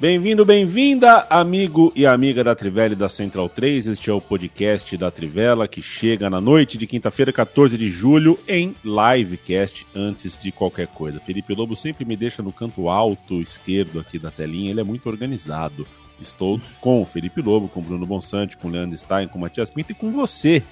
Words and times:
Bem-vindo, 0.00 0.46
bem-vinda, 0.46 1.26
amigo 1.28 1.92
e 1.94 2.06
amiga 2.06 2.42
da 2.42 2.54
Trivela 2.54 2.94
e 2.94 2.96
da 2.96 3.06
Central 3.06 3.50
3. 3.50 3.86
Este 3.86 4.08
é 4.08 4.12
o 4.14 4.18
podcast 4.18 4.96
da 4.96 5.10
Trivela 5.10 5.68
que 5.68 5.82
chega 5.82 6.30
na 6.30 6.40
noite 6.40 6.78
de 6.78 6.86
quinta-feira, 6.86 7.30
14 7.30 7.76
de 7.76 7.90
julho, 7.90 8.38
em 8.48 8.74
livecast 8.82 9.86
antes 9.94 10.40
de 10.40 10.50
qualquer 10.50 10.86
coisa. 10.86 11.20
Felipe 11.20 11.54
Lobo 11.54 11.76
sempre 11.76 12.06
me 12.06 12.16
deixa 12.16 12.42
no 12.42 12.50
canto 12.50 12.88
alto 12.88 13.42
esquerdo 13.42 14.00
aqui 14.00 14.18
da 14.18 14.30
telinha, 14.30 14.70
ele 14.70 14.80
é 14.80 14.84
muito 14.84 15.06
organizado. 15.06 15.86
Estou 16.18 16.58
com 16.80 17.02
o 17.02 17.04
Felipe 17.04 17.42
Lobo, 17.42 17.68
com 17.68 17.80
o 17.80 17.82
Bruno 17.82 18.06
Bonsante, 18.06 18.56
com 18.56 18.68
o 18.68 18.70
Leandro 18.70 18.96
Stein, 18.96 19.28
com 19.28 19.36
o 19.36 19.40
Matias 19.42 19.68
Pinto 19.68 19.92
e 19.92 19.94
com 19.94 20.10
você, 20.12 20.62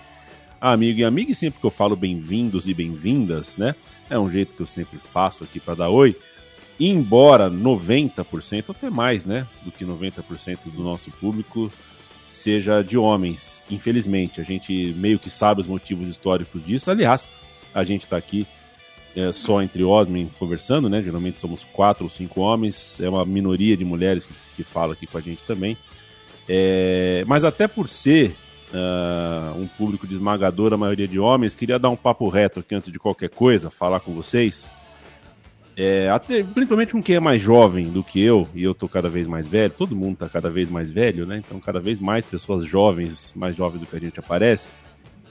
amigo 0.59 1.01
e 1.01 1.05
amiga. 1.05 1.33
E 1.33 1.35
sempre 1.35 1.61
que 1.61 1.67
eu 1.67 1.71
falo 1.71 1.95
bem-vindos 1.95 2.67
e 2.67 2.73
bem-vindas, 2.73 3.59
né? 3.59 3.75
É 4.09 4.19
um 4.19 4.31
jeito 4.31 4.55
que 4.55 4.63
eu 4.63 4.67
sempre 4.67 4.99
faço 4.99 5.45
aqui 5.45 5.61
para 5.61 5.75
dar 5.75 5.91
oi 5.91 6.17
embora 6.79 7.51
90%, 7.51 8.71
até 8.71 8.89
mais, 8.89 9.27
né, 9.27 9.47
do 9.65 9.73
que 9.73 9.85
90% 9.85 10.59
do 10.67 10.83
nosso 10.83 11.11
público 11.11 11.73
seja 12.29 12.83
de 12.83 12.97
homens, 12.97 13.63
infelizmente. 13.69 14.41
A 14.41 14.45
gente 14.45 14.95
meio 14.97 15.19
que 15.19 15.29
sabe 15.29 15.61
os 15.61 15.67
motivos 15.67 16.09
históricos 16.09 16.65
disso. 16.65 16.91
Aliás, 16.91 17.33
a 17.75 17.83
gente 17.83 18.05
está 18.05 18.17
aqui 18.17 18.47
é, 19.17 19.33
só 19.33 19.61
entre 19.61 19.83
homens 19.83 20.31
conversando, 20.39 20.89
né? 20.89 21.03
Geralmente 21.03 21.39
somos 21.39 21.65
quatro 21.65 22.05
ou 22.05 22.11
cinco 22.11 22.41
homens, 22.41 22.99
é 23.01 23.09
uma 23.09 23.25
minoria 23.25 23.77
de 23.77 23.85
mulheres 23.85 24.25
que, 24.25 24.35
que 24.57 24.65
fala 24.65 24.93
aqui 24.93 25.07
com 25.07 25.19
a 25.19 25.21
gente 25.21 25.45
também. 25.45 25.77
É, 26.49 27.25
mas 27.27 27.45
até 27.45 27.67
por 27.67 27.89
ser 27.89 28.37
uh, 28.73 29.61
um 29.61 29.67
público 29.67 30.07
de 30.07 30.15
esmagadora 30.15 30.77
maioria 30.77 31.09
de 31.09 31.19
homens, 31.19 31.55
queria 31.55 31.79
dar 31.79 31.91
um 31.91 31.97
papo 31.97 32.29
reto 32.29 32.61
aqui 32.61 32.75
antes 32.75 32.91
de 32.91 32.99
qualquer 32.99 33.29
coisa, 33.29 33.71
falar 33.71 34.01
com 34.01 34.15
vocês 34.15 34.71
é, 35.81 36.09
até, 36.09 36.43
principalmente 36.43 36.91
com 36.91 37.01
quem 37.01 37.15
é 37.15 37.21
mais 37.21 37.41
jovem 37.41 37.89
do 37.89 38.03
que 38.03 38.21
eu, 38.21 38.49
e 38.53 38.65
eu 38.65 38.75
tô 38.75 38.89
cada 38.89 39.09
vez 39.09 39.29
mais 39.29 39.47
velho, 39.47 39.73
todo 39.73 39.95
mundo 39.95 40.17
tá 40.17 40.29
cada 40.29 40.51
vez 40.51 40.69
mais 40.69 40.91
velho, 40.91 41.25
né? 41.25 41.37
Então, 41.39 41.61
cada 41.61 41.79
vez 41.79 42.01
mais 42.01 42.25
pessoas 42.25 42.65
jovens, 42.65 43.33
mais 43.37 43.55
jovens 43.55 43.79
do 43.79 43.87
que 43.87 43.95
a 43.95 44.01
gente 44.01 44.19
aparece, 44.19 44.73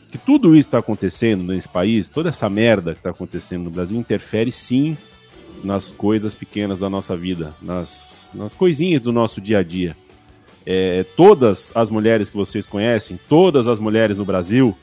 que 0.10 0.18
tudo 0.18 0.56
isso 0.56 0.70
está 0.70 0.78
acontecendo 0.78 1.44
nesse 1.44 1.68
país, 1.68 2.08
toda 2.08 2.30
essa 2.30 2.50
merda 2.50 2.94
que 2.94 3.00
está 3.00 3.10
acontecendo 3.10 3.66
no 3.66 3.70
Brasil, 3.70 3.98
interfere 3.98 4.50
sim 4.50 4.96
nas 5.66 5.92
coisas 5.92 6.34
pequenas 6.34 6.80
da 6.80 6.90
nossa 6.90 7.14
vida, 7.18 7.54
nas, 7.62 8.32
nas 8.34 8.56
coisinhas 8.56 9.02
do 9.02 9.12
nosso 9.12 9.42
dia 9.42 9.60
a 9.60 9.64
dia. 9.64 9.98
É, 10.66 11.04
todas 11.18 11.74
as 11.76 11.90
mulheres 11.90 12.30
que 12.30 12.38
vocês 12.38 12.66
conhecem, 12.66 13.20
todas 13.28 13.68
as 13.68 13.82
mulheres 13.82 14.16
no 14.16 14.24
Brasil, 14.24 14.74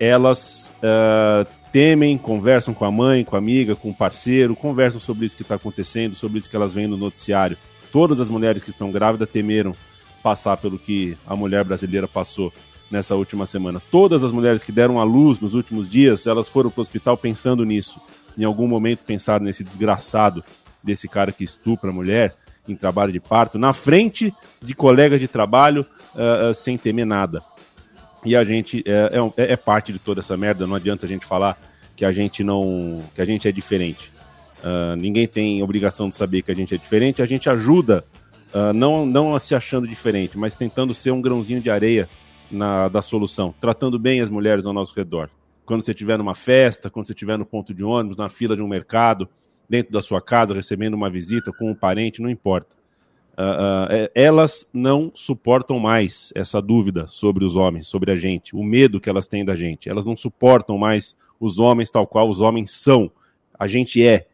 elas 0.00 0.72
uh, 0.78 1.46
temem, 1.72 2.16
conversam 2.16 2.72
com 2.72 2.84
a 2.84 2.90
mãe, 2.90 3.24
com 3.24 3.36
a 3.36 3.38
amiga, 3.38 3.76
com 3.76 3.90
o 3.90 3.94
parceiro, 3.94 4.56
conversam 4.56 5.00
sobre 5.00 5.26
isso 5.26 5.36
que 5.36 5.42
está 5.42 5.56
acontecendo, 5.56 6.14
sobre 6.14 6.38
isso 6.38 6.48
que 6.48 6.56
elas 6.56 6.74
veem 6.74 6.86
no 6.86 6.96
noticiário. 6.96 7.56
Todas 7.92 8.20
as 8.20 8.28
mulheres 8.28 8.62
que 8.62 8.70
estão 8.70 8.90
grávidas 8.90 9.28
temeram 9.28 9.74
passar 10.22 10.56
pelo 10.56 10.78
que 10.78 11.16
a 11.26 11.36
mulher 11.36 11.64
brasileira 11.64 12.08
passou 12.08 12.52
nessa 12.90 13.14
última 13.14 13.46
semana. 13.46 13.80
Todas 13.90 14.24
as 14.24 14.32
mulheres 14.32 14.62
que 14.62 14.72
deram 14.72 15.00
à 15.00 15.04
luz 15.04 15.40
nos 15.40 15.54
últimos 15.54 15.88
dias, 15.88 16.26
elas 16.26 16.48
foram 16.48 16.70
para 16.70 16.80
o 16.80 16.82
hospital 16.82 17.16
pensando 17.16 17.64
nisso. 17.64 18.00
Em 18.36 18.44
algum 18.44 18.66
momento 18.66 19.04
pensaram 19.04 19.44
nesse 19.44 19.64
desgraçado 19.64 20.44
desse 20.82 21.08
cara 21.08 21.32
que 21.32 21.44
estupra 21.44 21.90
a 21.90 21.92
mulher 21.92 22.36
em 22.68 22.74
trabalho 22.74 23.12
de 23.12 23.20
parto, 23.20 23.58
na 23.58 23.72
frente 23.72 24.34
de 24.60 24.74
colegas 24.74 25.20
de 25.20 25.28
trabalho, 25.28 25.86
uh, 26.14 26.50
uh, 26.50 26.54
sem 26.54 26.76
temer 26.76 27.06
nada. 27.06 27.42
E 28.26 28.34
a 28.34 28.42
gente 28.42 28.82
é, 28.84 29.12
é, 29.36 29.52
é, 29.52 29.56
parte 29.56 29.92
de 29.92 30.00
toda 30.00 30.20
essa 30.20 30.36
merda, 30.36 30.66
não 30.66 30.74
adianta 30.74 31.06
a 31.06 31.08
gente 31.08 31.24
falar 31.24 31.56
que 31.94 32.04
a 32.04 32.10
gente 32.10 32.42
não. 32.42 33.00
que 33.14 33.22
a 33.22 33.24
gente 33.24 33.46
é 33.46 33.52
diferente. 33.52 34.12
Uh, 34.58 34.96
ninguém 34.96 35.28
tem 35.28 35.62
obrigação 35.62 36.08
de 36.08 36.16
saber 36.16 36.42
que 36.42 36.50
a 36.50 36.54
gente 36.54 36.74
é 36.74 36.76
diferente, 36.76 37.22
a 37.22 37.26
gente 37.26 37.48
ajuda, 37.48 38.04
uh, 38.52 38.72
não, 38.72 39.06
não 39.06 39.38
se 39.38 39.54
achando 39.54 39.86
diferente, 39.86 40.36
mas 40.36 40.56
tentando 40.56 40.92
ser 40.92 41.12
um 41.12 41.20
grãozinho 41.20 41.60
de 41.60 41.70
areia 41.70 42.08
na, 42.50 42.88
da 42.88 43.00
solução, 43.00 43.54
tratando 43.60 43.96
bem 43.96 44.20
as 44.20 44.28
mulheres 44.28 44.66
ao 44.66 44.72
nosso 44.72 44.92
redor. 44.96 45.30
Quando 45.64 45.84
você 45.84 45.92
estiver 45.92 46.18
numa 46.18 46.34
festa, 46.34 46.90
quando 46.90 47.06
você 47.06 47.12
estiver 47.12 47.38
no 47.38 47.46
ponto 47.46 47.72
de 47.72 47.84
ônibus, 47.84 48.16
na 48.16 48.28
fila 48.28 48.56
de 48.56 48.62
um 48.62 48.68
mercado, 48.68 49.28
dentro 49.68 49.92
da 49.92 50.02
sua 50.02 50.20
casa, 50.20 50.52
recebendo 50.52 50.94
uma 50.94 51.10
visita 51.10 51.52
com 51.52 51.70
um 51.70 51.74
parente, 51.74 52.20
não 52.20 52.30
importa. 52.30 52.74
Uh, 53.38 54.06
uh, 54.06 54.10
elas 54.14 54.66
não 54.72 55.12
suportam 55.14 55.78
mais 55.78 56.32
essa 56.34 56.60
dúvida 56.62 57.06
sobre 57.06 57.44
os 57.44 57.54
homens, 57.54 57.86
sobre 57.86 58.10
a 58.10 58.16
gente, 58.16 58.56
o 58.56 58.64
medo 58.64 58.98
que 58.98 59.10
elas 59.10 59.28
têm 59.28 59.44
da 59.44 59.54
gente. 59.54 59.90
Elas 59.90 60.06
não 60.06 60.16
suportam 60.16 60.78
mais 60.78 61.14
os 61.38 61.58
homens 61.58 61.90
tal 61.90 62.06
qual 62.06 62.30
os 62.30 62.40
homens 62.40 62.70
são. 62.70 63.10
A 63.58 63.66
gente 63.66 64.04
é. 64.06 64.26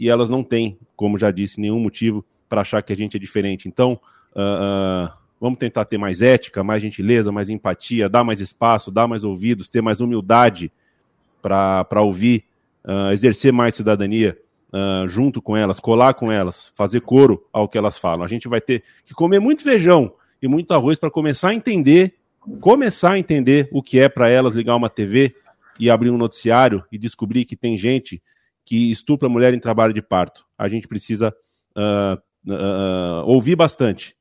E 0.00 0.08
elas 0.08 0.30
não 0.30 0.42
têm, 0.42 0.78
como 0.96 1.18
já 1.18 1.30
disse, 1.30 1.60
nenhum 1.60 1.78
motivo 1.78 2.24
para 2.48 2.62
achar 2.62 2.82
que 2.82 2.94
a 2.94 2.96
gente 2.96 3.18
é 3.18 3.20
diferente. 3.20 3.68
Então, 3.68 4.00
uh, 4.32 5.12
vamos 5.38 5.58
tentar 5.58 5.84
ter 5.84 5.98
mais 5.98 6.22
ética, 6.22 6.64
mais 6.64 6.82
gentileza, 6.82 7.30
mais 7.30 7.50
empatia, 7.50 8.08
dar 8.08 8.24
mais 8.24 8.40
espaço, 8.40 8.90
dar 8.90 9.06
mais 9.06 9.22
ouvidos, 9.22 9.68
ter 9.68 9.82
mais 9.82 10.00
humildade 10.00 10.72
para 11.42 12.00
ouvir, 12.00 12.44
exercer 13.12 13.52
mais 13.52 13.74
cidadania 13.76 14.36
uh, 14.72 15.06
junto 15.06 15.40
com 15.40 15.56
elas, 15.56 15.80
colar 15.80 16.14
com 16.14 16.30
elas, 16.30 16.72
fazer 16.74 17.00
coro 17.00 17.46
ao 17.52 17.68
que 17.68 17.78
elas 17.78 17.98
falam. 17.98 18.24
A 18.24 18.28
gente 18.28 18.48
vai 18.48 18.60
ter 18.60 18.82
que 19.04 19.14
comer 19.14 19.40
muito 19.40 19.62
feijão 19.62 20.14
e 20.40 20.48
muito 20.48 20.72
arroz 20.74 20.98
para 20.98 21.10
começar 21.10 21.50
a 21.50 21.54
entender, 21.54 22.14
começar 22.60 23.12
a 23.12 23.18
entender 23.18 23.68
o 23.72 23.82
que 23.82 23.98
é 23.98 24.08
para 24.08 24.28
elas 24.28 24.54
ligar 24.54 24.76
uma 24.76 24.90
TV 24.90 25.34
e 25.78 25.90
abrir 25.90 26.10
um 26.10 26.18
noticiário 26.18 26.84
e 26.90 26.98
descobrir 26.98 27.44
que 27.44 27.56
tem 27.56 27.76
gente 27.76 28.22
que 28.64 28.90
estupra 28.90 29.28
mulher 29.28 29.54
em 29.54 29.60
trabalho 29.60 29.92
de 29.92 30.02
parto. 30.02 30.44
A 30.58 30.68
gente 30.68 30.88
precisa 30.88 31.34
uh, 31.76 32.50
uh, 32.50 33.24
ouvir 33.24 33.56
bastante 33.56 34.16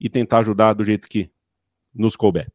e 0.00 0.08
tentar 0.08 0.38
ajudar 0.38 0.74
do 0.74 0.84
jeito 0.84 1.08
que 1.08 1.30
nos 1.94 2.14
couber. 2.14 2.48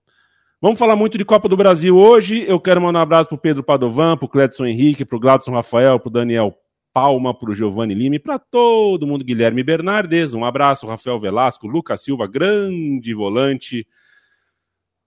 Vamos 0.61 0.77
falar 0.77 0.95
muito 0.95 1.17
de 1.17 1.25
Copa 1.25 1.49
do 1.49 1.57
Brasil 1.57 1.97
hoje. 1.97 2.45
Eu 2.47 2.59
quero 2.59 2.79
mandar 2.79 2.99
um 2.99 3.01
abraço 3.01 3.29
para 3.29 3.37
Pedro 3.39 3.63
Padovan, 3.63 4.15
para 4.15 4.25
o 4.25 4.29
Cledson 4.29 4.67
Henrique, 4.67 5.03
para 5.03 5.17
o 5.17 5.19
Gladson 5.19 5.51
Rafael, 5.51 5.99
para 5.99 6.07
o 6.07 6.11
Daniel 6.11 6.55
palma 6.93 7.33
para 7.33 7.51
o 7.51 7.55
Giovanni 7.55 7.93
Lima 7.93 8.15
e 8.15 8.19
para 8.19 8.39
todo 8.39 9.07
mundo. 9.07 9.23
Guilherme 9.23 9.63
Bernardes, 9.63 10.33
um 10.33 10.45
abraço. 10.45 10.87
Rafael 10.87 11.19
Velasco, 11.19 11.67
Lucas 11.67 12.03
Silva, 12.03 12.27
grande 12.27 13.13
volante. 13.13 13.87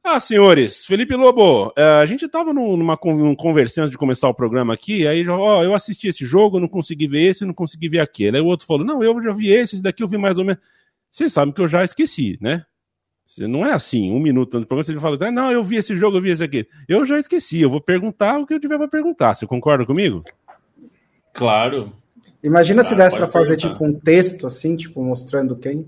Ah, 0.06 0.20
senhores, 0.20 0.84
Felipe 0.84 1.16
Lobo, 1.16 1.72
eh, 1.74 1.82
a 1.82 2.04
gente 2.04 2.26
estava 2.26 2.52
numa 2.52 2.94
conversa 2.94 3.88
de 3.88 3.96
começar 3.96 4.28
o 4.28 4.34
programa 4.34 4.74
aqui, 4.74 5.06
aí 5.06 5.26
ó, 5.26 5.64
eu 5.64 5.72
assisti 5.72 6.08
esse 6.08 6.26
jogo, 6.26 6.60
não 6.60 6.68
consegui 6.68 7.08
ver 7.08 7.30
esse, 7.30 7.46
não 7.46 7.54
consegui 7.54 7.88
ver 7.88 8.00
aquele. 8.00 8.36
Aí 8.36 8.42
o 8.42 8.46
outro 8.46 8.66
falou, 8.66 8.84
não, 8.84 9.02
eu 9.02 9.22
já 9.22 9.32
vi 9.32 9.50
esse, 9.50 9.76
esse 9.76 9.82
daqui 9.82 10.02
eu 10.02 10.06
vi 10.06 10.18
mais 10.18 10.36
ou 10.36 10.44
menos. 10.44 10.62
Vocês 11.10 11.32
sabem 11.32 11.54
que 11.54 11.60
eu 11.62 11.66
já 11.66 11.82
esqueci, 11.82 12.36
né? 12.38 12.66
Não 13.38 13.64
é 13.64 13.72
assim, 13.72 14.12
um 14.12 14.20
minuto 14.20 14.54
antes 14.56 14.66
do 14.66 14.68
programa, 14.68 14.84
você 14.84 15.00
fala, 15.00 15.16
assim, 15.16 15.34
não, 15.34 15.50
eu 15.50 15.62
vi 15.62 15.76
esse 15.76 15.96
jogo, 15.96 16.18
eu 16.18 16.20
vi 16.20 16.32
esse 16.32 16.44
aqui. 16.44 16.68
Eu 16.86 17.06
já 17.06 17.18
esqueci, 17.18 17.62
eu 17.62 17.70
vou 17.70 17.80
perguntar 17.80 18.38
o 18.38 18.46
que 18.46 18.52
eu 18.52 18.60
tiver 18.60 18.76
para 18.76 18.88
perguntar. 18.88 19.32
Você 19.32 19.46
concorda 19.46 19.86
comigo? 19.86 20.22
Claro. 21.34 21.92
Imagina 22.42 22.82
claro, 22.82 22.88
se 22.88 22.94
desse 22.94 23.16
para 23.16 23.26
fazer 23.26 23.56
tipo 23.56 23.84
um 23.84 23.92
texto 23.92 24.46
assim, 24.46 24.76
tipo 24.76 25.02
mostrando 25.02 25.56
quem 25.56 25.84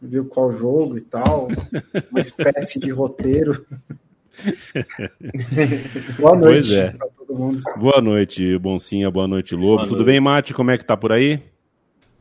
viu 0.00 0.24
qual 0.24 0.50
jogo 0.50 0.98
e 0.98 1.00
tal, 1.00 1.48
uma 2.10 2.20
espécie 2.20 2.80
de 2.80 2.90
roteiro. 2.90 3.64
boa 6.18 6.34
noite 6.34 6.74
é. 6.74 6.90
para 6.90 7.06
todo 7.08 7.38
mundo. 7.38 7.62
Boa 7.76 8.00
noite, 8.00 8.58
Boncinha, 8.58 9.10
boa 9.10 9.28
noite, 9.28 9.54
Lobo. 9.54 9.76
Boa 9.76 9.82
Tudo 9.84 9.96
noite. 9.96 10.06
bem, 10.06 10.20
Mate? 10.20 10.52
Como 10.52 10.70
é 10.72 10.78
que 10.78 10.84
tá 10.84 10.96
por 10.96 11.12
aí? 11.12 11.40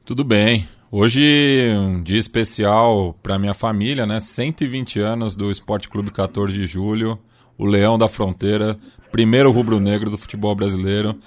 Tudo 0.05 0.23
bem. 0.23 0.67
Hoje 0.91 1.73
um 1.73 2.03
dia 2.03 2.19
especial 2.19 3.17
para 3.23 3.39
minha 3.39 3.53
família, 3.53 4.05
né? 4.05 4.19
120 4.19 4.99
anos 4.99 5.35
do 5.35 5.49
Esporte 5.49 5.89
Clube 5.89 6.11
14 6.11 6.53
de 6.53 6.67
Julho, 6.67 7.17
o 7.57 7.65
Leão 7.65 7.97
da 7.97 8.09
Fronteira, 8.09 8.77
primeiro 9.11 9.49
rubro-negro 9.51 10.11
do 10.11 10.17
futebol 10.17 10.53
brasileiro 10.53 11.17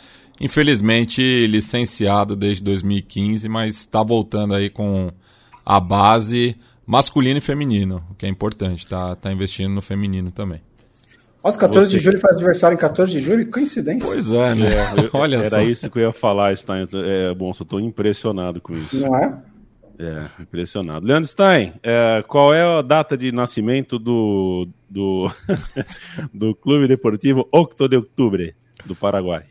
infelizmente 0.41 1.47
licenciado 1.47 2.37
desde 2.37 2.63
2015, 2.63 3.49
mas 3.49 3.77
está 3.77 4.03
voltando 4.03 4.55
aí 4.55 4.69
com 4.69 5.11
a 5.65 5.81
base 5.81 6.57
masculino 6.87 7.39
e 7.39 7.41
feminino, 7.41 8.05
o 8.11 8.15
que 8.15 8.27
é 8.27 8.29
importante, 8.29 8.87
tá, 8.87 9.15
tá 9.17 9.33
investindo 9.33 9.73
no 9.73 9.83
feminino 9.83 10.31
também. 10.31 10.61
Nossa, 11.43 11.59
14 11.59 11.91
Você... 11.91 11.99
de 11.99 12.03
julho 12.03 12.19
faz 12.21 12.37
aniversário 12.37 12.75
em 12.75 12.79
14 12.79 13.13
de 13.13 13.21
julho? 13.21 13.51
Coincidência. 13.51 14.09
Pois 14.09 14.33
é, 14.33 14.55
né? 14.55 14.67
É, 14.67 15.11
Olha 15.13 15.37
Era 15.37 15.51
só. 15.51 15.63
isso 15.63 15.91
que 15.91 15.99
eu 15.99 16.05
ia 16.05 16.13
falar, 16.13 16.57
Stein. 16.57 16.87
É, 16.95 17.35
bom, 17.35 17.53
só 17.53 17.65
tô 17.65 17.79
impressionado 17.79 18.63
com 18.63 18.73
isso. 18.73 18.99
Não 18.99 19.15
é? 19.15 19.43
É, 19.99 20.43
impressionado. 20.43 21.07
Leandro 21.07 21.29
Stein, 21.29 21.75
é, 21.83 22.25
qual 22.27 22.53
é 22.55 22.63
a 22.63 22.81
data 22.81 23.17
de 23.17 23.31
nascimento 23.31 23.99
do, 23.99 24.67
do, 24.89 25.31
do 26.33 26.55
Clube 26.55 26.89
Deportivo 26.89 27.47
Octo 27.53 27.89
de 27.89 27.97
Outubro, 27.97 28.51
do 28.87 28.95
Paraguai? 28.95 29.45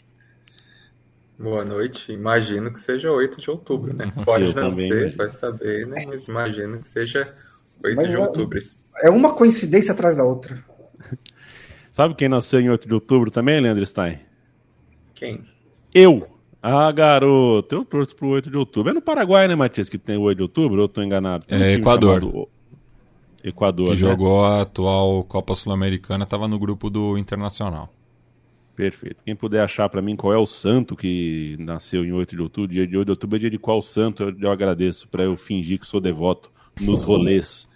Boa 1.43 1.65
noite. 1.65 2.09
Imagino 2.13 2.71
que 2.71 2.79
seja 2.79 3.11
8 3.11 3.41
de 3.41 3.51
outubro, 3.51 3.93
né? 3.93 4.09
Pode 4.23 4.45
eu 4.45 4.53
não 4.55 4.71
ser, 4.71 4.87
imagino. 4.87 5.17
vai 5.17 5.29
saber, 5.29 5.85
né? 5.87 6.05
Mas 6.07 6.25
imagino 6.29 6.79
que 6.79 6.87
seja 6.87 7.35
8 7.83 7.95
Mas 7.97 8.09
de 8.09 8.15
é, 8.15 8.19
outubro. 8.19 8.59
É 9.01 9.09
uma 9.09 9.33
coincidência 9.33 9.91
atrás 9.91 10.15
da 10.15 10.23
outra. 10.23 10.63
Sabe 11.91 12.15
quem 12.15 12.29
nasceu 12.29 12.61
em 12.61 12.69
8 12.69 12.87
de 12.87 12.93
outubro 12.93 13.29
também, 13.29 13.59
Leandro 13.59 13.85
Stein? 13.85 14.19
Quem? 15.13 15.43
Eu. 15.93 16.25
Ah, 16.61 16.89
garoto, 16.93 17.75
eu 17.75 17.83
torço 17.83 18.15
pro 18.15 18.29
8 18.29 18.49
de 18.49 18.55
outubro. 18.55 18.91
É 18.91 18.93
no 18.93 19.01
Paraguai, 19.01 19.45
né, 19.45 19.53
Matias, 19.53 19.89
que 19.89 19.97
tem 19.97 20.15
o 20.15 20.21
8 20.21 20.37
de 20.37 20.43
outubro? 20.43 20.77
Ou 20.77 20.83
eu 20.85 20.87
tô 20.87 21.03
enganado? 21.03 21.45
Tem 21.45 21.61
é 21.61 21.73
Equador. 21.73 22.47
Equador, 23.43 23.87
Que 23.87 23.91
né? 23.91 23.97
jogou 23.97 24.45
a 24.45 24.61
atual 24.61 25.25
Copa 25.25 25.53
Sul-Americana, 25.55 26.25
tava 26.25 26.47
no 26.47 26.57
grupo 26.57 26.89
do 26.89 27.17
Internacional. 27.17 27.89
Perfeito. 28.75 29.23
Quem 29.23 29.35
puder 29.35 29.61
achar 29.61 29.87
para 29.87 30.01
mim 30.01 30.15
qual 30.15 30.33
é 30.33 30.37
o 30.37 30.47
santo 30.47 30.95
que 30.95 31.55
nasceu 31.59 32.03
em 32.03 32.11
8 32.11 32.35
de 32.35 32.41
outubro, 32.41 32.71
dia 32.71 32.87
de 32.87 32.97
8 32.97 33.05
de 33.05 33.11
outubro 33.11 33.35
é 33.35 33.39
dia 33.39 33.49
de 33.49 33.59
qual 33.59 33.81
santo, 33.83 34.23
eu, 34.23 34.35
eu 34.39 34.51
agradeço 34.51 35.07
para 35.07 35.23
eu 35.23 35.37
fingir 35.37 35.79
que 35.79 35.85
sou 35.85 36.01
devoto 36.01 36.51
nos 36.81 37.03
rolês 37.03 37.67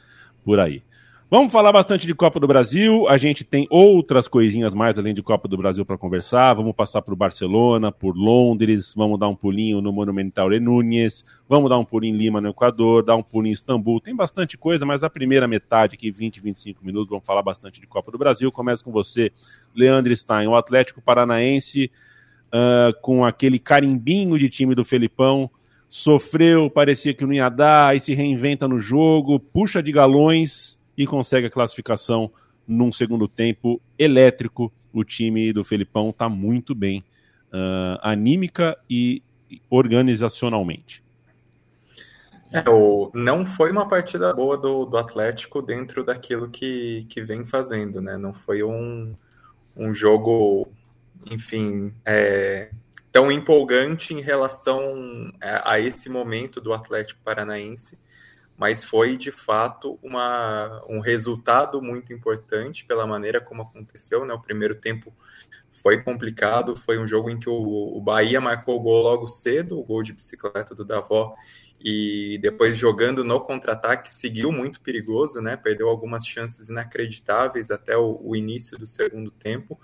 por 0.44 0.60
aí. 0.60 0.82
Vamos 1.30 1.52
falar 1.52 1.74
bastante 1.74 2.08
de 2.08 2.16
Copa 2.16 2.40
do 2.40 2.48
Brasil. 2.48 3.06
A 3.10 3.18
gente 3.18 3.44
tem 3.44 3.68
outras 3.70 4.30
coisinhas 4.30 4.74
mais 4.74 4.98
além 4.98 5.14
de 5.14 5.22
Copa 5.22 5.46
do 5.46 5.58
Brasil 5.58 5.86
para 5.86 5.98
conversar. 5.98 6.54
Vamos 6.54 6.74
passar 6.74 7.02
por 7.02 7.18
Barcelona, 7.18 7.92
por 7.92 8.16
Londres, 8.16 8.94
vamos 8.96 9.20
dar 9.20 9.28
um 9.28 9.36
pulinho 9.36 9.82
no 9.82 9.92
Monumental 9.92 10.50
de 10.50 10.58
vamos 11.50 11.70
dar 11.70 11.80
um 11.80 11.84
pulinho 11.84 12.16
em 12.16 12.18
Lima, 12.18 12.40
no 12.40 12.48
Equador, 12.48 13.04
dar 13.04 13.18
um 13.18 13.22
pulinho 13.22 13.52
em 13.52 13.56
Istambul. 13.56 14.00
Tem 14.00 14.16
bastante 14.16 14.58
coisa, 14.58 14.86
mas 14.86 15.04
a 15.04 15.10
primeira 15.10 15.50
metade, 15.50 15.96
aqui 15.96 16.10
20, 16.10 16.40
25 16.40 16.86
minutos, 16.86 17.10
vamos 17.10 17.26
falar 17.26 17.42
bastante 17.42 17.82
de 17.82 17.88
Copa 17.88 18.10
do 18.10 18.18
Brasil. 18.18 18.50
Começa 18.50 18.82
com 18.82 18.94
você, 18.94 19.30
Leandro 19.76 20.16
Stein, 20.16 20.48
o 20.48 20.56
Atlético 20.56 21.02
Paranaense, 21.02 21.92
uh, 22.48 22.98
com 23.02 23.26
aquele 23.26 23.60
carimbinho 23.60 24.40
de 24.40 24.48
time 24.48 24.74
do 24.74 24.86
Felipão. 24.86 25.52
Sofreu, 25.90 26.70
parecia 26.70 27.14
que 27.14 27.26
não 27.26 27.34
ia 27.34 27.50
dar, 27.50 27.88
aí 27.88 28.00
se 28.00 28.14
reinventa 28.14 28.66
no 28.66 28.80
jogo, 28.80 29.42
puxa 29.42 29.84
de 29.84 29.92
galões 29.92 30.77
e 30.98 31.06
consegue 31.06 31.48
a 31.48 31.52
classificação 31.52 32.32
num 32.68 32.92
segundo 32.92 33.28
tempo 33.28 33.82
elétrico. 33.98 34.72
O 34.92 35.04
time 35.04 35.54
do 35.54 35.64
Felipão 35.64 36.10
está 36.10 36.28
muito 36.28 36.74
bem, 36.74 37.04
uh, 37.54 38.00
anímica 38.02 38.78
e 38.90 39.22
organizacionalmente. 39.70 41.04
É, 42.52 42.68
o, 42.70 43.12
não 43.14 43.46
foi 43.46 43.72
uma 43.72 43.88
partida 43.88 44.34
boa 44.34 44.58
do, 44.58 44.86
do 44.86 44.98
Atlético 44.98 45.62
dentro 45.62 46.04
daquilo 46.04 46.50
que, 46.50 47.06
que 47.10 47.22
vem 47.22 47.46
fazendo, 47.46 48.02
né? 48.02 48.18
Não 48.18 48.34
foi 48.34 48.64
um, 48.64 49.14
um 49.76 49.94
jogo, 49.94 50.68
enfim, 51.30 51.94
é, 52.06 52.70
tão 53.12 53.32
empolgante 53.32 54.14
em 54.14 54.22
relação 54.22 55.32
a, 55.42 55.74
a, 55.74 55.80
esse 55.80 56.10
momento 56.10 56.62
do 56.62 56.74
Atlético 56.74 57.20
Paranaense 57.24 58.00
mas 58.58 58.84
foi 58.84 59.16
de 59.16 59.32
fato 59.32 60.00
uma, 60.02 60.84
um 60.90 61.00
resultado 61.00 61.80
muito 61.80 62.12
importante 62.12 62.84
pela 62.84 63.06
maneira 63.06 63.40
como 63.40 63.62
aconteceu. 63.62 64.26
Né? 64.26 64.34
O 64.34 64.42
primeiro 64.42 64.74
tempo 64.74 65.14
foi 65.72 66.02
complicado, 66.02 66.76
foi 66.76 66.98
um 66.98 67.06
jogo 67.06 67.30
em 67.30 67.38
que 67.38 67.48
o, 67.48 67.54
o 67.54 68.02
Bahia 68.02 68.42
marcou 68.42 68.78
o 68.78 68.80
gol 68.82 69.04
logo 69.04 69.28
cedo, 69.28 69.80
o 69.80 69.84
gol 69.84 70.02
de 70.02 70.12
bicicleta 70.12 70.74
do 70.74 70.84
Davó, 70.84 71.36
e 71.80 72.40
depois 72.42 72.76
jogando 72.76 73.24
no 73.24 73.40
contra-ataque 73.40 74.12
seguiu 74.12 74.52
muito 74.52 74.82
perigoso, 74.82 75.40
né? 75.40 75.56
Perdeu 75.56 75.88
algumas 75.88 76.26
chances 76.26 76.70
inacreditáveis 76.70 77.70
até 77.70 77.96
o, 77.96 78.20
o 78.24 78.36
início 78.36 78.76
do 78.80 78.88
segundo 78.88 79.30
tempo, 79.30 79.80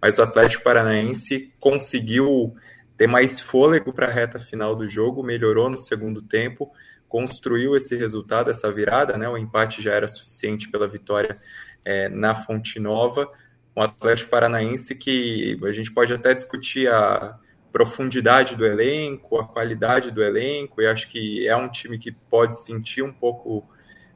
mas 0.00 0.18
o 0.18 0.22
Atlético 0.22 0.62
Paranaense 0.62 1.54
conseguiu 1.58 2.54
ter 2.98 3.06
mais 3.06 3.40
fôlego 3.40 3.94
para 3.94 4.06
a 4.06 4.10
reta 4.10 4.38
final 4.38 4.76
do 4.76 4.86
jogo, 4.86 5.22
melhorou 5.22 5.70
no 5.70 5.78
segundo 5.78 6.20
tempo, 6.20 6.70
construiu 7.10 7.76
esse 7.76 7.96
resultado, 7.96 8.50
essa 8.50 8.70
virada, 8.72 9.18
né? 9.18 9.28
O 9.28 9.36
empate 9.36 9.82
já 9.82 9.92
era 9.92 10.06
suficiente 10.06 10.70
pela 10.70 10.86
vitória 10.88 11.38
é, 11.84 12.08
na 12.08 12.36
Fonte 12.36 12.78
Nova. 12.78 13.28
Um 13.76 13.82
Atlético 13.82 14.30
Paranaense 14.30 14.94
que 14.94 15.58
a 15.62 15.72
gente 15.72 15.92
pode 15.92 16.12
até 16.12 16.32
discutir 16.32 16.88
a 16.88 17.36
profundidade 17.72 18.56
do 18.56 18.64
elenco, 18.64 19.38
a 19.38 19.46
qualidade 19.46 20.12
do 20.12 20.22
elenco, 20.22 20.80
e 20.80 20.86
acho 20.86 21.08
que 21.08 21.46
é 21.46 21.56
um 21.56 21.68
time 21.68 21.98
que 21.98 22.12
pode 22.12 22.60
sentir 22.60 23.02
um 23.02 23.12
pouco 23.12 23.68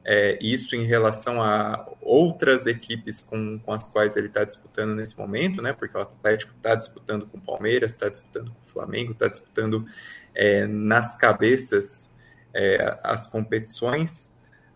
é, 0.05 0.37
isso 0.41 0.75
em 0.75 0.83
relação 0.83 1.41
a 1.41 1.85
outras 2.01 2.65
equipes 2.65 3.21
com, 3.21 3.59
com 3.59 3.73
as 3.73 3.87
quais 3.87 4.15
ele 4.15 4.27
está 4.27 4.45
disputando 4.45 4.95
nesse 4.95 5.17
momento, 5.17 5.61
né? 5.61 5.73
Porque 5.73 5.97
o 5.97 6.01
Atlético 6.01 6.53
está 6.55 6.75
disputando 6.75 7.27
com 7.27 7.37
o 7.37 7.41
Palmeiras, 7.41 7.91
está 7.91 8.07
disputando 8.07 8.51
com 8.51 8.61
o 8.61 8.71
Flamengo, 8.71 9.11
está 9.11 9.27
disputando 9.27 9.85
é, 10.33 10.65
nas 10.65 11.15
cabeças 11.17 12.14
é, 12.55 12.97
as 13.03 13.27
competições, 13.27 14.31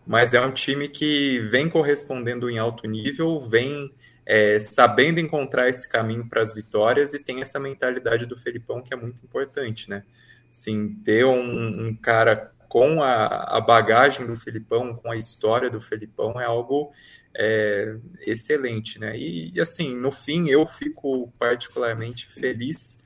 mas 0.06 0.34
é 0.34 0.40
um 0.40 0.52
time 0.52 0.88
que 0.88 1.40
vem 1.40 1.68
correspondendo 1.68 2.50
em 2.50 2.58
alto 2.58 2.86
nível, 2.86 3.40
vem 3.40 3.92
é, 4.26 4.60
sabendo 4.60 5.18
encontrar 5.18 5.68
esse 5.68 5.88
caminho 5.88 6.28
para 6.28 6.42
as 6.42 6.52
vitórias 6.52 7.14
e 7.14 7.18
tem 7.18 7.40
essa 7.40 7.58
mentalidade 7.58 8.26
do 8.26 8.36
Felipão 8.36 8.82
que 8.82 8.92
é 8.92 8.96
muito 8.96 9.24
importante, 9.24 9.88
né? 9.88 10.04
Sim, 10.52 10.94
ter 11.04 11.24
um, 11.24 11.88
um 11.88 11.96
cara 11.96 12.52
com 12.68 13.02
a, 13.02 13.56
a, 13.56 13.60
bagagem 13.60 14.26
do 14.26 14.36
Felipão, 14.36 14.94
com 14.94 15.10
a 15.10 15.16
história 15.16 15.70
do 15.70 15.80
Felipão, 15.80 16.40
é 16.40 16.44
algo 16.44 16.92
é, 17.34 17.96
excelente, 18.20 18.98
né? 18.98 19.16
E, 19.16 19.52
e, 19.52 19.60
assim, 19.60 19.96
no 19.96 20.12
fim, 20.12 20.48
eu 20.48 20.66
fico 20.66 21.32
particularmente 21.38 22.28
feliz 22.28 23.00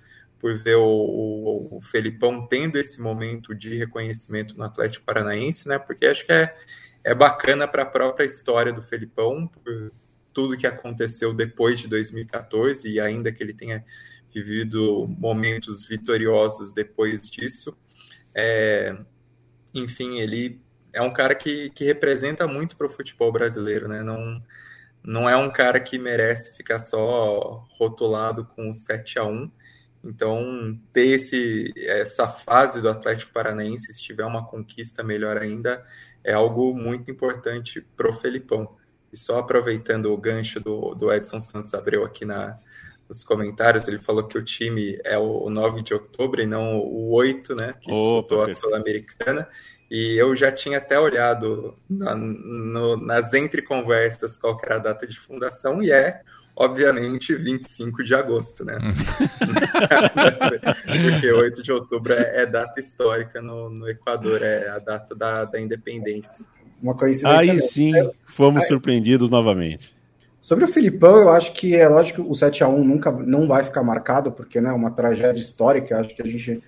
por 0.44 0.55
ver 0.58 0.75
o, 0.75 0.85
o, 0.85 1.76
o, 1.79 1.81
Felipão 1.81 2.46
tendo 2.46 2.76
esse 2.76 3.00
momento 3.00 3.55
de 3.55 3.79
reconhecimento 3.79 4.58
no 4.58 4.64
Atlético 4.64 5.06
Paranaense, 5.06 5.67
né? 5.67 5.79
Porque 5.79 6.05
acho 6.05 6.23
que 6.23 6.32
é, 6.32 6.55
é 7.02 7.14
bacana 7.14 7.67
para 7.67 7.82
a 7.85 7.87
própria 7.87 8.26
história 8.26 8.70
do 8.70 8.82
Felipão, 8.82 9.46
por 9.46 9.91
tudo 10.35 10.55
que 10.55 10.67
aconteceu 10.67 11.32
depois 11.32 11.81
de 11.81 11.89
2014 11.89 12.86
e 12.93 13.01
ainda 13.01 13.32
que 13.32 13.43
ele 13.43 13.55
tenha 13.55 13.82
vivido 14.34 15.08
momentos 15.19 15.86
vitoriosos 15.86 16.74
depois 16.74 17.22
disso. 17.22 17.74
É, 18.34 18.94
enfim, 19.72 20.19
ele 20.19 20.60
é 20.93 21.01
um 21.01 21.10
cara 21.10 21.34
que, 21.34 21.70
que 21.70 21.84
representa 21.84 22.46
muito 22.46 22.77
para 22.77 22.86
o 22.86 22.91
futebol 22.91 23.32
brasileiro, 23.32 23.89
né? 23.89 24.03
Não, 24.03 24.43
não 25.03 25.27
é 25.27 25.39
um 25.39 25.51
cara 25.51 25.81
que 25.81 25.98
merece 25.98 26.55
ficar 26.55 26.81
só 26.81 27.67
rotulado 27.79 28.44
com 28.44 28.69
o 28.69 28.74
7 28.74 29.19
a 29.19 29.24
1 29.24 29.51
então, 30.05 30.79
ter 30.93 31.06
esse, 31.06 31.73
essa 31.77 32.29
fase 32.29 32.81
do 32.81 32.89
Atlético 32.89 33.32
Paranaense, 33.32 33.93
se 33.93 34.03
tiver 34.03 34.25
uma 34.25 34.46
conquista 34.46 35.03
melhor 35.03 35.39
ainda, 35.39 35.84
é 36.23 36.32
algo 36.32 36.75
muito 36.75 37.11
importante 37.11 37.81
para 37.96 38.11
o 38.11 38.13
Felipão. 38.13 38.77
E 39.13 39.17
só 39.17 39.39
aproveitando 39.39 40.13
o 40.13 40.17
gancho 40.17 40.61
do, 40.61 40.94
do 40.94 41.13
Edson 41.13 41.41
Santos 41.41 41.73
Abreu 41.73 42.05
aqui 42.05 42.25
na, 42.25 42.58
nos 43.08 43.25
comentários, 43.25 43.87
ele 43.89 43.99
falou 43.99 44.25
que 44.25 44.37
o 44.37 44.44
time 44.44 44.99
é 45.05 45.17
o 45.19 45.49
9 45.49 45.82
de 45.82 45.94
outubro 45.94 46.43
e 46.43 46.46
não 46.46 46.79
o 46.79 47.13
8, 47.13 47.55
né? 47.55 47.75
Que 47.81 47.91
disputou 47.91 48.43
a 48.43 48.51
Sul-Americana. 48.51 49.49
E 49.91 50.20
eu 50.20 50.34
já 50.34 50.51
tinha 50.51 50.79
até 50.79 50.99
olhado 50.99 51.79
na, 51.89 52.15
no, 52.15 52.96
nas 52.96 53.32
entreconversas 53.32 54.37
qual 54.37 54.58
era 54.63 54.77
a 54.77 54.81
data 54.81 55.06
de 55.06 55.19
fundação, 55.19 55.82
e 55.82 55.93
é 55.93 56.23
obviamente 56.56 57.34
25 57.34 58.05
de 58.05 58.15
agosto, 58.15 58.65
né? 58.65 58.79
Porque 61.13 61.32
8 61.32 61.63
de 61.63 61.73
outubro 61.73 62.13
é, 62.13 62.43
é 62.43 62.46
data 62.46 62.79
histórica 62.81 63.43
no, 63.43 63.69
no, 63.69 63.89
Equador, 63.89 64.43
é 64.43 64.69
a 64.69 64.79
data 64.79 65.15
da, 65.15 65.44
da 65.44 65.61
independência. 65.61 66.44
Uma 66.82 66.94
coincidência. 66.94 67.53
Aí 67.53 67.61
sim, 67.61 67.93
fomos 68.27 68.63
Aí, 68.63 68.69
surpreendidos 68.69 69.31
novamente. 69.31 69.94
Sobre 70.41 70.65
o 70.65 70.69
Filipão, 70.69 71.17
eu 71.17 71.31
acho 71.31 71.53
que 71.53 71.75
é 71.75 71.89
lógico 71.89 72.23
que 72.23 72.31
o 72.31 72.34
7 72.34 72.63
a 72.63 72.69
1 72.69 72.84
nunca 72.84 73.11
não 73.11 73.49
vai 73.49 73.65
ficar 73.65 73.82
marcado, 73.82 74.31
porque 74.31 74.61
né, 74.61 74.70
é 74.70 74.73
uma 74.73 74.91
tragédia 74.91 75.41
histórica, 75.41 75.99
acho 75.99 76.15
que 76.15 76.23
a 76.23 76.27
gente 76.27 76.63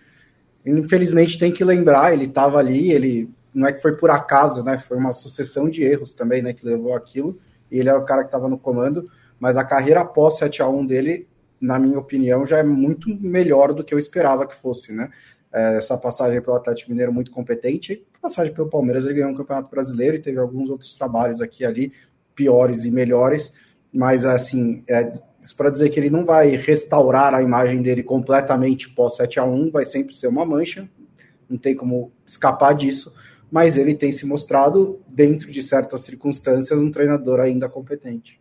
infelizmente 0.65 1.39
tem 1.39 1.53
que 1.53 1.63
lembrar, 1.63 2.13
ele 2.13 2.25
estava 2.25 2.59
ali, 2.59 2.91
ele 2.91 3.31
não 3.55 3.69
é 3.69 3.73
que 3.73 3.81
foi 3.81 3.97
por 3.97 4.11
acaso, 4.11 4.65
né? 4.65 4.79
Foi 4.79 4.97
uma 4.97 5.13
sucessão 5.13 5.69
de 5.69 5.83
erros 5.83 6.15
também, 6.15 6.43
né, 6.43 6.53
que 6.53 6.67
levou 6.67 6.95
aquilo, 6.95 7.39
e 7.71 7.79
ele 7.79 7.89
era 7.89 7.99
o 7.99 8.05
cara 8.05 8.23
que 8.23 8.29
estava 8.29 8.49
no 8.49 8.59
comando 8.59 9.05
mas 9.39 9.57
a 9.57 9.65
carreira 9.65 10.01
após 10.01 10.39
7 10.39 10.63
a 10.63 10.69
1 10.69 10.87
dele, 10.87 11.29
na 11.61 11.79
minha 11.79 11.99
opinião, 11.99 12.45
já 12.45 12.59
é 12.59 12.63
muito 12.63 13.09
melhor 13.09 13.73
do 13.73 13.85
que 13.85 13.95
eu 13.95 13.99
esperava 13.99 14.47
que 14.47 14.55
fosse, 14.55 14.93
né? 14.93 15.11
é, 15.57 15.79
essa 15.79 15.97
passagem 15.97 16.41
pelo 16.43 16.57
Atlético 16.57 16.91
Mineiro 16.91 17.13
muito 17.13 17.31
competente, 17.31 18.05
passagem 18.21 18.53
pelo 18.53 18.69
Palmeiras 18.69 19.07
ele 19.07 19.15
ganhou 19.15 19.31
um 19.31 19.35
Campeonato 19.35 19.71
Brasileiro 19.71 20.17
e 20.17 20.21
teve 20.21 20.39
alguns 20.39 20.69
outros 20.69 20.97
trabalhos 20.97 21.41
aqui 21.41 21.65
ali, 21.65 21.93
piores 22.35 22.85
e 22.85 22.91
melhores, 22.91 23.55
mas 23.91 24.27
assim, 24.27 24.85
é, 24.87 25.09
isso 25.41 25.57
para 25.57 25.71
dizer 25.71 25.89
que 25.89 25.99
ele 25.99 26.11
não 26.11 26.27
vai 26.27 26.51
restaurar 26.51 27.35
a 27.35 27.43
imagem 27.43 27.81
dele 27.81 28.03
completamente 28.03 28.91
pós 28.91 29.17
7 29.17 29.41
a 29.41 29.45
1 29.45 29.71
vai 29.71 29.87
sempre 29.87 30.15
ser 30.15 30.27
uma 30.27 30.45
mancha, 30.45 30.87
não 31.49 31.57
tem 31.57 31.75
como 31.75 32.13
escapar 32.27 32.75
disso, 32.75 33.15
mas 33.51 33.79
ele 33.79 33.95
tem 33.95 34.13
se 34.13 34.27
mostrado, 34.27 35.01
dentro 35.09 35.51
de 35.51 35.63
certas 35.63 36.03
circunstâncias, 36.03 36.83
um 36.83 36.91
treinador 36.91 37.41
ainda 37.41 37.69
competente. 37.69 38.41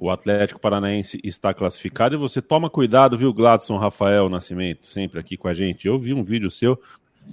O 0.00 0.10
Atlético 0.10 0.60
Paranaense 0.60 1.20
está 1.24 1.52
classificado 1.52 2.14
e 2.14 2.18
você 2.18 2.40
toma 2.40 2.70
cuidado, 2.70 3.18
viu, 3.18 3.34
Gladson 3.34 3.76
Rafael 3.76 4.28
Nascimento, 4.28 4.86
sempre 4.86 5.18
aqui 5.18 5.36
com 5.36 5.48
a 5.48 5.54
gente. 5.54 5.88
Eu 5.88 5.98
vi 5.98 6.14
um 6.14 6.22
vídeo 6.22 6.48
seu 6.52 6.80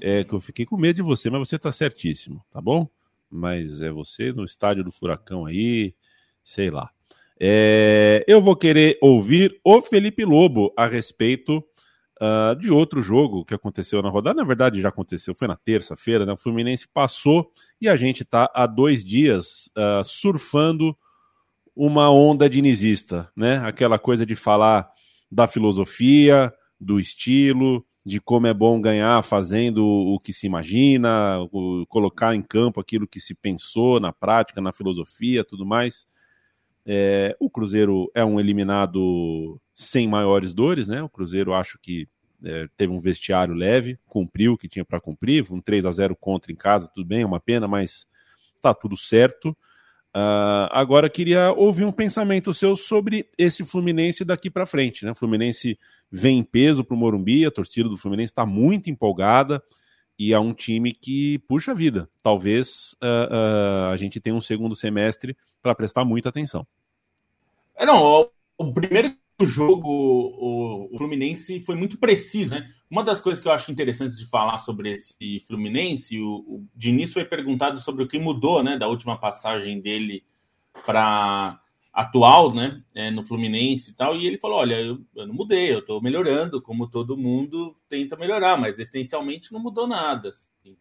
é, 0.02 0.24
que 0.24 0.34
eu 0.34 0.40
fiquei 0.40 0.66
com 0.66 0.76
medo 0.76 0.96
de 0.96 1.04
você, 1.04 1.30
mas 1.30 1.48
você 1.48 1.58
está 1.58 1.72
certíssimo, 1.72 2.44
tá 2.50 2.60
bom? 2.60 2.90
Mas 3.30 3.84
é 3.84 3.92
você 3.92 4.34
no 4.34 4.44
estádio 4.44 4.84
do 4.84 4.92
Furacão 4.92 5.46
aí, 5.46 5.94
sei 6.44 6.72
lá. 6.72 6.90
É, 7.40 8.26
eu 8.28 8.42
vou 8.42 8.56
querer 8.56 8.98
ouvir 9.00 9.60
o 9.64 9.80
Felipe 9.80 10.26
Lobo 10.26 10.74
a 10.76 10.88
respeito 10.88 11.64
uh, 12.20 12.56
de 12.60 12.72
outro 12.72 13.00
jogo 13.00 13.46
que 13.46 13.54
aconteceu 13.54 14.02
na 14.02 14.10
rodada. 14.10 14.42
Na 14.42 14.48
verdade, 14.48 14.82
já 14.82 14.90
aconteceu, 14.90 15.36
foi 15.36 15.48
na 15.48 15.56
terça-feira, 15.56 16.26
né? 16.26 16.34
O 16.34 16.38
Fluminense 16.38 16.88
passou 16.88 17.52
e 17.80 17.88
a 17.88 17.96
gente 17.96 18.24
está 18.24 18.50
há 18.56 18.66
dois 18.66 19.06
dias 19.06 19.70
uh, 19.78 20.04
surfando 20.04 20.98
uma 21.76 22.10
onda 22.10 22.50
dinizista, 22.50 23.30
né? 23.36 23.58
Aquela 23.58 24.00
coisa 24.00 24.26
de 24.26 24.36
falar 24.36 24.90
da 25.32 25.48
filosofia, 25.48 26.54
do 26.80 27.00
estilo, 27.00 27.86
de 28.06 28.22
como 28.22 28.48
é 28.48 28.54
bom 28.54 28.80
ganhar 28.80 29.24
fazendo 29.24 29.84
o 29.84 30.20
que 30.20 30.32
se 30.32 30.46
imagina, 30.46 31.40
o, 31.52 31.86
colocar 31.88 32.36
em 32.36 32.42
campo 32.42 32.80
aquilo 32.80 33.08
que 33.08 33.20
se 33.20 33.34
pensou 33.34 34.00
na 34.00 34.14
prática, 34.14 34.62
na 34.62 34.72
filosofia, 34.72 35.44
tudo 35.44 35.66
mais. 35.66 36.08
É, 36.86 37.36
o 37.40 37.50
Cruzeiro 37.50 38.12
é 38.14 38.24
um 38.24 38.40
eliminado 38.40 39.60
sem 39.74 40.08
maiores 40.08 40.54
dores, 40.54 40.88
né? 40.88 41.02
O 41.02 41.10
Cruzeiro 41.10 41.54
acho 41.54 41.80
que 41.80 42.08
é, 42.44 42.68
teve 42.78 42.94
um 42.94 43.00
vestiário 43.00 43.56
leve, 43.56 43.98
cumpriu 44.06 44.54
o 44.54 44.58
que 44.58 44.70
tinha 44.70 44.86
para 44.86 45.02
cumprir, 45.02 45.52
um 45.52 45.60
3 45.60 45.86
a 45.86 45.92
0 45.92 46.16
contra 46.16 46.52
em 46.52 46.56
casa, 46.56 46.90
tudo 46.94 47.08
bem, 47.08 47.24
é 47.24 47.26
uma 47.26 47.40
pena, 47.40 47.68
mas 47.68 48.06
tá 48.62 48.72
tudo 48.72 48.96
certo. 48.96 49.58
Uh, 50.16 50.72
agora 50.72 51.10
queria 51.10 51.52
ouvir 51.52 51.84
um 51.84 51.92
pensamento 51.92 52.54
seu 52.54 52.74
sobre 52.78 53.30
esse 53.38 53.66
Fluminense 53.66 54.24
daqui 54.24 54.50
para 54.50 54.66
frente. 54.66 55.04
Né? 55.04 55.12
O 55.12 55.16
Fluminense 55.16 55.78
vem 56.10 56.38
em 56.38 56.44
peso 56.44 56.86
para 56.86 56.96
o 56.96 56.98
Morumbi, 56.98 57.46
a 57.46 57.52
torcida 57.52 57.90
do 57.90 57.98
Fluminense 57.98 58.32
está 58.32 58.46
muito 58.46 58.90
empolgada 58.90 59.62
e 60.18 60.34
é 60.34 60.40
um 60.40 60.54
time 60.54 60.94
que 60.94 61.40
puxa 61.40 61.76
vida. 61.76 62.10
Talvez 62.24 62.96
uh, 63.04 63.34
uh, 63.34 63.92
a 63.92 63.98
gente 63.98 64.22
tenha 64.22 64.34
um 64.34 64.40
segundo 64.40 64.74
semestre 64.74 65.36
para 65.62 65.76
prestar 65.76 66.06
muita 66.06 66.30
atenção. 66.30 66.66
É, 67.76 67.86
não, 67.86 68.32
o, 68.58 68.74
o 69.40 69.46
jogo, 69.46 69.90
o, 69.90 70.96
o, 70.96 70.98
Fluminense 70.98 71.60
foi 71.60 71.76
muito 71.76 71.98
preciso, 71.98 72.56
né? 72.56 72.70
Uma 72.90 73.04
das 73.04 73.20
coisas 73.20 73.42
que 73.42 73.48
eu 73.48 73.52
acho 73.52 73.72
interessantes 73.72 74.18
de 74.18 74.26
falar 74.26 74.58
sobre 74.60 74.92
esse 74.92 75.40
Fluminense, 75.42 76.20
o, 76.22 76.38
o 76.48 76.68
Diniz 76.74 77.12
foi 77.12 77.26
perguntado 77.26 77.80
sobre 77.80 78.04
o 78.04 78.08
que 78.08 78.18
mudou, 78.18 78.64
né, 78.64 78.78
da 78.78 78.88
última 78.88 79.18
passagem 79.18 79.82
dele 79.82 80.24
para 80.86 81.60
atual, 81.92 82.54
né, 82.54 82.84
é, 82.94 83.10
no 83.10 83.24
Fluminense 83.24 83.92
e 83.92 83.94
tal, 83.96 84.16
e 84.16 84.26
ele 84.26 84.38
falou, 84.38 84.58
olha, 84.60 84.76
eu, 84.76 85.02
eu 85.16 85.28
não 85.28 85.34
mudei, 85.34 85.74
eu 85.74 85.80
estou 85.80 86.02
melhorando, 86.02 86.62
como 86.62 86.90
todo 86.90 87.18
mundo 87.18 87.74
tenta 87.90 88.16
melhorar, 88.16 88.58
mas 88.58 88.80
essencialmente 88.80 89.52
não 89.52 89.60
mudou 89.60 89.88
nada. 89.88 90.30
Assim. 90.30 90.78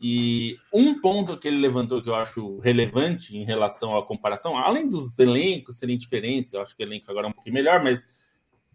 E 0.00 0.58
um 0.72 1.00
ponto 1.00 1.38
que 1.38 1.48
ele 1.48 1.58
levantou 1.58 2.02
que 2.02 2.08
eu 2.08 2.14
acho 2.14 2.58
relevante 2.58 3.36
em 3.36 3.44
relação 3.44 3.96
à 3.96 4.04
comparação, 4.04 4.56
além 4.56 4.88
dos 4.88 5.18
elencos 5.18 5.78
serem 5.78 5.96
diferentes, 5.96 6.52
eu 6.52 6.60
acho 6.60 6.76
que 6.76 6.82
o 6.82 6.86
elenco 6.86 7.10
agora 7.10 7.26
é 7.26 7.30
um 7.30 7.32
pouquinho 7.32 7.54
melhor, 7.54 7.82
mas 7.82 8.06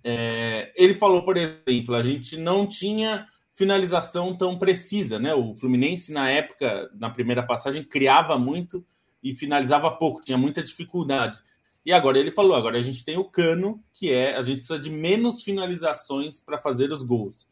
é, 0.03 0.71
ele 0.75 0.95
falou, 0.95 1.23
por 1.23 1.37
exemplo, 1.37 1.93
a 1.93 2.01
gente 2.01 2.37
não 2.37 2.65
tinha 2.65 3.27
finalização 3.53 4.35
tão 4.35 4.57
precisa, 4.57 5.19
né? 5.19 5.35
O 5.35 5.53
Fluminense, 5.55 6.11
na 6.11 6.29
época, 6.29 6.89
na 6.95 7.09
primeira 7.09 7.43
passagem, 7.43 7.83
criava 7.83 8.39
muito 8.39 8.83
e 9.23 9.33
finalizava 9.35 9.91
pouco, 9.91 10.23
tinha 10.23 10.37
muita 10.37 10.63
dificuldade. 10.63 11.37
E 11.85 11.91
agora 11.91 12.17
ele 12.17 12.31
falou: 12.31 12.55
agora 12.55 12.79
a 12.79 12.81
gente 12.81 13.05
tem 13.05 13.17
o 13.17 13.25
cano, 13.25 13.83
que 13.91 14.11
é 14.11 14.35
a 14.35 14.41
gente 14.41 14.59
precisa 14.61 14.79
de 14.79 14.89
menos 14.89 15.43
finalizações 15.43 16.39
para 16.39 16.57
fazer 16.57 16.91
os 16.91 17.03
gols. 17.03 17.47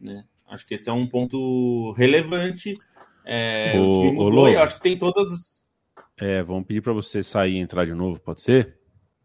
Né? 0.00 0.24
Acho 0.48 0.66
que 0.66 0.74
esse 0.74 0.88
é 0.88 0.92
um 0.92 1.06
ponto 1.06 1.92
relevante. 1.92 2.74
É, 3.24 3.78
o, 3.78 3.88
o 3.88 3.92
time 3.92 4.12
mudou 4.12 4.48
e 4.48 4.56
acho 4.56 4.76
que 4.76 4.82
tem 4.82 4.98
todas. 4.98 5.28
É, 6.18 6.42
vamos 6.42 6.66
pedir 6.66 6.82
para 6.82 6.92
você 6.92 7.22
sair 7.22 7.54
e 7.54 7.58
entrar 7.58 7.86
de 7.86 7.94
novo, 7.94 8.20
pode 8.20 8.42
ser? 8.42 8.76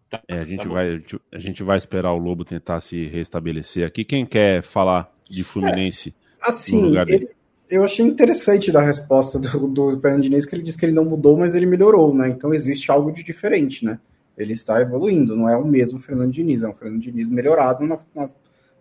Tá, 0.09 0.21
é, 0.27 0.39
a, 0.39 0.45
gente 0.45 0.63
tá 0.63 0.69
vai, 0.69 1.03
a 1.33 1.39
gente 1.39 1.63
vai 1.63 1.77
esperar 1.77 2.13
o 2.13 2.17
Lobo 2.17 2.45
tentar 2.45 2.79
se 2.79 3.05
restabelecer 3.07 3.85
aqui. 3.85 4.05
Quem 4.05 4.25
quer 4.25 4.61
falar 4.61 5.11
de 5.29 5.43
Fluminense? 5.43 6.15
É, 6.43 6.49
assim, 6.49 6.95
ele, 6.97 7.29
eu 7.69 7.83
achei 7.83 8.05
interessante 8.05 8.71
da 8.71 8.81
resposta 8.81 9.39
do, 9.39 9.67
do 9.67 9.99
Fernando 9.99 10.21
Diniz, 10.21 10.45
que 10.45 10.55
ele 10.55 10.63
disse 10.63 10.77
que 10.77 10.85
ele 10.85 10.93
não 10.93 11.05
mudou, 11.05 11.37
mas 11.37 11.55
ele 11.55 11.65
melhorou, 11.65 12.13
né? 12.13 12.29
Então 12.29 12.53
existe 12.53 12.91
algo 12.91 13.11
de 13.11 13.23
diferente, 13.23 13.83
né? 13.83 13.99
Ele 14.37 14.53
está 14.53 14.81
evoluindo, 14.81 15.35
não 15.35 15.49
é 15.49 15.57
o 15.57 15.65
mesmo 15.65 15.97
Fernando 15.99 16.31
Diniz, 16.31 16.61
é 16.61 16.67
um 16.67 16.73
Fernando 16.73 17.01
Diniz 17.01 17.29
melhorado 17.29 17.85
na, 17.85 17.97
na, 18.13 18.29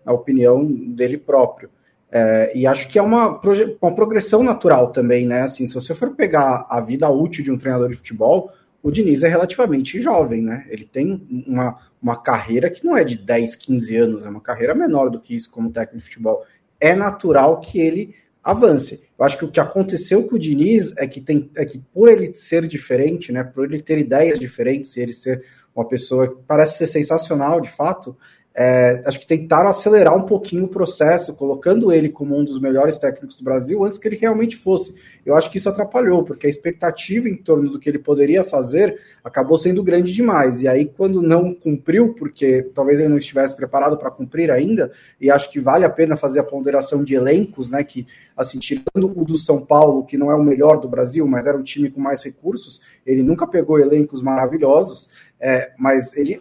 na 0.05 0.13
opinião 0.13 0.65
dele 0.67 1.17
próprio. 1.17 1.71
É, 2.11 2.53
e 2.55 2.67
acho 2.67 2.89
que 2.89 2.99
é 2.99 3.03
uma, 3.03 3.41
uma 3.81 3.95
progressão 3.95 4.43
natural 4.43 4.93
também, 4.93 5.27
né? 5.27 5.43
Assim, 5.43 5.67
se 5.67 5.75
você 5.75 5.95
for 5.95 6.15
pegar 6.15 6.65
a 6.69 6.81
vida 6.81 7.09
útil 7.09 7.43
de 7.43 7.51
um 7.51 7.59
treinador 7.59 7.91
de 7.91 7.97
futebol, 7.97 8.53
o 8.83 8.91
Diniz 8.91 9.25
é 9.25 9.29
relativamente 9.29 10.01
jovem, 10.01 10.43
né? 10.43 10.67
Ele 10.69 10.85
tem 10.85 11.27
uma, 11.47 11.79
uma 12.01 12.17
carreira 12.17 12.69
que 12.71 12.85
não 12.85 12.97
é 12.97 13.03
de 13.03 13.17
10, 13.17 13.57
15 13.57 13.97
anos, 13.97 14.27
é 14.27 14.29
uma 14.29 14.41
carreira 14.41 14.75
menor 14.75 15.11
do 15.11 15.19
que 15.19 15.35
isso 15.35 15.51
como 15.51 15.73
técnico 15.73 15.99
de 15.99 16.05
futebol. 16.05 16.45
É 16.79 16.95
natural 16.95 17.61
que 17.61 17.81
ele 17.81 18.15
avance. 18.45 19.01
Eu 19.19 19.25
acho 19.25 19.39
que 19.39 19.45
o 19.47 19.51
que 19.51 19.59
aconteceu 19.59 20.23
com 20.25 20.37
o 20.37 20.39
Diniz 20.39 20.95
é 20.99 21.07
que, 21.07 21.21
tem, 21.21 21.51
é 21.57 21.65
que 21.65 21.79
por 21.95 22.11
ele 22.11 22.35
ser 22.35 22.67
diferente, 22.67 23.33
né, 23.33 23.43
por 23.43 23.65
ele 23.65 23.81
ter 23.81 23.99
ideias 23.99 24.39
diferentes, 24.39 24.95
ele 24.99 25.15
ser 25.15 25.43
uma 25.75 25.89
pessoa 25.89 26.29
que 26.29 26.43
parece 26.47 26.77
ser 26.77 26.87
sensacional 26.87 27.61
de 27.63 27.71
fato, 27.71 28.15
é, 28.57 29.03
acho 29.05 29.19
que 29.19 29.27
tentaram 29.27 29.69
acelerar 29.69 30.17
um 30.17 30.23
pouquinho 30.23 30.67
o 30.67 30.69
processo, 30.69 31.35
colocando 31.35 31.93
ele 31.93 32.09
como 32.09 32.39
um 32.39 32.45
dos 32.45 32.61
melhores 32.61 32.97
técnicos 32.97 33.37
do 33.37 33.43
Brasil 33.43 33.85
antes 33.85 33.99
que 33.99 34.07
ele 34.07 34.17
realmente 34.17 34.57
fosse. 34.57 34.95
Eu 35.27 35.35
acho 35.35 35.51
que 35.51 35.59
isso 35.59 35.69
atrapalhou, 35.69 36.23
porque 36.23 36.47
a 36.47 36.51
expectativa 36.51 37.29
em 37.29 37.37
torno 37.37 37.69
do 37.69 37.81
que 37.81 37.89
ele 37.89 37.99
poderia 37.99 38.45
fazer 38.45 39.01
acabou 39.25 39.59
sendo 39.59 39.83
grande 39.83 40.13
demais. 40.13 40.63
E 40.63 40.69
aí, 40.69 40.85
quando 40.85 41.21
não 41.21 41.53
cumpriu, 41.53 42.15
porque 42.15 42.63
talvez 42.73 43.01
ele 43.01 43.09
não 43.09 43.19
estivesse 43.19 43.57
preparado 43.57 43.99
para 43.99 44.11
cumprir 44.11 44.53
ainda, 44.53 44.93
e 45.21 45.33
acho 45.33 45.51
que 45.51 45.59
vale 45.59 45.85
a 45.85 45.91
pena 45.91 46.17
fazer 46.17 46.39
a 46.39 46.45
ponderação 46.45 47.03
de 47.03 47.15
elencos, 47.15 47.69
né? 47.69 47.83
Que, 47.83 48.07
assim, 48.37 48.61
tirando 48.61 49.13
o 49.17 49.25
do 49.25 49.37
São 49.37 49.61
Paulo, 49.61 50.05
que 50.05 50.17
não 50.17 50.31
é 50.31 50.35
o 50.35 50.45
melhor 50.45 50.79
do 50.79 50.89
Brasil, 50.89 51.27
mas 51.27 51.45
era 51.45 51.59
um 51.59 51.63
time 51.65 51.91
com 51.91 52.01
mais 52.01 52.23
recursos, 52.23 52.81
ele 53.05 53.25
nunca 53.25 53.49
pegou 53.49 53.81
elencos 53.81 54.23
maravilhosos, 54.23 55.11
é, 55.41 55.73
mas 55.77 56.17
ele 56.17 56.41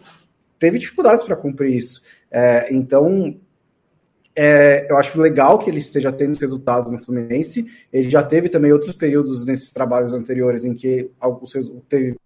teve 0.64 0.78
dificuldades 0.78 1.22
para 1.22 1.36
cumprir 1.36 1.76
isso. 1.76 2.00
É, 2.30 2.74
então, 2.74 3.38
é, 4.34 4.90
eu 4.90 4.96
acho 4.96 5.20
legal 5.20 5.58
que 5.58 5.68
ele 5.68 5.78
esteja 5.78 6.10
tendo 6.10 6.38
resultados 6.38 6.90
no 6.90 6.98
Fluminense. 6.98 7.66
Ele 7.92 8.08
já 8.08 8.22
teve 8.22 8.48
também 8.48 8.72
outros 8.72 8.94
períodos 8.94 9.44
nesses 9.44 9.70
trabalhos 9.72 10.14
anteriores 10.14 10.64
em 10.64 10.72
que 10.72 11.10
alguns, 11.20 11.52
teve 11.86 12.16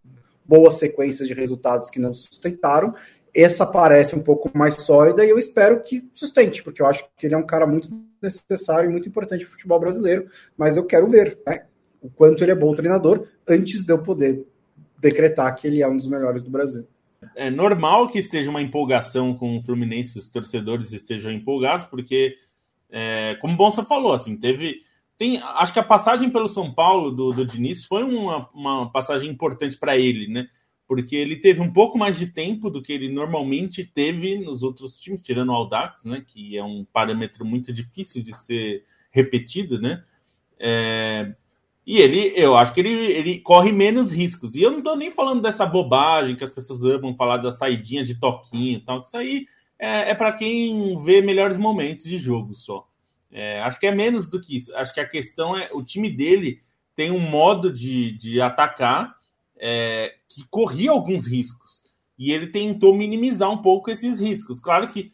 boas 0.45 0.77
sequências 0.77 1.27
de 1.27 1.35
resultados 1.35 1.91
que 1.91 1.99
não 1.99 2.15
sustentaram. 2.15 2.95
Essa 3.35 3.67
parece 3.67 4.15
um 4.15 4.23
pouco 4.23 4.57
mais 4.57 4.75
sólida 4.75 5.25
e 5.25 5.31
eu 5.31 5.39
espero 5.39 5.83
que 5.83 6.09
sustente, 6.13 6.63
porque 6.63 6.81
eu 6.81 6.87
acho 6.87 7.05
que 7.17 7.27
ele 7.27 7.35
é 7.35 7.39
um 7.39 7.45
cara 7.45 7.67
muito 7.67 7.91
necessário 8.23 8.89
e 8.89 8.93
muito 8.93 9.09
importante 9.09 9.45
para 9.45 9.49
o 9.49 9.53
futebol 9.55 9.81
brasileiro. 9.81 10.29
Mas 10.57 10.77
eu 10.77 10.85
quero 10.85 11.09
ver 11.09 11.41
né, 11.45 11.65
o 12.01 12.09
quanto 12.09 12.45
ele 12.45 12.53
é 12.53 12.55
bom 12.55 12.73
treinador 12.73 13.27
antes 13.49 13.85
de 13.85 13.93
eu 13.93 13.99
poder 13.99 14.47
decretar 14.97 15.53
que 15.57 15.67
ele 15.67 15.83
é 15.83 15.89
um 15.89 15.97
dos 15.97 16.07
melhores 16.07 16.45
do 16.45 16.51
Brasil 16.51 16.87
é 17.35 17.51
normal 17.51 18.07
que 18.07 18.19
esteja 18.19 18.51
uma 18.51 18.63
empolgação 18.63 19.35
com 19.35 19.57
o 19.57 19.63
Fluminense, 19.63 20.19
os 20.19 20.31
torcedores 20.31 20.93
estejam 20.93 21.33
empolgados, 21.33 21.87
porque, 21.87 22.37
é, 22.91 23.37
como 23.41 23.55
o 23.55 23.57
Bonsa 23.57 23.83
falou, 23.85 24.13
assim, 24.13 24.37
teve. 24.37 24.83
Tem, 25.17 25.39
acho 25.39 25.73
que 25.73 25.81
a 25.81 25.85
passagem 25.85 26.31
pelo 26.31 26.47
São 26.47 26.73
Paulo 26.73 27.11
do, 27.11 27.33
do 27.33 27.45
Diniz 27.45 27.85
foi 27.85 28.05
uma, 28.05 28.49
uma 28.55 28.93
passagem 28.93 29.29
importante 29.29 29.77
para 29.77 29.97
ele, 29.97 30.29
né? 30.29 30.49
Porque 30.87 31.17
ele 31.17 31.37
teve 31.37 31.61
um 31.61 31.73
pouco 31.73 31.99
mais 31.99 32.17
de 32.17 32.29
tempo 32.29 32.71
do 32.71 32.81
que 32.81 32.93
ele 32.93 33.09
normalmente 33.09 33.85
teve 33.85 34.39
nos 34.39 34.63
outros 34.63 34.97
times, 34.97 35.23
tirando 35.23 35.49
o 35.49 35.55
Audax, 35.55 36.05
né? 36.05 36.25
Que 36.25 36.57
é 36.57 36.63
um 36.63 36.87
parâmetro 36.93 37.45
muito 37.45 37.73
difícil 37.73 38.23
de 38.23 38.33
ser 38.33 38.85
repetido, 39.11 39.81
né? 39.81 40.05
É, 40.57 41.35
e 41.89 42.03
ele, 42.03 42.35
eu 42.37 42.55
acho 42.55 42.75
que 42.75 42.81
ele, 42.81 42.91
ele 42.91 43.39
corre 43.39 43.73
menos 43.73 44.13
riscos. 44.13 44.55
E 44.55 44.61
eu 44.61 44.71
não 44.71 44.83
tô 44.83 44.95
nem 44.95 45.11
falando 45.11 45.41
dessa 45.41 45.65
bobagem 45.65 46.37
que 46.37 46.45
as 46.45 46.51
pessoas 46.51 46.85
amam 46.85 47.15
falar 47.15 47.39
da 47.39 47.51
saidinha 47.51 48.05
de 48.05 48.21
toquinho 48.21 48.77
e 48.77 48.81
tal. 48.83 49.01
Isso 49.01 49.17
aí 49.17 49.47
é, 49.79 50.11
é 50.11 50.15
para 50.15 50.35
quem 50.35 51.03
vê 51.03 51.23
melhores 51.23 51.57
momentos 51.57 52.05
de 52.05 52.19
jogo 52.19 52.55
só. 52.55 52.87
É, 53.33 53.63
acho 53.63 53.81
que 53.81 53.87
é 53.87 53.95
menos 53.95 54.29
do 54.29 54.39
que 54.39 54.55
isso. 54.55 54.77
Acho 54.77 54.93
que 54.93 55.01
a 55.01 55.09
questão 55.09 55.57
é 55.57 55.71
o 55.73 55.83
time 55.83 56.11
dele 56.11 56.61
tem 56.95 57.11
um 57.11 57.21
modo 57.21 57.73
de, 57.73 58.13
de 58.19 58.39
atacar 58.39 59.17
é, 59.57 60.15
que 60.29 60.47
corria 60.51 60.91
alguns 60.91 61.27
riscos. 61.27 61.85
E 62.19 62.33
ele 62.33 62.49
tentou 62.49 62.95
minimizar 62.95 63.51
um 63.51 63.63
pouco 63.63 63.91
esses 63.91 64.21
riscos. 64.21 64.61
Claro 64.61 64.89
que 64.89 65.11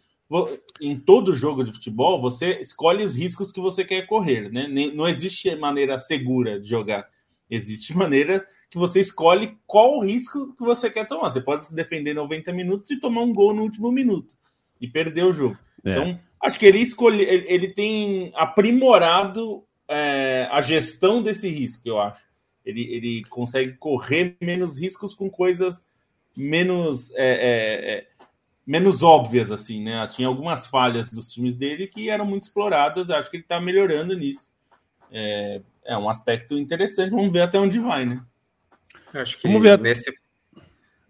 em 0.80 0.98
todo 0.98 1.34
jogo 1.34 1.62
de 1.64 1.72
futebol, 1.72 2.20
você 2.20 2.58
escolhe 2.60 3.04
os 3.04 3.16
riscos 3.16 3.52
que 3.52 3.60
você 3.60 3.84
quer 3.84 4.06
correr. 4.06 4.50
Né? 4.50 4.66
Não 4.94 5.08
existe 5.08 5.54
maneira 5.54 5.98
segura 5.98 6.60
de 6.60 6.68
jogar. 6.68 7.08
Existe 7.48 7.94
maneira 7.96 8.44
que 8.70 8.78
você 8.78 9.00
escolhe 9.00 9.56
qual 9.66 9.98
o 9.98 10.04
risco 10.04 10.54
que 10.56 10.64
você 10.64 10.90
quer 10.90 11.06
tomar. 11.06 11.30
Você 11.30 11.40
pode 11.40 11.66
se 11.66 11.74
defender 11.74 12.14
90 12.14 12.52
minutos 12.52 12.90
e 12.90 12.98
tomar 12.98 13.22
um 13.22 13.32
gol 13.32 13.54
no 13.54 13.62
último 13.62 13.92
minuto 13.92 14.34
e 14.80 14.88
perder 14.88 15.24
o 15.24 15.32
jogo. 15.32 15.58
É. 15.84 15.90
Então, 15.90 16.20
acho 16.42 16.58
que 16.58 16.66
ele 16.66 16.78
escolhe, 16.78 17.22
ele, 17.22 17.46
ele 17.48 17.68
tem 17.68 18.32
aprimorado 18.34 19.64
é, 19.88 20.48
a 20.50 20.60
gestão 20.60 21.22
desse 21.22 21.48
risco, 21.48 21.86
eu 21.86 22.00
acho. 22.00 22.24
Ele, 22.64 22.82
ele 22.82 23.24
consegue 23.26 23.74
correr 23.74 24.36
menos 24.40 24.80
riscos 24.80 25.14
com 25.14 25.28
coisas 25.28 25.86
menos 26.36 27.12
é, 27.12 27.26
é, 27.26 27.94
é, 27.94 28.06
menos 28.66 29.02
óbvias, 29.02 29.50
assim, 29.50 29.82
né? 29.82 30.06
Tinha 30.06 30.28
algumas 30.28 30.66
falhas 30.66 31.10
dos 31.10 31.32
times 31.32 31.54
dele 31.54 31.86
que 31.86 32.08
eram 32.08 32.24
muito 32.24 32.44
exploradas. 32.44 33.10
Acho 33.10 33.30
que 33.30 33.36
ele 33.36 33.44
está 33.44 33.60
melhorando 33.60 34.16
nisso. 34.16 34.52
É, 35.10 35.60
é 35.84 35.96
um 35.96 36.08
aspecto 36.08 36.56
interessante. 36.56 37.10
Vamos 37.10 37.32
ver 37.32 37.42
até 37.42 37.58
onde 37.58 37.78
vai, 37.78 38.04
né? 38.04 38.22
Acho 39.12 39.36
que 39.38 39.46
Vamos 39.46 39.62
ver. 39.62 39.78
nesse, 39.78 40.12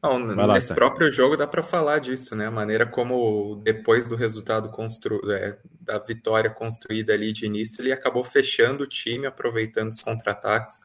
não, 0.02 0.34
lá, 0.34 0.54
nesse 0.54 0.75
próprio 0.75 1.11
jogo 1.11 1.37
dá 1.37 1.46
para 1.46 1.62
falar 1.62 1.99
disso, 1.99 2.37
né? 2.37 2.46
A 2.46 2.50
maneira 2.50 2.84
como 2.84 3.56
depois 3.62 4.06
do 4.06 4.16
resultado 4.16 4.68
constru... 4.70 5.20
É, 5.32 5.56
da 5.80 5.99
vitória 5.99 6.50
construída 6.50 7.12
ali 7.12 7.32
de 7.32 7.44
início, 7.44 7.82
ele 7.82 7.92
acabou 7.92 8.25
fechando 8.25 8.84
o 8.84 8.87
time, 8.87 9.26
aproveitando 9.26 9.90
os 9.90 10.02
contra-ataques. 10.02 10.80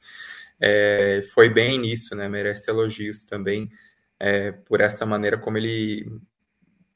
É, 0.60 1.22
foi 1.34 1.50
bem 1.50 1.80
nisso, 1.80 2.16
né? 2.16 2.28
Merece 2.28 2.70
elogios 2.70 3.24
também 3.24 3.72
é, 4.20 4.52
por 4.52 4.82
essa 4.82 5.06
maneira 5.06 5.38
como 5.38 5.58
ele 5.58 6.12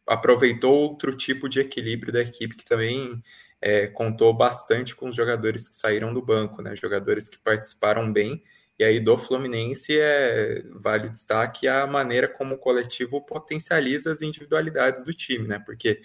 aproveitou 0.08 0.74
outro 0.74 1.16
tipo 1.16 1.48
de 1.48 1.60
equilíbrio 1.60 2.12
da 2.12 2.22
equipe 2.22 2.56
que 2.56 2.66
também 2.66 3.22
é, 3.62 3.88
contou 3.88 4.34
bastante 4.34 4.96
com 4.96 5.10
os 5.10 5.16
jogadores 5.16 5.70
que 5.70 5.76
saíram 5.76 6.14
do 6.14 6.22
banco, 6.22 6.62
né? 6.62 6.76
Jogadores 6.76 7.30
que 7.30 7.40
participaram 7.40 8.12
bem. 8.12 8.44
E 8.78 8.84
aí 8.84 9.00
do 9.00 9.18
Fluminense 9.18 9.98
é, 9.98 10.64
vale 10.74 11.08
o 11.08 11.12
destaque 11.12 11.68
a 11.68 11.88
maneira 11.88 12.28
como 12.28 12.56
o 12.56 12.58
coletivo 12.58 13.22
potencializa 13.22 14.12
as 14.12 14.22
individualidades 14.22 15.04
do 15.04 15.14
time, 15.14 15.48
né? 15.48 15.60
Porque 15.60 16.02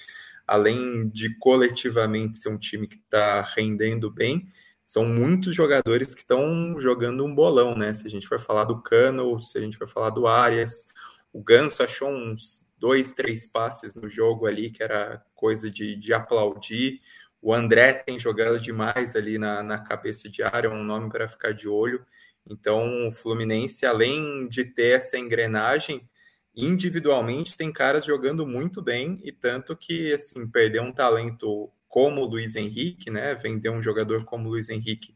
além 0.46 1.08
de 1.08 1.36
coletivamente 1.38 2.38
ser 2.38 2.48
um 2.48 2.58
time 2.58 2.86
que 2.86 2.96
está 2.96 3.42
rendendo 3.42 4.10
bem, 4.10 4.46
são 4.84 5.04
muitos 5.04 5.54
jogadores 5.54 6.14
que 6.14 6.20
estão 6.22 6.78
jogando 6.78 7.24
um 7.24 7.34
bolão, 7.34 7.74
né? 7.76 7.92
Se 7.92 8.06
a 8.06 8.10
gente 8.10 8.28
for 8.28 8.38
falar 8.38 8.64
do 8.64 8.80
Cano, 8.80 9.40
se 9.40 9.58
a 9.58 9.60
gente 9.60 9.76
for 9.76 9.88
falar 9.88 10.10
do 10.10 10.26
Arias, 10.26 10.88
o 11.32 11.42
Ganso 11.42 11.82
achou 11.82 12.08
uns 12.08 12.64
dois, 12.78 13.12
três 13.12 13.46
passes 13.46 13.94
no 13.94 14.08
jogo 14.08 14.46
ali, 14.46 14.70
que 14.70 14.82
era 14.82 15.22
coisa 15.34 15.70
de, 15.70 15.96
de 15.96 16.12
aplaudir. 16.12 17.00
O 17.40 17.54
André 17.54 17.92
tem 17.92 18.18
jogado 18.18 18.60
demais 18.60 19.14
ali 19.14 19.38
na, 19.38 19.62
na 19.62 19.78
cabeça 19.78 20.28
de 20.28 20.42
área, 20.42 20.68
é 20.68 20.70
um 20.70 20.84
nome 20.84 21.08
para 21.08 21.28
ficar 21.28 21.52
de 21.52 21.68
olho. 21.68 22.04
Então, 22.50 23.08
o 23.08 23.12
Fluminense, 23.12 23.84
além 23.84 24.48
de 24.48 24.64
ter 24.64 24.96
essa 24.96 25.18
engrenagem, 25.18 26.08
individualmente 26.54 27.56
tem 27.56 27.72
caras 27.72 28.04
jogando 28.04 28.46
muito 28.46 28.82
bem 28.82 29.20
e 29.22 29.30
tanto 29.30 29.76
que, 29.76 30.12
assim, 30.12 30.48
perder 30.48 30.80
um 30.80 30.92
talento 30.92 31.70
como 31.86 32.22
o 32.22 32.26
Luiz 32.26 32.56
Henrique, 32.56 33.10
né, 33.10 33.34
vender 33.34 33.70
um 33.70 33.82
jogador 33.82 34.24
como 34.24 34.48
o 34.48 34.50
Luiz 34.50 34.68
Henrique 34.68 35.14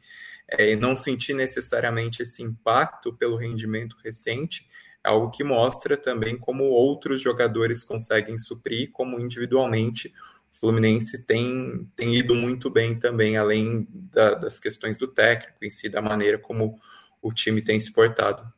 é, 0.48 0.70
e 0.70 0.76
não 0.76 0.96
sentir 0.96 1.34
necessariamente 1.34 2.22
esse 2.22 2.42
impacto 2.42 3.12
pelo 3.12 3.36
rendimento 3.36 3.96
recente, 4.02 4.66
algo 5.02 5.30
que 5.30 5.42
mostra 5.42 5.96
também 5.96 6.36
como 6.36 6.64
outros 6.64 7.20
jogadores 7.20 7.84
conseguem 7.84 8.38
suprir, 8.38 8.90
como 8.92 9.20
individualmente 9.20 10.12
o 10.52 10.58
Fluminense 10.58 11.24
tem, 11.24 11.88
tem 11.96 12.14
ido 12.14 12.34
muito 12.34 12.70
bem 12.70 12.98
também, 12.98 13.36
além 13.36 13.86
da, 13.90 14.34
das 14.34 14.60
questões 14.60 14.98
do 14.98 15.08
técnico 15.08 15.64
em 15.64 15.70
si, 15.70 15.88
da 15.88 16.02
maneira 16.02 16.38
como 16.38 16.78
o 17.20 17.32
time 17.32 17.62
tem 17.62 17.80
se 17.80 17.92
portado. 17.92 18.52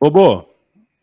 Bobo, 0.00 0.48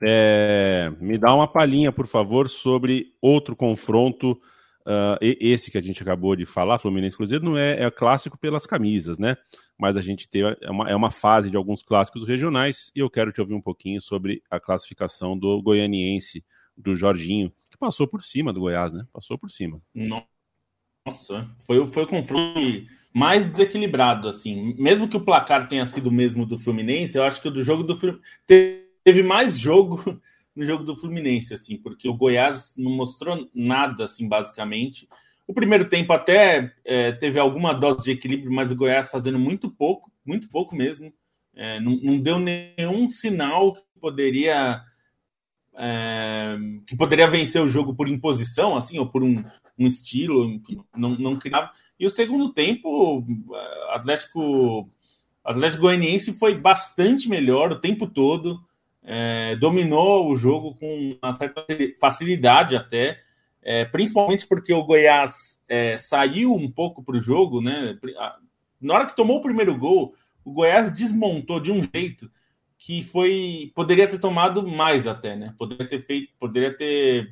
é, 0.04 0.92
me 1.00 1.18
dá 1.18 1.34
uma 1.34 1.48
palhinha, 1.48 1.92
por 1.92 2.06
favor, 2.06 2.50
sobre 2.50 3.16
outro 3.22 3.56
confronto 3.56 4.40
Uh, 4.86 5.18
esse 5.22 5.70
que 5.70 5.78
a 5.78 5.82
gente 5.82 6.02
acabou 6.02 6.36
de 6.36 6.46
falar, 6.46 6.78
Fluminense 6.80 7.16
Cruzeiro, 7.16 7.44
não 7.44 7.58
é, 7.58 7.84
é 7.84 7.92
clássico 7.92 8.38
pelas 8.38 8.66
camisas, 8.66 9.20
né? 9.20 9.38
Mas 9.78 9.98
a 9.98 10.02
gente 10.02 10.28
tem 10.28 10.42
é 10.42 10.72
uma, 10.72 10.90
é 10.90 10.96
uma 10.96 11.12
fase 11.12 11.50
de 11.50 11.58
alguns 11.58 11.84
clássicos 11.84 12.28
regionais 12.28 12.92
e 12.96 13.00
eu 13.00 13.10
quero 13.10 13.32
te 13.32 13.40
ouvir 13.42 13.54
um 13.54 13.62
pouquinho 13.62 14.02
sobre 14.02 14.42
a 14.50 14.60
classificação 14.60 15.38
do 15.38 15.62
goianiense, 15.62 16.44
do 16.76 16.96
Jorginho, 16.96 17.52
que 17.70 17.78
passou 17.78 18.08
por 18.08 18.24
cima 18.24 18.52
do 18.52 18.60
Goiás, 18.60 18.94
né? 18.94 19.06
Passou 19.14 19.38
por 19.38 19.50
cima. 19.50 19.82
Nossa, 19.94 21.50
foi, 21.66 21.86
foi 21.86 22.04
o 22.04 22.08
confronto 22.08 22.60
mais 23.14 23.46
desequilibrado, 23.46 24.30
assim. 24.30 24.74
Mesmo 24.78 25.08
que 25.08 25.18
o 25.18 25.24
placar 25.24 25.68
tenha 25.68 25.86
sido 25.86 26.08
o 26.08 26.12
mesmo 26.12 26.46
do 26.46 26.58
Fluminense, 26.58 27.18
eu 27.18 27.24
acho 27.24 27.42
que 27.42 27.48
o 27.48 27.52
do 27.52 27.64
jogo 27.64 27.84
do 27.84 27.96
Fluminense 27.96 28.24
teve 28.48 29.24
mais 29.24 29.60
jogo 29.60 30.20
no 30.56 30.66
jogo 30.66 30.84
do 30.84 30.96
Fluminense, 30.96 31.54
assim, 31.54 31.78
porque 31.78 32.10
o 32.10 32.14
Goiás 32.14 32.76
não 32.78 32.92
mostrou 32.92 33.50
nada, 33.54 34.04
assim, 34.04 34.28
basicamente. 34.28 35.08
O 35.48 35.54
primeiro 35.54 35.86
tempo 35.86 36.14
até 36.14 36.74
é, 36.84 37.12
teve 37.14 37.40
alguma 37.40 37.74
dose 37.74 38.04
de 38.04 38.12
equilíbrio, 38.12 38.52
mas 38.52 38.72
o 38.72 38.76
Goiás 38.76 39.10
fazendo 39.10 39.40
muito 39.40 39.70
pouco, 39.70 40.12
muito 40.26 40.50
pouco 40.50 40.76
mesmo. 40.76 41.14
É, 41.56 41.80
não, 41.80 41.98
não, 42.02 42.18
deu 42.18 42.40
nenhum 42.40 43.10
sinal 43.10 43.74
que 43.74 43.82
poderia 44.00 44.82
é, 45.78 46.58
que 46.86 46.96
poderia 46.96 47.28
vencer 47.30 47.62
o 47.62 47.68
jogo 47.68 47.94
por 47.94 48.08
imposição, 48.08 48.76
assim, 48.76 48.98
ou 48.98 49.08
por 49.08 49.24
um, 49.24 49.44
um 49.78 49.88
estilo, 49.88 50.60
não, 50.96 51.12
não 51.18 51.40
criava. 51.40 51.72
E 52.00 52.06
o 52.06 52.10
segundo 52.10 52.54
tempo, 52.54 53.26
Atlético 53.90 54.90
Atlético 55.44 55.84
Goianiense 55.84 56.34
foi 56.34 56.56
bastante 56.56 57.28
melhor 57.28 57.72
o 57.72 57.80
tempo 57.80 58.08
todo 58.08 58.62
é, 59.04 59.56
dominou 59.56 60.30
o 60.30 60.36
jogo 60.36 60.76
com 60.76 61.18
uma 61.22 61.34
certa 61.34 61.66
facilidade 62.00 62.76
até, 62.76 63.20
é, 63.62 63.86
principalmente 63.86 64.48
porque 64.48 64.74
o 64.74 64.84
Goiás 64.84 65.64
é, 65.68 65.98
saiu 65.98 66.54
um 66.54 66.70
pouco 66.70 67.04
para 67.04 67.18
o 67.18 67.22
jogo, 67.22 67.62
né? 67.62 67.98
Na 68.80 68.96
hora 68.96 69.06
que 69.06 69.16
tomou 69.16 69.38
o 69.38 69.42
primeiro 69.42 69.78
gol, 69.78 70.16
o 70.44 70.52
Goiás 70.52 70.92
desmontou 70.92 71.60
de 71.60 71.72
um 71.72 71.82
jeito 71.82 72.30
que 72.78 73.04
foi 73.04 73.72
poderia 73.76 74.08
ter 74.08 74.20
tomado 74.20 74.68
mais 74.68 75.06
até, 75.06 75.36
né? 75.36 75.54
Poderia 75.58 75.88
ter 75.88 76.00
feito, 76.00 76.34
poderia 76.40 76.76
ter 76.76 77.32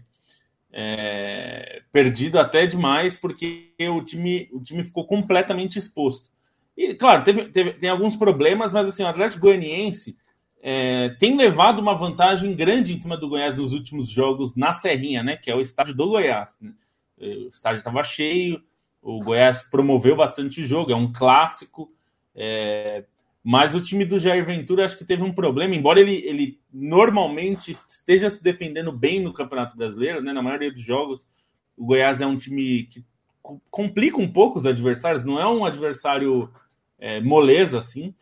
é, 0.72 1.82
perdido 1.92 2.40
até 2.40 2.68
demais 2.68 3.16
porque 3.16 3.74
o 3.90 4.04
time 4.04 4.48
o 4.54 4.62
time 4.62 4.84
ficou 4.84 5.08
completamente 5.08 5.80
exposto. 5.80 6.30
E 6.78 6.94
claro, 6.94 7.24
teve, 7.24 7.50
teve 7.50 7.74
tem 7.74 7.90
alguns 7.90 8.16
problemas, 8.16 8.72
mas 8.72 8.88
assim 8.88 9.04
o 9.04 9.08
Atlético 9.08 9.42
Goianiense 9.42 10.16
é, 10.62 11.10
tem 11.20 11.38
levado 11.38 11.80
uma 11.80 11.96
vantagem 11.96 12.54
grande 12.54 12.94
em 12.94 13.00
cima 13.00 13.16
do 13.16 13.30
Goiás 13.30 13.58
nos 13.58 13.74
últimos 13.74 14.10
jogos 14.10 14.56
na 14.56 14.74
Serrinha, 14.74 15.24
né? 15.24 15.38
Que 15.38 15.50
é 15.50 15.56
o 15.56 15.62
estádio 15.62 15.96
do 15.96 16.10
Goiás. 16.10 16.58
Né? 16.62 16.74
O 17.18 17.50
estádio 17.50 17.80
estava 17.80 18.04
cheio, 18.04 18.62
o 19.02 19.24
Goiás 19.24 19.64
promoveu 19.64 20.16
bastante 20.16 20.66
jogo, 20.66 20.92
é 20.92 20.96
um 20.96 21.12
clássico. 21.12 21.92
É, 22.36 23.06
mas 23.44 23.74
o 23.74 23.82
time 23.82 24.04
do 24.04 24.20
Jair 24.20 24.46
Ventura 24.46 24.86
acho 24.86 24.98
que 24.98 25.06
teve 25.06 25.24
um 25.24 25.34
problema, 25.34 25.74
embora 25.74 26.00
ele, 26.00 26.16
ele 26.26 26.60
normalmente 26.72 27.72
esteja 27.72 28.30
se 28.30 28.44
defendendo 28.44 28.92
bem 28.92 29.22
no 29.22 29.34
Campeonato 29.34 29.78
Brasileiro, 29.78 30.22
né? 30.22 30.34
Na 30.34 30.42
maioria 30.42 30.72
dos 30.72 30.82
jogos, 30.82 31.26
o 31.78 31.86
Goiás 31.86 32.20
é 32.20 32.26
um 32.26 32.38
time 32.38 32.84
que 32.84 33.04
complica 33.72 34.20
um 34.20 34.32
pouco 34.32 34.58
os 34.58 34.66
adversários, 34.66 35.24
não 35.24 35.40
é 35.40 35.48
um 35.48 35.64
adversário 35.64 36.52
é, 37.00 37.22
moleza 37.22 37.80
assim. 37.80 38.14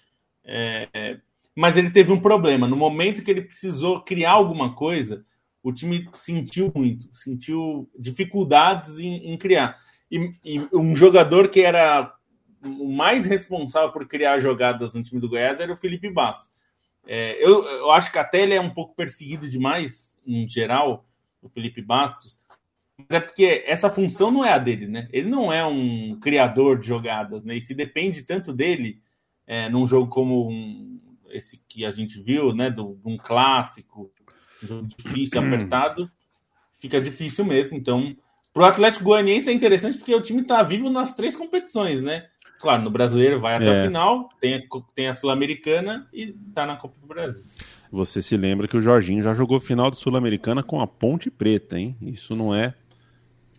É, 0.45 0.87
é 0.93 1.17
mas 1.57 1.75
ele 1.75 1.89
teve 1.89 2.11
um 2.11 2.19
problema. 2.19 2.67
No 2.67 2.75
momento 2.75 3.23
que 3.23 3.31
ele 3.31 3.41
precisou 3.41 4.03
criar 4.03 4.33
alguma 4.33 4.75
coisa, 4.75 5.25
o 5.63 5.73
time 5.73 6.07
sentiu 6.13 6.71
muito, 6.73 7.09
sentiu 7.11 7.89
dificuldades 7.97 8.99
em, 8.99 9.33
em 9.33 9.35
criar. 9.39 9.75
E, 10.09 10.33
e, 10.45 10.59
um 10.71 10.95
jogador 10.95 11.49
que 11.49 11.61
era 11.61 12.13
o 12.63 12.93
mais 12.93 13.25
responsável 13.25 13.91
por 13.91 14.07
criar 14.07 14.37
jogadas 14.37 14.93
no 14.93 15.01
time 15.01 15.19
do 15.19 15.27
Goiás 15.27 15.59
era 15.59 15.73
o 15.73 15.75
Felipe 15.75 16.11
Bastos. 16.11 16.51
É, 17.07 17.43
eu, 17.43 17.63
eu, 17.63 17.89
acho 17.89 18.11
que 18.11 18.19
até 18.19 18.43
ele 18.43 18.53
é 18.53 18.61
um 18.61 18.69
pouco 18.69 18.93
perseguido 18.95 19.49
demais, 19.49 20.21
em 20.27 20.47
geral, 20.47 21.07
o 21.41 21.49
Felipe 21.49 21.81
Bastos, 21.81 22.39
mas 22.95 23.07
é 23.09 23.19
porque 23.19 23.63
essa 23.65 23.89
função 23.89 24.29
não 24.29 24.45
é 24.45 24.53
a 24.53 24.59
dele, 24.59 24.87
né? 24.87 25.07
Ele 25.11 25.27
não 25.27 25.51
é 25.51 25.65
um 25.65 26.19
criador 26.19 26.77
de 26.77 26.85
jogadas, 26.85 27.45
né? 27.45 27.55
E 27.55 27.61
se 27.61 27.73
depende 27.73 28.21
tanto 28.21 28.53
dele 28.53 29.01
é, 29.47 29.69
num 29.69 29.87
jogo 29.87 30.11
como 30.11 30.49
um, 30.49 30.99
esse 31.29 31.61
que 31.67 31.85
a 31.85 31.91
gente 31.91 32.21
viu, 32.21 32.53
né, 32.53 32.69
de 32.69 32.81
um 32.81 33.17
clássico, 33.17 34.11
um 34.63 34.67
jogo 34.67 34.87
difícil, 34.87 35.39
apertado, 35.39 36.09
fica 36.79 36.99
difícil 36.99 37.45
mesmo. 37.45 37.77
Então, 37.77 38.15
Pro 38.57 38.65
Atlético 38.65 39.03
Goianiense 39.03 39.51
é 39.51 39.53
interessante 39.53 39.99
porque 39.99 40.15
o 40.15 40.19
time 40.19 40.43
tá 40.43 40.63
vivo 40.63 40.89
nas 40.89 41.13
três 41.13 41.35
competições, 41.35 42.01
né? 42.01 42.25
Claro, 42.59 42.81
no 42.81 42.89
brasileiro 42.89 43.39
vai 43.39 43.55
até 43.55 43.67
é. 43.67 43.81
a 43.81 43.85
final, 43.85 44.29
tem 44.41 44.55
a, 44.55 44.61
tem 44.95 45.07
a 45.07 45.13
Sul-Americana 45.13 46.07
e 46.11 46.33
tá 46.55 46.65
na 46.65 46.75
Copa 46.75 46.95
do 46.99 47.05
Brasil. 47.05 47.43
Você 47.91 48.19
se 48.19 48.35
lembra 48.35 48.67
que 48.67 48.75
o 48.75 48.81
Jorginho 48.81 49.21
já 49.21 49.31
jogou 49.35 49.59
final 49.59 49.91
de 49.91 49.97
Sul-Americana 49.97 50.63
com 50.63 50.81
a 50.81 50.87
Ponte 50.87 51.29
Preta, 51.29 51.77
hein? 51.77 51.95
Isso 52.01 52.35
não 52.35 52.53
é 52.53 52.73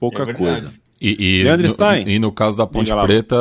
pouca 0.00 0.24
é 0.24 0.34
coisa. 0.34 0.74
E, 1.00 1.42
e, 1.42 1.44
no, 1.44 2.08
e 2.08 2.18
no 2.18 2.32
caso 2.32 2.58
da 2.58 2.66
Ponte 2.66 2.90
Preta, 2.92 3.36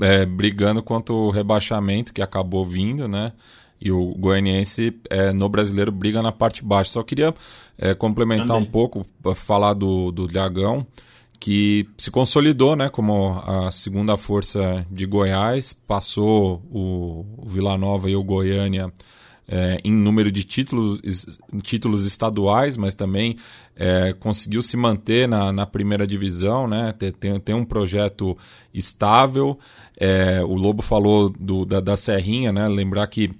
é, 0.00 0.24
brigando 0.24 0.82
contra 0.82 1.14
o 1.14 1.28
rebaixamento 1.28 2.14
que 2.14 2.22
acabou 2.22 2.64
vindo, 2.64 3.06
né? 3.06 3.34
E 3.80 3.92
o 3.92 4.14
Goianiense 4.14 4.94
é, 5.10 5.32
no 5.32 5.48
brasileiro 5.48 5.92
briga 5.92 6.22
na 6.22 6.32
parte 6.32 6.64
baixa. 6.64 6.92
Só 6.92 7.02
queria 7.02 7.34
é, 7.76 7.94
complementar 7.94 8.46
Também. 8.48 8.62
um 8.62 8.70
pouco, 8.70 9.06
falar 9.34 9.74
do, 9.74 10.10
do 10.10 10.26
Dragão, 10.26 10.86
que 11.38 11.86
se 11.98 12.10
consolidou 12.10 12.74
né, 12.76 12.88
como 12.88 13.42
a 13.44 13.70
segunda 13.70 14.16
força 14.16 14.86
de 14.90 15.04
Goiás, 15.04 15.72
passou 15.72 16.62
o, 16.70 17.26
o 17.36 17.48
Vila 17.48 17.76
Nova 17.76 18.08
e 18.08 18.16
o 18.16 18.24
Goiânia 18.24 18.92
é, 19.46 19.78
em 19.84 19.92
número 19.92 20.32
de 20.32 20.42
títulos, 20.42 21.00
títulos 21.62 22.06
estaduais, 22.06 22.76
mas 22.76 22.94
também 22.94 23.36
é, 23.76 24.14
conseguiu 24.18 24.62
se 24.62 24.76
manter 24.76 25.28
na, 25.28 25.52
na 25.52 25.66
primeira 25.66 26.06
divisão, 26.06 26.66
né? 26.66 26.94
Tem, 26.98 27.12
tem, 27.12 27.40
tem 27.40 27.54
um 27.54 27.64
projeto 27.64 28.36
estável. 28.72 29.58
É, 29.98 30.42
o 30.42 30.54
Lobo 30.54 30.82
falou 30.82 31.28
do, 31.28 31.64
da, 31.64 31.80
da 31.80 31.96
Serrinha, 31.96 32.52
né? 32.52 32.66
Lembrar 32.68 33.06
que 33.06 33.30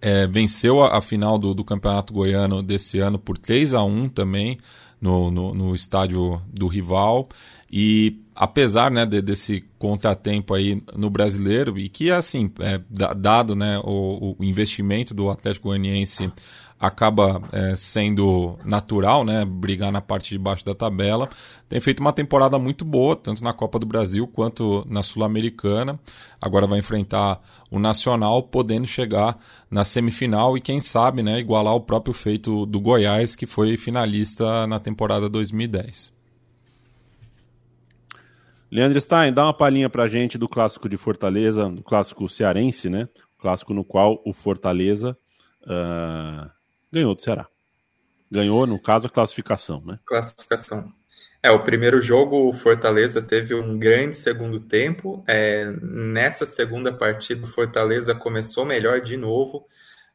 é, 0.00 0.26
venceu 0.26 0.82
a, 0.82 0.98
a 0.98 1.00
final 1.00 1.38
do, 1.38 1.54
do, 1.54 1.64
Campeonato 1.64 2.12
Goiano 2.12 2.62
desse 2.62 2.98
ano 2.98 3.18
por 3.18 3.36
3 3.36 3.74
a 3.74 3.82
1 3.82 4.08
também 4.08 4.56
no, 5.00 5.30
no, 5.30 5.54
no 5.54 5.74
estádio 5.74 6.40
do 6.52 6.66
rival. 6.66 7.28
E 7.70 8.20
apesar 8.34 8.90
né, 8.90 9.04
de, 9.04 9.20
desse 9.20 9.64
contratempo 9.78 10.54
aí 10.54 10.80
no 10.96 11.10
brasileiro, 11.10 11.78
e 11.78 11.88
que 11.88 12.10
assim, 12.10 12.50
é, 12.60 12.80
dado 13.16 13.54
né, 13.54 13.80
o, 13.84 14.36
o 14.38 14.44
investimento 14.44 15.12
do 15.12 15.28
Atlético 15.28 15.68
Goianiense 15.68 16.32
acaba 16.80 17.42
é, 17.52 17.74
sendo 17.76 18.58
natural, 18.64 19.24
né? 19.24 19.44
Brigar 19.44 19.90
na 19.90 20.00
parte 20.00 20.30
de 20.30 20.38
baixo 20.38 20.64
da 20.64 20.74
tabela. 20.74 21.28
Tem 21.68 21.80
feito 21.80 22.00
uma 22.00 22.12
temporada 22.12 22.58
muito 22.58 22.84
boa, 22.84 23.16
tanto 23.16 23.42
na 23.42 23.52
Copa 23.52 23.78
do 23.78 23.86
Brasil 23.86 24.26
quanto 24.26 24.86
na 24.88 25.02
Sul-Americana. 25.02 25.98
Agora 26.40 26.66
vai 26.66 26.78
enfrentar 26.78 27.40
o 27.70 27.78
Nacional, 27.78 28.42
podendo 28.42 28.86
chegar 28.86 29.38
na 29.70 29.84
semifinal 29.84 30.56
e, 30.56 30.60
quem 30.60 30.80
sabe, 30.80 31.22
né, 31.22 31.38
igualar 31.38 31.74
o 31.74 31.80
próprio 31.80 32.14
feito 32.14 32.64
do 32.66 32.80
Goiás, 32.80 33.36
que 33.36 33.46
foi 33.46 33.76
finalista 33.76 34.66
na 34.66 34.78
temporada 34.78 35.28
2010. 35.28 36.16
Leandro 38.70 39.00
Stein, 39.00 39.32
dá 39.32 39.44
uma 39.44 39.54
palhinha 39.54 39.88
pra 39.88 40.06
gente 40.06 40.36
do 40.36 40.46
clássico 40.46 40.88
de 40.88 40.96
Fortaleza, 40.96 41.68
do 41.70 41.82
clássico 41.82 42.28
cearense, 42.28 42.90
né? 42.90 43.08
clássico 43.38 43.72
no 43.72 43.84
qual 43.84 44.20
o 44.24 44.32
Fortaleza 44.32 45.16
uh, 45.62 46.50
ganhou 46.92 47.14
do 47.14 47.22
Ceará. 47.22 47.46
Ganhou, 48.30 48.66
no 48.66 48.78
caso, 48.78 49.06
a 49.06 49.10
classificação, 49.10 49.82
né? 49.84 49.98
Classificação. 50.04 50.92
É, 51.42 51.50
o 51.50 51.62
primeiro 51.62 52.02
jogo, 52.02 52.48
o 52.48 52.52
Fortaleza 52.52 53.22
teve 53.22 53.54
um 53.54 53.78
grande 53.78 54.16
segundo 54.16 54.60
tempo. 54.60 55.22
É, 55.26 55.64
nessa 55.80 56.44
segunda 56.44 56.92
partida, 56.92 57.44
o 57.44 57.48
Fortaleza 57.48 58.14
começou 58.14 58.64
melhor 58.64 59.00
de 59.00 59.16
novo, 59.16 59.66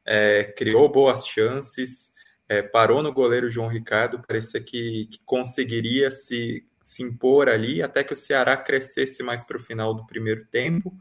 é, 0.05 0.43
criou 0.43 0.91
boas 0.91 1.25
chances, 1.25 2.13
é, 2.47 2.61
parou 2.61 3.01
no 3.01 3.13
goleiro 3.13 3.49
João 3.49 3.69
Ricardo, 3.69 4.21
parecia 4.27 4.61
que, 4.61 5.07
que, 5.09 5.19
conseguiria 5.25 6.11
se, 6.11 6.65
se 6.83 7.01
impor 7.01 7.47
ali, 7.47 7.81
até 7.81 8.03
que 8.03 8.13
o 8.13 8.17
Ceará 8.17 8.57
crescesse 8.57 9.23
mais 9.23 9.43
para 9.45 9.57
o 9.57 9.63
final 9.63 9.93
do 9.93 10.05
primeiro 10.05 10.45
tempo 10.51 10.93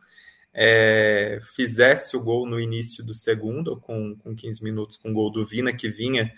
é, 0.55 1.39
fizesse 1.55 2.17
o 2.17 2.23
gol 2.23 2.47
no 2.47 2.61
início 2.61 3.05
do 3.05 3.15
segundo, 3.15 3.81
com, 3.81 4.17
com 4.17 4.35
15 4.35 4.63
minutos, 4.63 4.97
com 4.97 5.11
o 5.11 5.15
gol 5.15 5.31
do 5.31 5.47
Vina, 5.47 5.73
que 5.73 5.89
vinha 5.89 6.33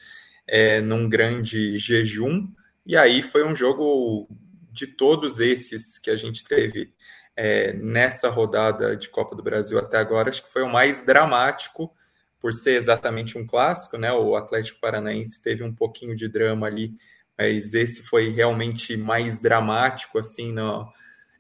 é, 0.47 0.81
num 0.81 1.09
grande 1.09 1.77
jejum. 1.79 2.47
E 2.87 2.97
aí 2.97 3.23
foi 3.23 3.45
um 3.45 3.57
jogo 3.57 4.29
de 4.71 4.87
todos 4.87 5.41
esses 5.41 5.99
que 5.99 6.11
a 6.11 6.17
gente 6.17 6.45
teve 6.45 6.93
é, 7.37 7.73
nessa 7.73 8.29
rodada 8.29 8.97
de 8.97 9.09
Copa 9.09 9.35
do 9.35 9.43
Brasil 9.43 9.79
até 9.79 9.99
agora, 9.99 10.31
acho 10.31 10.43
que 10.43 10.53
foi 10.53 10.63
o 10.63 10.69
mais 10.69 11.05
dramático, 11.05 11.93
por 12.41 12.53
ser 12.53 12.73
exatamente 12.73 13.39
um 13.39 13.47
clássico, 13.47 13.97
né? 13.97 14.13
O 14.13 14.37
Atlético 14.37 14.79
Paranaense 14.79 15.43
teve 15.43 15.65
um 15.65 15.75
pouquinho 15.75 16.15
de 16.15 16.29
drama 16.29 16.67
ali, 16.67 16.93
mas 17.39 17.73
esse 17.73 18.03
foi 18.03 18.29
realmente 18.29 18.97
mais 18.97 19.41
dramático, 19.41 20.19
assim, 20.19 20.53
no, 20.53 20.87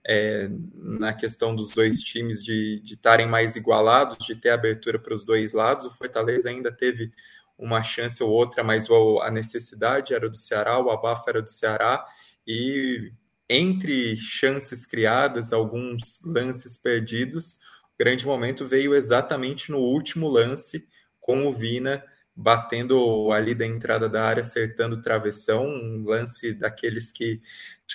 é, 0.06 0.48
na 0.76 1.12
questão 1.12 1.56
dos 1.56 1.70
dois 1.70 2.00
times 2.00 2.42
de 2.42 2.82
estarem 2.84 3.26
mais 3.26 3.56
igualados, 3.56 4.26
de 4.26 4.34
ter 4.34 4.50
abertura 4.50 4.98
para 4.98 5.14
os 5.14 5.24
dois 5.24 5.52
lados. 5.52 5.86
O 5.86 5.90
Fortaleza 5.90 6.50
ainda 6.50 6.70
teve 6.70 7.12
uma 7.56 7.82
chance 7.82 8.22
ou 8.22 8.30
outra, 8.30 8.62
mas 8.62 8.88
a 9.22 9.30
necessidade 9.30 10.12
era 10.12 10.28
do 10.28 10.36
Ceará, 10.36 10.78
o 10.78 10.90
abafo 10.90 11.28
era 11.28 11.40
do 11.40 11.50
Ceará, 11.50 12.04
e 12.46 13.12
entre 13.48 14.16
chances 14.16 14.84
criadas, 14.84 15.52
alguns 15.52 16.20
lances 16.24 16.76
perdidos, 16.76 17.58
o 17.94 17.98
grande 17.98 18.26
momento 18.26 18.66
veio 18.66 18.94
exatamente 18.94 19.70
no 19.70 19.78
último 19.78 20.28
lance, 20.28 20.88
com 21.20 21.46
o 21.46 21.52
Vina 21.52 22.04
batendo 22.36 23.30
ali 23.32 23.54
da 23.54 23.64
entrada 23.64 24.08
da 24.08 24.24
área, 24.24 24.40
acertando 24.40 25.00
travessão, 25.00 25.66
um 25.66 26.04
lance 26.04 26.52
daqueles 26.52 27.12
que 27.12 27.40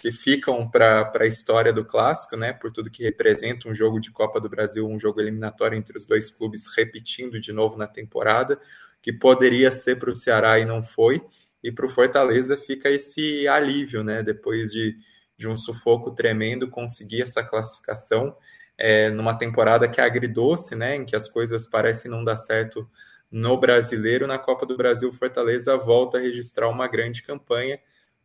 que 0.01 0.11
ficam 0.11 0.69
para 0.69 1.11
a 1.19 1.25
história 1.25 1.73
do 1.73 1.83
clássico, 1.83 2.37
né? 2.37 2.53
Por 2.53 2.71
tudo 2.71 2.91
que 2.91 3.03
representa 3.03 3.67
um 3.67 3.75
jogo 3.75 3.99
de 3.99 4.11
Copa 4.11 4.39
do 4.39 4.47
Brasil, 4.47 4.87
um 4.87 4.99
jogo 4.99 5.19
eliminatório 5.19 5.77
entre 5.77 5.97
os 5.97 6.05
dois 6.05 6.29
clubes 6.31 6.67
repetindo 6.75 7.39
de 7.39 7.51
novo 7.51 7.77
na 7.77 7.87
temporada, 7.87 8.59
que 9.01 9.11
poderia 9.11 9.71
ser 9.71 9.97
para 9.97 10.11
o 10.11 10.15
Ceará 10.15 10.59
e 10.59 10.65
não 10.65 10.83
foi, 10.83 11.21
e 11.63 11.71
para 11.71 11.85
o 11.85 11.89
Fortaleza 11.89 12.55
fica 12.57 12.89
esse 12.89 13.47
alívio, 13.47 14.03
né? 14.03 14.23
Depois 14.23 14.71
de, 14.71 14.95
de 15.37 15.47
um 15.47 15.57
sufoco 15.57 16.11
tremendo, 16.11 16.69
conseguir 16.69 17.23
essa 17.23 17.43
classificação 17.43 18.35
é, 18.77 19.09
numa 19.09 19.37
temporada 19.37 19.89
que 19.89 19.99
é 19.99 20.03
agridoce, 20.03 20.75
né? 20.75 20.95
Em 20.95 21.05
que 21.05 21.15
as 21.15 21.27
coisas 21.27 21.67
parecem 21.67 22.09
não 22.09 22.23
dar 22.23 22.37
certo 22.37 22.87
no 23.31 23.57
brasileiro, 23.57 24.25
na 24.25 24.39
Copa 24.39 24.65
do 24.65 24.77
Brasil, 24.77 25.11
Fortaleza 25.11 25.77
volta 25.77 26.17
a 26.17 26.21
registrar 26.21 26.69
uma 26.69 26.87
grande 26.87 27.21
campanha, 27.21 27.79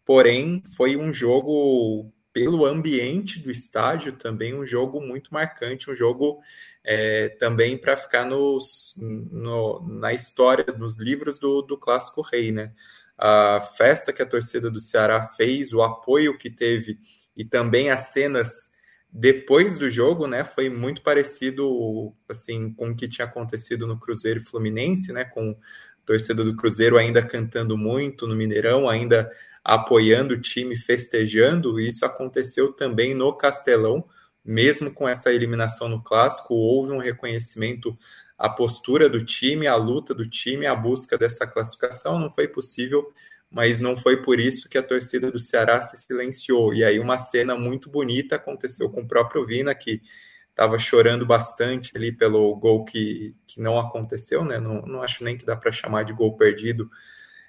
porém 0.04 0.62
foi 0.76 0.96
um 0.96 1.12
jogo 1.12 2.10
pelo 2.34 2.66
ambiente 2.66 3.38
do 3.38 3.48
estádio 3.48 4.14
também 4.14 4.54
um 4.54 4.66
jogo 4.66 5.00
muito 5.00 5.32
marcante, 5.32 5.88
um 5.88 5.94
jogo 5.94 6.40
é, 6.82 7.28
também 7.28 7.78
para 7.78 7.96
ficar 7.96 8.26
nos, 8.26 8.96
no, 8.98 9.86
na 9.86 10.12
história, 10.12 10.66
nos 10.76 10.96
livros 10.96 11.38
do, 11.38 11.62
do 11.62 11.78
Clássico 11.78 12.22
Rei, 12.22 12.50
né? 12.50 12.72
A 13.16 13.60
festa 13.60 14.12
que 14.12 14.20
a 14.20 14.26
torcida 14.26 14.68
do 14.68 14.80
Ceará 14.80 15.30
fez, 15.36 15.72
o 15.72 15.80
apoio 15.80 16.36
que 16.36 16.50
teve 16.50 16.98
e 17.36 17.44
também 17.44 17.90
as 17.90 18.08
cenas 18.08 18.73
depois 19.16 19.78
do 19.78 19.88
jogo, 19.88 20.26
né, 20.26 20.42
foi 20.42 20.68
muito 20.68 21.00
parecido 21.00 22.12
assim 22.28 22.74
com 22.74 22.90
o 22.90 22.96
que 22.96 23.06
tinha 23.06 23.24
acontecido 23.24 23.86
no 23.86 23.96
Cruzeiro 23.96 24.40
e 24.40 24.44
Fluminense, 24.44 25.12
né, 25.12 25.24
com 25.24 25.56
torcida 26.04 26.42
do 26.42 26.56
Cruzeiro 26.56 26.98
ainda 26.98 27.22
cantando 27.22 27.78
muito 27.78 28.26
no 28.26 28.34
Mineirão, 28.34 28.88
ainda 28.88 29.30
apoiando 29.62 30.34
o 30.34 30.40
time, 30.40 30.76
festejando. 30.76 31.78
Isso 31.78 32.04
aconteceu 32.04 32.72
também 32.72 33.14
no 33.14 33.32
Castelão, 33.32 34.04
mesmo 34.44 34.92
com 34.92 35.08
essa 35.08 35.32
eliminação 35.32 35.88
no 35.88 36.02
clássico, 36.02 36.52
houve 36.52 36.90
um 36.90 36.98
reconhecimento 36.98 37.96
à 38.36 38.50
postura 38.50 39.08
do 39.08 39.24
time, 39.24 39.68
à 39.68 39.76
luta 39.76 40.12
do 40.12 40.28
time, 40.28 40.66
à 40.66 40.74
busca 40.74 41.16
dessa 41.16 41.46
classificação. 41.46 42.18
Não 42.18 42.32
foi 42.32 42.48
possível 42.48 43.12
mas 43.54 43.78
não 43.78 43.96
foi 43.96 44.20
por 44.20 44.40
isso 44.40 44.68
que 44.68 44.76
a 44.76 44.82
torcida 44.82 45.30
do 45.30 45.38
Ceará 45.38 45.80
se 45.80 45.96
silenciou. 45.96 46.74
E 46.74 46.82
aí 46.82 46.98
uma 46.98 47.18
cena 47.18 47.54
muito 47.56 47.88
bonita 47.88 48.34
aconteceu 48.34 48.90
com 48.90 49.02
o 49.02 49.06
próprio 49.06 49.46
Vina, 49.46 49.72
que 49.72 50.02
estava 50.50 50.76
chorando 50.76 51.24
bastante 51.24 51.96
ali 51.96 52.10
pelo 52.10 52.56
gol 52.56 52.84
que, 52.84 53.32
que 53.46 53.60
não 53.60 53.78
aconteceu, 53.78 54.44
né? 54.44 54.58
Não, 54.58 54.82
não 54.82 55.02
acho 55.02 55.22
nem 55.22 55.36
que 55.38 55.46
dá 55.46 55.54
para 55.54 55.70
chamar 55.70 56.02
de 56.02 56.12
gol 56.12 56.36
perdido 56.36 56.90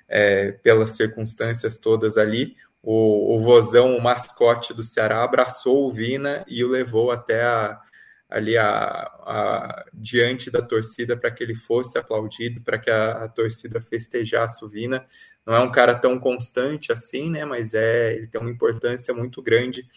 é, 0.08 0.52
pelas 0.52 0.92
circunstâncias 0.92 1.76
todas 1.76 2.20
ali. 2.20 2.56
O, 2.84 3.36
o 3.36 3.40
Vozão, 3.40 3.98
o 3.98 4.02
mascote 4.02 4.76
do 4.76 4.84
Ceará, 4.84 5.24
abraçou 5.24 5.88
o 5.88 5.92
Vina 5.92 6.46
e 6.48 6.64
o 6.64 6.70
levou 6.70 7.10
até 7.10 7.44
a, 7.44 7.82
ali 8.30 8.58
a, 8.58 8.68
a, 8.68 9.86
diante 9.94 10.50
da 10.50 10.62
torcida 10.62 11.16
para 11.16 11.32
que 11.32 11.44
ele 11.44 11.56
fosse 11.56 11.98
aplaudido, 11.98 12.62
para 12.62 12.80
que 12.80 12.90
a, 12.90 13.24
a, 13.24 13.30
torcida 13.30 13.80
festejasse 13.80 14.64
o 14.66 14.68
Vina 14.68 15.06
não 15.46 15.54
é 15.54 15.60
um 15.60 15.72
cara 15.72 15.94
tão 15.94 16.20
constante 16.20 16.92
assim, 16.92 17.30
né? 17.30 17.46
Mas 17.46 17.74
é, 17.74 18.14
ele 18.14 18.28
tem 18.28 18.42
uma 18.42 18.50
importância 18.50 19.14
muito 19.14 19.42
grande 19.42 19.88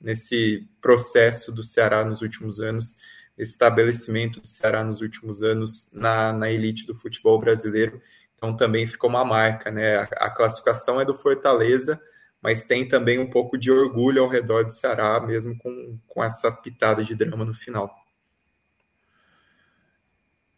nesse 0.00 0.68
processo 0.80 1.52
do 1.52 1.62
Ceará 1.62 2.04
nos 2.04 2.22
últimos 2.22 2.60
anos, 2.60 2.98
esse 3.38 3.52
estabelecimento 3.52 4.40
do 4.40 4.46
Ceará 4.48 4.82
nos 4.82 5.00
últimos 5.00 5.42
anos 5.42 5.88
na, 5.92 6.32
na 6.32 6.50
elite 6.50 6.86
do 6.86 6.94
futebol 6.94 7.38
brasileiro. 7.38 8.00
Então 8.34 8.54
também 8.54 8.86
ficou 8.86 9.08
uma 9.08 9.24
marca, 9.24 9.70
né? 9.70 9.96
A, 9.96 10.02
a 10.26 10.30
classificação 10.30 11.00
é 11.00 11.04
do 11.04 11.14
Fortaleza, 11.14 12.00
mas 12.46 12.62
tem 12.62 12.86
também 12.86 13.18
um 13.18 13.28
pouco 13.28 13.58
de 13.58 13.72
orgulho 13.72 14.22
ao 14.22 14.28
redor 14.28 14.62
do 14.62 14.72
Ceará, 14.72 15.18
mesmo 15.18 15.58
com, 15.58 15.98
com 16.06 16.22
essa 16.22 16.48
pitada 16.52 17.02
de 17.02 17.12
drama 17.12 17.44
no 17.44 17.52
final. 17.52 17.92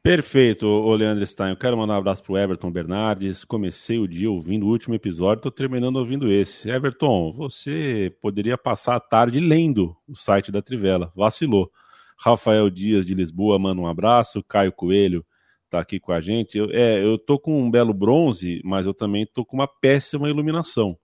Perfeito, 0.03 0.67
ô 0.67 0.95
Leandro 0.95 1.27
Stein. 1.27 1.49
Eu 1.49 1.57
quero 1.57 1.79
mandar 1.79 1.95
um 1.95 1.97
abraço 1.97 2.23
pro 2.23 2.37
Everton 2.37 2.71
Bernardes. 2.71 3.43
Comecei 3.43 3.99
o 3.99 4.07
dia 4.07 4.31
ouvindo 4.31 4.67
o 4.67 4.69
último 4.69 4.95
episódio, 4.95 5.45
tô 5.45 5.51
terminando 5.51 5.97
ouvindo 5.97 6.31
esse. 6.31 6.69
Everton, 6.69 7.33
você 7.33 8.15
poderia 8.21 8.59
passar 8.59 8.97
a 8.97 9.01
tarde 9.01 9.41
lendo 9.41 9.97
o 10.07 10.15
site 10.15 10.53
da 10.53 10.61
Trivela. 10.61 11.11
Vacilou. 11.17 11.73
Rafael 12.19 12.69
Dias 12.69 13.07
de 13.07 13.15
Lisboa 13.15 13.59
manda 13.59 13.81
um 13.81 13.87
abraço. 13.87 14.45
Caio 14.45 14.73
Coelho 14.73 15.25
tá 15.71 15.81
aqui 15.81 15.99
com 15.99 16.13
a 16.13 16.21
gente. 16.21 16.59
Eu, 16.59 16.69
é, 16.71 17.03
eu 17.03 17.17
tô 17.17 17.39
com 17.39 17.63
um 17.63 17.71
belo 17.71 17.95
bronze, 17.95 18.61
mas 18.63 18.85
eu 18.85 18.93
também 18.93 19.27
tô 19.27 19.43
com 19.43 19.57
uma 19.57 19.67
péssima 19.67 20.29
iluminação. 20.29 20.99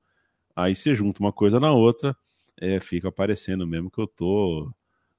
Aí 0.55 0.75
você 0.75 0.95
junta 0.95 1.21
uma 1.21 1.33
coisa 1.33 1.59
na 1.59 1.73
outra, 1.73 2.17
é, 2.61 2.81
fica 2.81 3.09
aparecendo 3.09 3.67
mesmo 3.67 3.91
que 3.91 4.01
eu 4.01 4.07
tô 4.07 4.73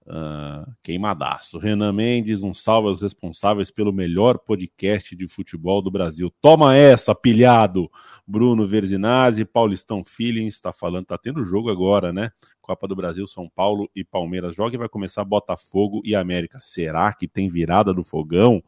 Uh, 0.07 0.71
queimadaço. 0.83 1.57
Renan 1.57 1.91
Mendes, 1.91 2.43
um 2.43 2.53
salve 2.53 2.89
aos 2.89 3.01
responsáveis 3.01 3.71
pelo 3.71 3.91
melhor 3.91 4.37
podcast 4.37 5.15
de 5.15 5.27
futebol 5.27 5.81
do 5.81 5.89
Brasil. 5.89 6.31
Toma 6.39 6.77
essa, 6.77 7.15
pilhado! 7.15 7.89
Bruno 8.27 8.67
Verzinazzi, 8.67 9.43
Paulistão 9.43 10.03
Feelings, 10.03 10.53
está 10.53 10.71
falando, 10.71 11.07
tá 11.07 11.17
tendo 11.17 11.43
jogo 11.43 11.71
agora, 11.71 12.13
né? 12.13 12.31
Copa 12.61 12.87
do 12.87 12.95
Brasil, 12.95 13.25
São 13.25 13.49
Paulo 13.49 13.89
e 13.95 14.03
Palmeiras 14.03 14.53
joga 14.55 14.75
e 14.75 14.77
vai 14.77 14.87
começar 14.87 15.23
Botafogo 15.23 16.03
e 16.05 16.15
América. 16.15 16.59
Será 16.61 17.11
que 17.11 17.27
tem 17.27 17.49
virada 17.49 17.91
do 17.91 18.03
fogão? 18.03 18.63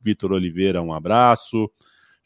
Vitor 0.00 0.32
Oliveira, 0.32 0.80
um 0.80 0.94
abraço. 0.94 1.70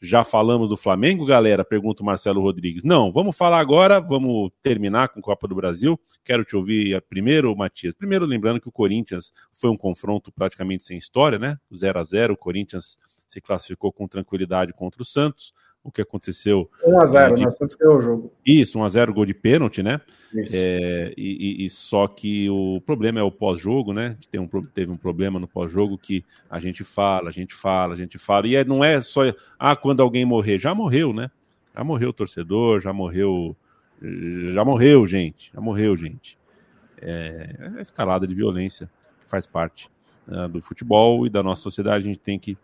Já 0.05 0.25
falamos 0.25 0.69
do 0.69 0.75
Flamengo, 0.75 1.25
galera? 1.25 1.63
Pergunta 1.63 2.03
o 2.03 2.05
Marcelo 2.05 2.41
Rodrigues. 2.41 2.83
Não, 2.83 3.09
vamos 3.09 3.37
falar 3.37 3.61
agora, 3.61 4.01
vamos 4.01 4.51
terminar 4.61 5.07
com 5.07 5.21
Copa 5.21 5.47
do 5.47 5.55
Brasil. 5.55 5.97
Quero 6.25 6.43
te 6.43 6.57
ouvir 6.57 7.01
primeiro, 7.03 7.55
Matias. 7.55 7.95
Primeiro, 7.95 8.25
lembrando 8.25 8.59
que 8.59 8.67
o 8.67 8.71
Corinthians 8.71 9.31
foi 9.53 9.69
um 9.69 9.77
confronto 9.77 10.29
praticamente 10.29 10.83
sem 10.83 10.97
história, 10.97 11.39
né? 11.39 11.57
0 11.73 11.97
a 11.97 12.03
0 12.03 12.33
O 12.33 12.37
Corinthians 12.37 12.99
se 13.25 13.39
classificou 13.39 13.93
com 13.93 14.05
tranquilidade 14.05 14.73
contra 14.73 15.01
o 15.01 15.05
Santos 15.05 15.53
o 15.83 15.91
que 15.91 16.01
aconteceu. 16.01 16.69
1x0, 16.85 17.39
né? 17.39 17.51
Santos 17.51 17.75
ganhou 17.75 17.97
o 17.97 17.99
jogo. 17.99 18.33
Isso, 18.45 18.79
1x0, 18.79 19.11
gol 19.11 19.25
de 19.25 19.33
pênalti, 19.33 19.83
né? 19.83 19.99
É, 20.53 21.13
e, 21.17 21.65
e, 21.65 21.69
só 21.69 22.07
que 22.07 22.49
o 22.49 22.81
problema 22.85 23.19
é 23.19 23.23
o 23.23 23.31
pós-jogo, 23.31 23.91
né? 23.91 24.17
Tem 24.31 24.39
um, 24.39 24.47
teve 24.47 24.91
um 24.91 24.97
problema 24.97 25.39
no 25.39 25.47
pós-jogo 25.47 25.97
que 25.97 26.23
a 26.49 26.59
gente 26.59 26.83
fala, 26.83 27.29
a 27.29 27.31
gente 27.33 27.53
fala, 27.53 27.93
a 27.93 27.97
gente 27.97 28.17
fala. 28.17 28.47
E 28.47 28.55
é, 28.55 28.63
não 28.63 28.83
é 28.83 29.01
só, 29.01 29.21
ah, 29.59 29.75
quando 29.75 30.01
alguém 30.01 30.25
morrer. 30.25 30.57
Já 30.57 30.73
morreu, 30.73 31.11
né? 31.11 31.29
Já 31.75 31.83
morreu 31.83 32.09
o 32.09 32.13
torcedor, 32.13 32.79
já 32.79 32.93
morreu. 32.93 33.55
Já 34.53 34.63
morreu, 34.63 35.05
gente. 35.05 35.51
Já 35.53 35.59
morreu, 35.59 35.95
gente. 35.97 36.37
É, 37.01 37.55
é 37.59 37.79
a 37.79 37.81
escalada 37.81 38.25
de 38.25 38.33
violência 38.33 38.89
que 39.21 39.29
faz 39.29 39.45
parte 39.45 39.89
uh, 40.27 40.47
do 40.47 40.61
futebol 40.61 41.25
e 41.25 41.29
da 41.29 41.43
nossa 41.43 41.61
sociedade. 41.61 42.05
A 42.05 42.07
gente 42.07 42.19
tem 42.19 42.39
que 42.39 42.57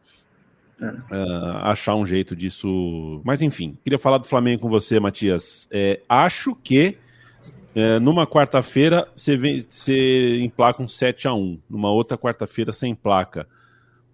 Uh, 0.82 1.58
achar 1.64 1.96
um 1.96 2.06
jeito 2.06 2.36
disso. 2.36 3.22
Mas 3.24 3.42
enfim, 3.42 3.78
queria 3.84 4.00
falar 4.00 4.18
do 4.18 4.28
Flamengo 4.28 4.64
com 4.64 4.70
você, 4.70 5.00
Matias. 5.00 5.68
É, 5.72 6.02
acho 6.08 6.56
que 6.56 6.98
é, 7.76 8.00
numa 8.00 8.26
quarta-feira 8.26 9.08
você, 9.16 9.38
você 9.38 10.40
emplaca 10.40 10.82
um 10.82 10.88
7 10.88 11.28
a 11.28 11.34
1 11.34 11.60
numa 11.70 11.92
outra 11.92 12.18
quarta-feira 12.18 12.72
sem 12.72 12.96
placa 12.96 13.48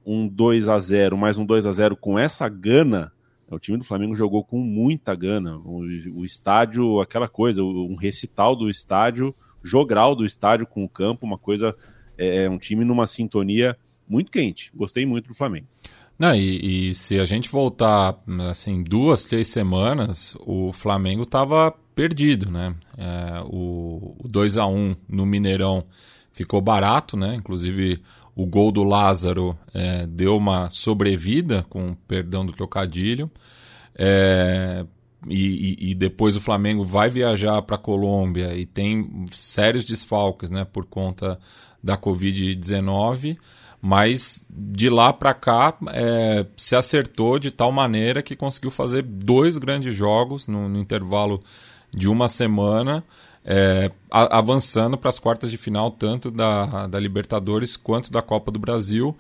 um 0.05 0.27
2 0.27 0.69
a 0.69 0.77
0 0.77 1.17
mais 1.17 1.37
um 1.37 1.45
2 1.45 1.65
a 1.65 1.71
0 1.71 1.95
com 1.95 2.19
essa 2.19 2.47
gana. 2.47 3.11
O 3.49 3.59
time 3.59 3.77
do 3.77 3.83
Flamengo 3.83 4.15
jogou 4.15 4.43
com 4.43 4.59
muita 4.59 5.15
gana. 5.15 5.57
O, 5.57 5.79
o 6.15 6.25
estádio, 6.25 6.99
aquela 6.99 7.27
coisa, 7.27 7.63
um 7.63 7.95
recital 7.95 8.55
do 8.55 8.69
estádio, 8.69 9.35
jogral 9.63 10.15
do 10.15 10.25
estádio 10.25 10.67
com 10.67 10.83
o 10.83 10.89
campo, 10.89 11.25
uma 11.25 11.37
coisa. 11.37 11.75
É, 12.17 12.43
é 12.43 12.49
um 12.49 12.57
time 12.57 12.83
numa 12.83 13.07
sintonia 13.07 13.77
muito 14.07 14.31
quente. 14.31 14.71
Gostei 14.75 15.05
muito 15.05 15.27
do 15.27 15.33
Flamengo. 15.33 15.67
Não, 16.17 16.33
e, 16.33 16.89
e, 16.89 16.95
se 16.95 17.19
a 17.19 17.25
gente 17.25 17.49
voltar 17.49 18.17
assim 18.49 18.81
duas, 18.81 19.25
três 19.25 19.49
semanas, 19.49 20.35
o 20.45 20.71
Flamengo 20.71 21.23
estava 21.23 21.73
perdido, 21.93 22.49
né? 22.49 22.73
É, 22.97 23.41
o, 23.45 24.15
o 24.23 24.27
2 24.27 24.57
a 24.57 24.65
1 24.65 24.95
no 25.09 25.25
Mineirão 25.25 25.83
ficou 26.31 26.61
barato, 26.61 27.17
né? 27.17 27.35
Inclusive 27.35 28.01
o 28.33 28.45
gol 28.45 28.71
do 28.71 28.83
Lázaro 28.83 29.57
é, 29.73 30.05
deu 30.05 30.37
uma 30.37 30.69
sobrevida, 30.69 31.65
com 31.69 31.95
perdão 32.07 32.45
do 32.45 32.53
trocadilho. 32.53 33.29
É, 33.97 34.85
e, 35.27 35.91
e, 35.91 35.95
depois 35.95 36.35
o 36.35 36.41
Flamengo 36.41 36.83
vai 36.85 37.09
viajar 37.09 37.61
para 37.61 37.77
a 37.77 37.79
Colômbia 37.79 38.55
e 38.55 38.65
tem 38.65 39.25
sérios 39.31 39.85
desfalques, 39.85 40.51
né? 40.51 40.65
Por 40.65 40.85
conta 40.85 41.39
da 41.83 41.97
Covid-19 41.97 43.37
mas 43.87 44.43
de 44.49 44.89
lá 44.89 45.13
para 45.13 45.31
cá 45.31 45.77
é, 45.89 46.43
se 46.57 46.75
acertou 46.75 47.37
de 47.37 47.51
tal 47.51 47.71
maneira 47.71 48.23
que 48.23 48.35
conseguiu 48.35 48.71
fazer 48.71 49.03
dois 49.03 49.59
grandes 49.59 49.93
jogos 49.93 50.47
no, 50.47 50.67
no 50.67 50.79
intervalo 50.79 51.39
de 51.95 52.09
uma 52.09 52.27
semana, 52.27 53.03
é, 53.45 53.91
a, 54.09 54.39
avançando 54.39 54.97
para 54.97 55.11
as 55.11 55.19
quartas 55.19 55.51
de 55.51 55.57
final 55.57 55.91
tanto 55.91 56.31
da, 56.31 56.87
da 56.87 56.99
Libertadores 56.99 57.77
quanto 57.77 58.11
da 58.11 58.23
Copa 58.23 58.51
do 58.51 58.57
Brasil. 58.57 59.15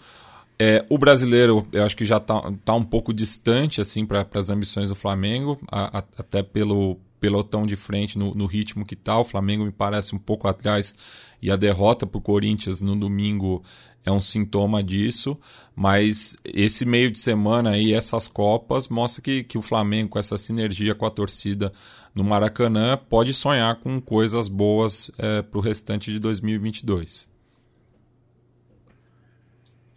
É, 0.57 0.83
o 0.89 0.97
brasileiro, 0.97 1.67
eu 1.71 1.85
acho 1.85 1.95
que 1.95 2.03
já 2.03 2.17
está 2.17 2.51
tá 2.63 2.73
um 2.73 2.83
pouco 2.83 3.13
distante 3.13 3.81
assim 3.81 4.03
para 4.03 4.25
as 4.33 4.49
ambições 4.49 4.89
do 4.89 4.95
Flamengo, 4.95 5.59
a, 5.71 5.99
a, 5.99 6.03
até 6.17 6.41
pelo 6.41 6.97
pelotão 7.25 7.65
de 7.65 7.75
frente 7.75 8.19
no, 8.19 8.35
no 8.35 8.45
ritmo 8.45 8.85
que 8.85 8.93
está. 8.93 9.17
O 9.17 9.23
Flamengo 9.23 9.65
me 9.65 9.71
parece 9.71 10.13
um 10.13 10.19
pouco 10.19 10.47
atrás 10.47 10.93
e 11.41 11.49
a 11.49 11.55
derrota 11.55 12.05
para 12.05 12.19
o 12.19 12.21
Corinthians 12.21 12.81
no 12.81 12.95
domingo 12.95 13.63
é 14.05 14.11
um 14.11 14.21
sintoma 14.21 14.83
disso, 14.83 15.35
mas 15.75 16.37
esse 16.45 16.85
meio 16.85 17.09
de 17.09 17.17
semana 17.17 17.71
aí, 17.71 17.91
essas 17.91 18.27
Copas, 18.27 18.87
mostra 18.87 19.23
que, 19.23 19.43
que 19.43 19.57
o 19.57 19.63
Flamengo, 19.63 20.11
com 20.11 20.19
essa 20.19 20.37
sinergia 20.37 20.93
com 20.93 21.07
a 21.07 21.09
torcida 21.09 21.71
no 22.13 22.23
Maracanã, 22.23 22.95
pode 22.95 23.33
sonhar 23.33 23.79
com 23.79 23.99
coisas 23.99 24.47
boas 24.47 25.09
é, 25.17 25.41
para 25.41 25.57
o 25.57 25.61
restante 25.61 26.11
de 26.11 26.19
2022. 26.19 27.27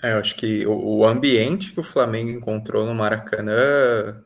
É, 0.02 0.14
eu 0.14 0.18
acho 0.18 0.34
que 0.36 0.66
o, 0.66 1.00
o 1.00 1.06
ambiente 1.06 1.72
que 1.72 1.80
o 1.80 1.84
Flamengo 1.84 2.30
encontrou 2.30 2.86
no 2.86 2.94
Maracanã, 2.94 4.16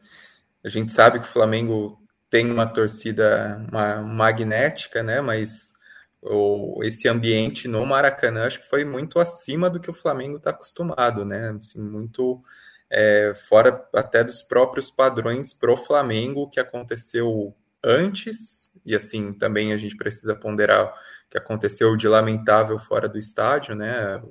a 0.65 0.69
gente 0.69 0.93
sabe 0.93 1.19
que 1.19 1.25
o 1.25 1.33
Flamengo 1.33 1.99
tem 2.33 2.51
uma 2.51 2.67
torcida 2.67 3.63
uma, 3.71 3.97
magnética, 3.97 5.03
né? 5.03 5.21
Mas 5.21 5.75
ou 6.23 6.83
esse 6.83 7.07
ambiente 7.07 7.69
no 7.69 7.85
Maracanã 7.85 8.47
acho 8.47 8.61
que 8.61 8.69
foi 8.69 8.85
muito 8.87 9.21
acima 9.21 9.69
do 9.69 9.79
que 9.79 9.91
o 9.91 9.95
Flamengo 9.95 10.39
está 10.39 10.49
acostumado, 10.51 11.27
né? 11.27 11.55
Assim, 11.61 11.79
muito 11.83 12.43
é, 12.91 13.35
fora 13.49 13.87
até 13.95 14.25
dos 14.25 14.41
próprios 14.41 14.91
padrões 14.91 15.53
pro 15.53 15.77
Flamengo 15.77 16.49
que 16.49 16.59
aconteceu 16.59 17.55
antes 17.85 18.73
e 18.87 18.95
assim 18.97 19.35
também 19.35 19.75
a 19.75 19.77
gente 19.77 19.97
precisa 19.97 20.35
ponderar 20.35 20.95
que 21.31 21.37
aconteceu 21.37 21.97
de 21.97 22.09
lamentável 22.09 22.79
fora 22.79 23.09
do 23.09 23.19
estádio, 23.19 23.75
né? 23.75 24.23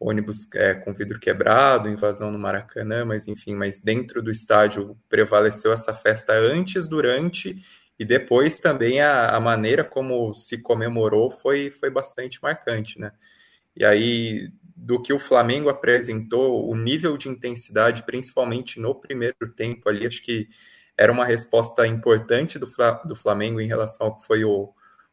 Ônibus 0.00 0.48
é, 0.54 0.74
com 0.74 0.94
vidro 0.94 1.20
quebrado, 1.20 1.88
invasão 1.88 2.32
no 2.32 2.38
Maracanã, 2.38 3.04
mas 3.04 3.28
enfim, 3.28 3.54
mas 3.54 3.78
dentro 3.78 4.22
do 4.22 4.30
estádio 4.30 4.98
prevaleceu 5.10 5.72
essa 5.72 5.92
festa 5.92 6.32
antes, 6.32 6.88
durante 6.88 7.62
e 7.98 8.04
depois 8.04 8.58
também 8.58 9.02
a, 9.02 9.36
a, 9.36 9.38
maneira 9.38 9.84
como 9.84 10.34
se 10.34 10.56
comemorou 10.56 11.30
foi, 11.30 11.70
foi 11.70 11.90
bastante 11.90 12.42
marcante, 12.42 12.98
né? 12.98 13.12
E 13.76 13.84
aí, 13.84 14.50
do 14.74 15.00
que 15.00 15.12
o 15.12 15.18
Flamengo 15.18 15.68
apresentou, 15.68 16.66
o 16.66 16.74
nível 16.74 17.18
de 17.18 17.28
intensidade, 17.28 18.02
principalmente 18.04 18.80
no 18.80 18.94
primeiro 18.94 19.52
tempo 19.54 19.86
ali, 19.86 20.06
acho 20.06 20.22
que 20.22 20.48
era 20.96 21.12
uma 21.12 21.26
resposta 21.26 21.86
importante 21.86 22.58
do, 22.58 22.66
do 23.04 23.14
Flamengo 23.14 23.60
em 23.60 23.68
relação 23.68 24.06
ao 24.06 24.16
que 24.16 24.26
foi 24.26 24.44
o, 24.44 24.72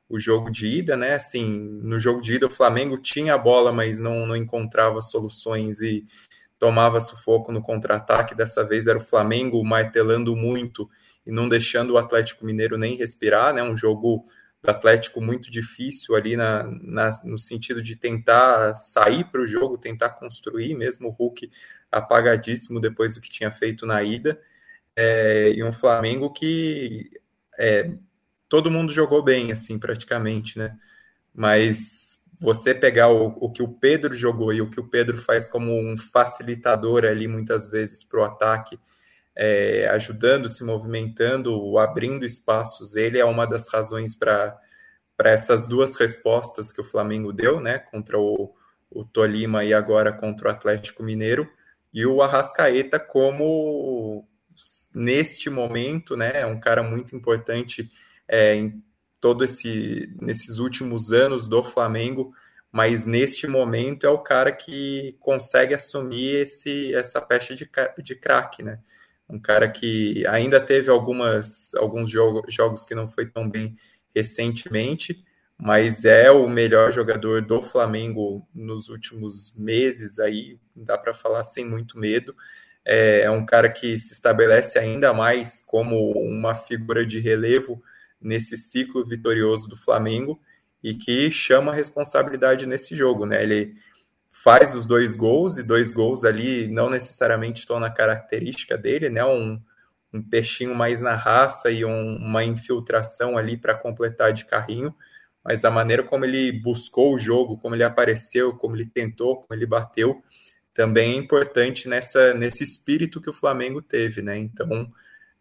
o 0.10 0.20
jogo 0.20 0.50
de 0.50 0.65
ida, 0.67 0.96
né? 0.96 1.15
Assim, 1.15 1.60
no 1.84 2.00
jogo 2.00 2.22
de 2.22 2.34
ida 2.34 2.48
o 2.48 2.50
Flamengo 2.50 2.98
tinha 2.98 3.34
a 3.34 3.38
bola, 3.38 3.72
mas 3.72 4.00
não, 4.00 4.26
não 4.26 4.36
encontrava 4.36 5.02
soluções 5.02 5.82
e 5.82 6.06
tomava 6.58 7.02
sufoco 7.02 7.52
no 7.52 7.62
contra-ataque. 7.62 8.36
Dessa 8.36 8.63
vez 8.63 8.88
era 8.88 8.98
o 8.98 9.04
Flamengo 9.04 9.63
martelando 9.63 10.36
muito 10.36 10.89
e 11.26 11.32
não 11.32 11.50
deixando 11.50 11.93
o 11.93 11.98
Atlético 11.98 12.46
Mineiro 12.46 12.78
nem 12.78 12.96
respirar, 12.96 13.54
né? 13.54 13.62
Um 13.62 13.76
jogo 13.76 14.26
do 14.62 14.72
Atlético 14.72 15.22
muito 15.22 15.52
difícil 15.52 16.15
ali 16.15 16.36
na, 16.36 16.63
na 16.82 17.12
no 17.24 17.38
sentido 17.38 17.82
de 17.82 17.96
tentar 17.96 18.74
sair 18.76 19.26
para 19.26 19.41
o 19.41 19.46
jogo, 19.46 19.78
tentar 19.78 20.12
construir, 20.12 20.74
mesmo 20.76 21.10
o 21.10 21.12
Hulk 21.12 21.50
apagadíssimo 21.91 22.80
depois 22.80 23.15
do 23.15 23.22
que 23.22 23.30
tinha 23.30 23.52
feito 23.52 23.86
na 23.86 24.02
ida. 24.04 24.39
É, 24.96 25.52
e 25.52 25.63
um 25.63 25.72
Flamengo 25.72 26.32
que 26.32 27.12
é, 27.60 27.91
todo 28.49 28.71
mundo 28.71 28.93
jogou 28.93 29.23
bem, 29.23 29.51
assim, 29.51 29.77
praticamente, 29.79 30.57
né? 30.57 30.77
Mas 31.33 32.23
você 32.39 32.73
pegar 32.73 33.10
o, 33.10 33.27
o 33.39 33.51
que 33.51 33.63
o 33.63 33.67
Pedro 33.67 34.13
jogou 34.13 34.53
e 34.53 34.62
o 34.62 34.69
que 34.69 34.79
o 34.79 34.88
Pedro 34.88 35.17
faz 35.17 35.49
como 35.49 35.73
um 35.73 35.97
facilitador 35.97 37.03
ali, 37.03 37.27
muitas 37.27 37.67
vezes, 37.67 38.03
para 38.03 38.19
o 38.19 38.23
ataque, 38.23 38.79
é, 39.36 39.88
ajudando, 39.89 40.47
se 40.47 40.63
movimentando, 40.63 41.77
abrindo 41.77 42.25
espaços. 42.25 42.95
Ele 42.95 43.19
é 43.19 43.25
uma 43.25 43.45
das 43.45 43.67
razões 43.67 44.15
para 44.15 44.60
essas 45.19 45.67
duas 45.67 45.95
respostas 45.95 46.71
que 46.71 46.81
o 46.81 46.86
Flamengo 46.86 47.33
deu, 47.33 47.60
né? 47.60 47.79
Contra 47.79 48.19
o, 48.19 48.53
o 48.89 49.03
Tolima 49.03 49.63
e 49.63 49.73
agora 49.73 50.13
contra 50.13 50.47
o 50.47 50.51
Atlético 50.51 51.03
Mineiro. 51.03 51.49
E 51.93 52.05
o 52.05 52.21
Arrascaeta, 52.21 52.99
como 52.99 54.27
neste 54.93 55.49
momento, 55.49 56.15
né? 56.15 56.41
É 56.41 56.45
um 56.45 56.60
cara 56.60 56.83
muito 56.83 57.15
importante 57.15 57.89
é, 58.27 58.55
em 58.55 58.83
todo 59.19 59.43
esse 59.43 60.15
nesses 60.21 60.59
últimos 60.59 61.11
anos 61.11 61.47
do 61.47 61.63
Flamengo, 61.63 62.31
mas 62.71 63.05
neste 63.05 63.47
momento 63.47 64.05
é 64.05 64.09
o 64.09 64.19
cara 64.19 64.51
que 64.51 65.17
consegue 65.19 65.73
assumir 65.73 66.35
esse 66.35 66.93
essa 66.93 67.21
pecha 67.21 67.55
de, 67.55 67.69
de 68.03 68.15
craque, 68.15 68.63
né? 68.63 68.79
Um 69.29 69.39
cara 69.39 69.69
que 69.69 70.25
ainda 70.27 70.59
teve 70.59 70.89
algumas 70.89 71.73
alguns 71.75 72.09
jogo, 72.09 72.43
jogos 72.49 72.85
que 72.85 72.95
não 72.95 73.07
foi 73.07 73.25
tão 73.25 73.49
bem 73.49 73.75
recentemente, 74.15 75.23
mas 75.57 76.05
é 76.05 76.31
o 76.31 76.47
melhor 76.47 76.91
jogador 76.91 77.41
do 77.41 77.61
Flamengo 77.61 78.47
nos 78.53 78.89
últimos 78.89 79.55
meses 79.57 80.19
aí, 80.19 80.59
dá 80.75 80.97
para 80.97 81.13
falar 81.13 81.43
sem 81.43 81.65
muito 81.65 81.97
medo. 81.97 82.35
É, 82.85 83.21
é 83.21 83.31
um 83.31 83.45
cara 83.45 83.69
que 83.69 83.99
se 83.99 84.13
estabelece 84.13 84.79
ainda 84.79 85.13
mais 85.13 85.61
como 85.65 86.11
uma 86.11 86.55
figura 86.55 87.05
de 87.05 87.19
relevo 87.19 87.81
nesse 88.19 88.58
ciclo 88.58 89.06
vitorioso 89.06 89.67
do 89.67 89.77
Flamengo 89.77 90.39
e 90.84 90.93
que 90.93 91.32
chama 91.32 91.71
a 91.71 91.75
responsabilidade 91.75 92.65
nesse 92.65 92.95
jogo, 92.95 93.25
né? 93.25 93.41
Ele 93.41 93.75
faz 94.32 94.75
os 94.75 94.86
dois 94.86 95.15
gols 95.15 95.58
e 95.58 95.63
dois 95.63 95.91
gols 95.91 96.23
ali 96.23 96.67
não 96.67 96.89
necessariamente 96.89 97.62
estão 97.62 97.80
na 97.80 97.89
característica 97.89 98.77
dele, 98.77 99.10
né? 99.10 99.25
Um, 99.25 99.60
um 100.13 100.21
peixinho 100.21 100.75
mais 100.75 101.01
na 101.01 101.15
raça 101.15 101.69
e 101.69 101.84
um, 101.84 102.17
uma 102.17 102.43
infiltração 102.43 103.38
ali 103.38 103.58
para 103.58 103.75
completar 103.75 104.32
de 104.32 104.45
carrinho, 104.45 104.95
mas 105.43 105.65
a 105.65 105.71
maneira 105.71 106.03
como 106.03 106.25
ele 106.25 106.51
buscou 106.51 107.13
o 107.13 107.19
jogo, 107.19 107.58
como 107.58 107.75
ele 107.75 107.84
apareceu, 107.84 108.53
como 108.56 108.75
ele 108.75 108.86
tentou, 108.86 109.38
como 109.38 109.58
ele 109.58 109.65
bateu, 109.65 110.21
também 110.73 111.13
é 111.13 111.17
importante 111.17 111.88
nessa, 111.88 112.34
nesse 112.34 112.63
espírito 112.63 113.19
que 113.19 113.30
o 113.30 113.34
Flamengo 113.34 113.82
teve, 113.82 114.21
né? 114.21 114.38
Então, 114.38 114.91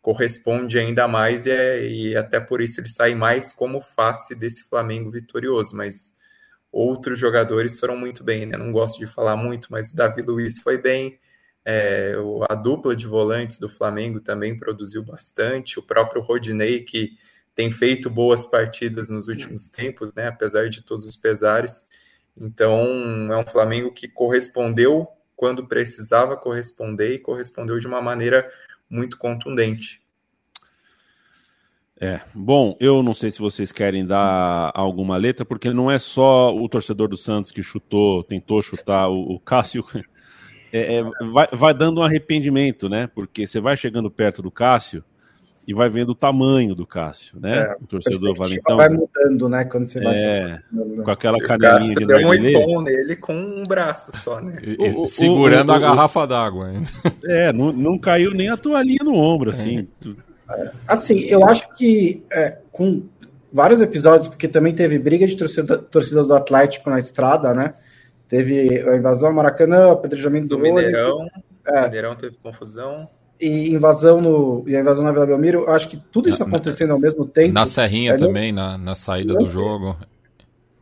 corresponde 0.06 0.78
ainda 0.78 1.08
mais 1.08 1.46
e, 1.46 1.50
é, 1.50 1.84
e 1.84 2.16
até 2.16 2.38
por 2.38 2.60
isso 2.60 2.80
ele 2.80 2.88
sai 2.88 3.12
mais 3.16 3.52
como 3.52 3.80
face 3.80 4.36
desse 4.36 4.62
Flamengo 4.62 5.10
vitorioso, 5.10 5.74
mas 5.74 6.16
outros 6.70 7.18
jogadores 7.18 7.80
foram 7.80 7.96
muito 7.96 8.22
bem, 8.22 8.46
né? 8.46 8.56
Não 8.56 8.70
gosto 8.70 9.00
de 9.00 9.06
falar 9.08 9.36
muito, 9.36 9.66
mas 9.68 9.90
o 9.90 9.96
Davi 9.96 10.22
Luiz 10.22 10.60
foi 10.60 10.80
bem, 10.80 11.18
é, 11.64 12.14
a 12.48 12.54
dupla 12.54 12.94
de 12.94 13.04
volantes 13.04 13.58
do 13.58 13.68
Flamengo 13.68 14.20
também 14.20 14.56
produziu 14.56 15.02
bastante, 15.02 15.80
o 15.80 15.82
próprio 15.82 16.22
Rodinei, 16.22 16.84
que 16.84 17.18
tem 17.52 17.72
feito 17.72 18.08
boas 18.08 18.46
partidas 18.46 19.10
nos 19.10 19.26
últimos 19.26 19.66
tempos, 19.66 20.14
né? 20.14 20.28
Apesar 20.28 20.68
de 20.68 20.82
todos 20.82 21.04
os 21.04 21.16
pesares. 21.16 21.84
Então, 22.36 22.78
é 23.32 23.36
um 23.36 23.46
Flamengo 23.46 23.90
que 23.90 24.06
correspondeu 24.06 25.08
quando 25.34 25.66
precisava 25.66 26.36
corresponder 26.36 27.14
e 27.14 27.18
correspondeu 27.18 27.80
de 27.80 27.88
uma 27.88 28.00
maneira 28.00 28.48
muito 28.88 29.18
contundente. 29.18 30.00
É, 31.98 32.20
bom, 32.34 32.76
eu 32.78 33.02
não 33.02 33.14
sei 33.14 33.30
se 33.30 33.38
vocês 33.38 33.72
querem 33.72 34.04
dar 34.04 34.70
alguma 34.74 35.16
letra, 35.16 35.46
porque 35.46 35.72
não 35.72 35.90
é 35.90 35.98
só 35.98 36.54
o 36.54 36.68
torcedor 36.68 37.08
do 37.08 37.16
Santos 37.16 37.50
que 37.50 37.62
chutou, 37.62 38.22
tentou 38.22 38.60
chutar 38.60 39.08
o, 39.08 39.34
o 39.34 39.40
Cássio. 39.40 39.84
É, 40.72 40.96
é, 40.96 41.02
vai, 41.30 41.46
vai 41.52 41.72
dando 41.72 42.00
um 42.00 42.02
arrependimento, 42.02 42.88
né? 42.88 43.06
Porque 43.06 43.46
você 43.46 43.60
vai 43.60 43.76
chegando 43.76 44.10
perto 44.10 44.42
do 44.42 44.50
Cássio 44.50 45.02
e 45.66 45.74
vai 45.74 45.88
vendo 45.90 46.10
o 46.10 46.14
tamanho 46.14 46.74
do 46.76 46.86
Cássio, 46.86 47.40
né? 47.40 47.58
É, 47.58 47.76
o 47.82 47.86
torcedor 47.86 48.36
Valentão. 48.36 48.76
Vai 48.76 48.88
mudando, 48.88 49.48
né? 49.48 49.64
Quando 49.64 49.84
você 49.84 50.00
vai 50.00 50.16
é, 50.16 50.60
com 51.04 51.10
aquela 51.10 51.38
canelinha 51.38 51.94
de 51.94 52.06
deu 52.06 52.18
um 52.18 52.34
empom 52.34 52.82
nele 52.82 53.16
com 53.16 53.34
um 53.34 53.64
braço 53.64 54.16
só, 54.16 54.40
né? 54.40 54.58
O, 54.78 55.02
o, 55.02 55.06
segurando 55.06 55.70
o, 55.70 55.72
a 55.72 55.78
garrafa 55.78 56.24
d'água 56.26 56.68
ainda. 56.68 56.86
É, 57.24 57.52
não, 57.52 57.72
não 57.72 57.98
caiu 57.98 58.30
nem 58.30 58.48
a 58.48 58.56
toalhinha 58.56 59.00
no 59.02 59.14
ombro, 59.14 59.50
assim. 59.50 59.88
É. 60.48 60.70
Assim, 60.86 61.18
eu 61.24 61.44
acho 61.44 61.74
que 61.74 62.22
é, 62.30 62.58
com 62.70 63.02
vários 63.52 63.80
episódios, 63.80 64.28
porque 64.28 64.46
também 64.46 64.72
teve 64.72 64.98
briga 64.98 65.26
de 65.26 65.36
torcida, 65.36 65.78
torcidas 65.78 66.28
do 66.28 66.34
Atlético 66.34 66.88
na 66.88 67.00
estrada, 67.00 67.52
né? 67.52 67.74
Teve 68.28 68.80
a 68.88 68.96
invasão 68.96 69.30
ao 69.30 69.34
Maracanã, 69.34 69.90
apedrejamento 69.90 70.46
do, 70.46 70.56
do 70.56 70.62
Mineirão. 70.62 71.26
É. 71.66 71.82
Mineirão 71.86 72.14
teve 72.14 72.36
confusão 72.36 73.08
e 73.40 73.70
invasão 73.72 74.20
no 74.20 74.64
e 74.66 74.76
a 74.76 74.80
invasão 74.80 75.04
na 75.04 75.12
Vila 75.12 75.26
Belmiro, 75.26 75.60
eu 75.60 75.70
acho 75.70 75.88
que 75.88 75.96
tudo 75.96 76.28
isso 76.28 76.42
acontecendo 76.42 76.92
ao 76.92 76.98
mesmo 76.98 77.26
tempo. 77.26 77.52
Na 77.52 77.66
Serrinha 77.66 78.12
é, 78.12 78.16
também, 78.16 78.52
não, 78.52 78.72
na, 78.72 78.78
na 78.78 78.94
saída 78.94 79.34
do 79.34 79.46
jogo. 79.46 79.96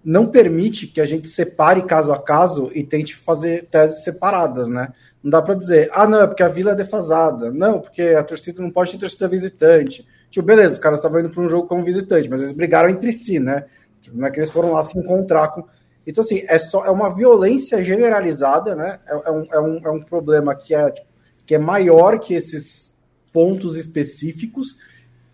Não 0.05 0.27
permite 0.27 0.87
que 0.87 1.01
a 1.01 1.07
gente 1.07 1.29
separe 1.29 1.83
caso 1.83 2.13
a 2.13 2.19
caso 2.21 2.71
e 2.75 2.85
tente 2.85 3.17
fazer 3.17 3.67
teses 3.71 4.05
separadas, 4.05 4.69
né? 4.69 4.93
Não 5.23 5.31
dá 5.31 5.41
para 5.41 5.55
dizer, 5.55 5.91
ah, 5.95 6.07
não, 6.07 6.21
é 6.21 6.27
porque 6.27 6.43
a 6.43 6.49
vila 6.49 6.73
é 6.73 6.75
defasada. 6.75 7.51
Não, 7.51 7.81
porque 7.81 8.03
a 8.03 8.23
torcida 8.23 8.63
não 8.63 8.71
pode 8.71 8.93
ter 8.93 8.99
torcida 8.99 9.27
visitante. 9.27 10.07
Tipo, 10.31 10.47
beleza, 10.47 10.73
os 10.73 10.79
caras 10.79 10.99
estavam 10.99 11.21
indo 11.21 11.31
para 11.31 11.43
um 11.43 11.49
jogo 11.49 11.67
como 11.67 11.83
visitante, 11.83 12.29
mas 12.29 12.43
eles 12.43 12.53
brigaram 12.53 12.91
entre 12.91 13.13
si, 13.13 13.39
né? 13.39 13.65
Tipo, 14.03 14.19
não 14.19 14.27
é 14.27 14.31
que 14.31 14.39
eles 14.39 14.51
foram 14.51 14.73
lá 14.73 14.85
se 14.85 14.99
encontrar 14.99 15.49
com. 15.49 15.65
Então, 16.07 16.23
assim, 16.23 16.45
é, 16.47 16.59
só, 16.59 16.85
é 16.85 16.91
uma 16.91 17.15
violência 17.15 17.83
generalizada, 17.83 18.77
né? 18.77 18.99
É, 19.07 19.13
é 19.15 19.31
um, 19.31 19.47
é, 19.51 19.61
um, 19.61 19.81
é 19.87 19.91
um 19.91 20.03
problema 20.03 20.55
que 20.55 20.75
é 20.75 20.91
tipo, 20.91 21.07
que 21.47 21.55
é 21.55 21.59
maior 21.59 22.19
que 22.19 22.35
esses 22.35 22.97
pontos 23.33 23.77
específicos, 23.77 24.77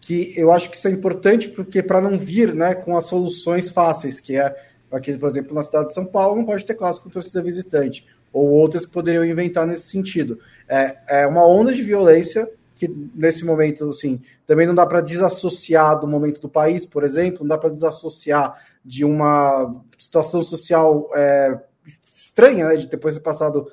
que 0.01 0.33
eu 0.37 0.51
acho 0.51 0.70
que 0.70 0.77
isso 0.77 0.88
é 0.88 0.90
importante 0.90 1.49
porque 1.49 1.83
para 1.83 2.01
não 2.01 2.18
vir 2.18 2.55
né, 2.55 2.75
com 2.75 2.96
as 2.96 3.07
soluções 3.07 3.70
fáceis, 3.70 4.18
que 4.18 4.37
é 4.37 4.57
aqui, 4.90 5.16
por 5.16 5.29
exemplo, 5.29 5.55
na 5.55 5.62
cidade 5.62 5.88
de 5.88 5.94
São 5.94 6.05
Paulo 6.05 6.37
não 6.37 6.44
pode 6.44 6.64
ter 6.64 6.75
clássico 6.75 7.05
com 7.05 7.12
torcida 7.12 7.42
visitante, 7.42 8.07
ou 8.33 8.49
outras 8.49 8.87
que 8.87 8.92
poderiam 8.92 9.25
inventar 9.25 9.66
nesse 9.66 9.88
sentido. 9.88 10.38
É, 10.68 10.96
é 11.09 11.27
uma 11.27 11.46
onda 11.46 11.73
de 11.73 11.83
violência 11.83 12.51
que 12.75 12.88
nesse 13.14 13.44
momento, 13.44 13.90
assim, 13.90 14.20
também 14.46 14.66
não 14.66 14.75
dá 14.75 14.87
para 14.87 15.03
desassociar 15.03 16.01
do 16.01 16.09
momento 16.09 16.40
do 16.40 16.49
país, 16.49 16.87
por 16.87 17.05
exemplo, 17.05 17.40
não 17.40 17.49
dá 17.49 17.59
para 17.59 17.68
desassociar 17.68 18.59
de 18.83 19.05
uma 19.05 19.70
situação 19.99 20.42
social 20.42 21.11
é, 21.14 21.61
estranha, 22.11 22.68
né, 22.68 22.77
de 22.77 22.87
depois 22.87 23.14
ter 23.14 23.20
passado 23.20 23.66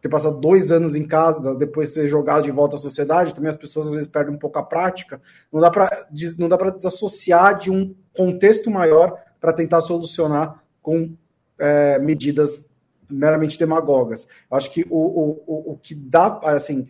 ter 0.00 0.08
passado 0.08 0.38
dois 0.38 0.70
anos 0.70 0.94
em 0.94 1.06
casa, 1.06 1.54
depois 1.54 1.88
de 1.88 1.96
ter 1.96 2.08
jogado 2.08 2.44
de 2.44 2.50
volta 2.50 2.76
à 2.76 2.78
sociedade, 2.78 3.34
também 3.34 3.48
as 3.48 3.56
pessoas 3.56 3.86
às 3.86 3.92
vezes 3.92 4.08
perdem 4.08 4.34
um 4.34 4.38
pouco 4.38 4.58
a 4.58 4.62
prática. 4.62 5.20
Não 5.52 5.60
dá 5.60 5.70
para 5.70 6.70
desassociar 6.70 7.58
de 7.58 7.70
um 7.70 7.94
contexto 8.16 8.70
maior 8.70 9.18
para 9.40 9.52
tentar 9.52 9.80
solucionar 9.80 10.62
com 10.82 11.14
é, 11.58 11.98
medidas 11.98 12.62
meramente 13.10 13.58
demagogas. 13.58 14.26
Acho 14.50 14.70
que 14.70 14.86
o, 14.90 15.40
o, 15.46 15.72
o 15.72 15.78
que 15.78 15.94
dá, 15.94 16.40
assim, 16.44 16.86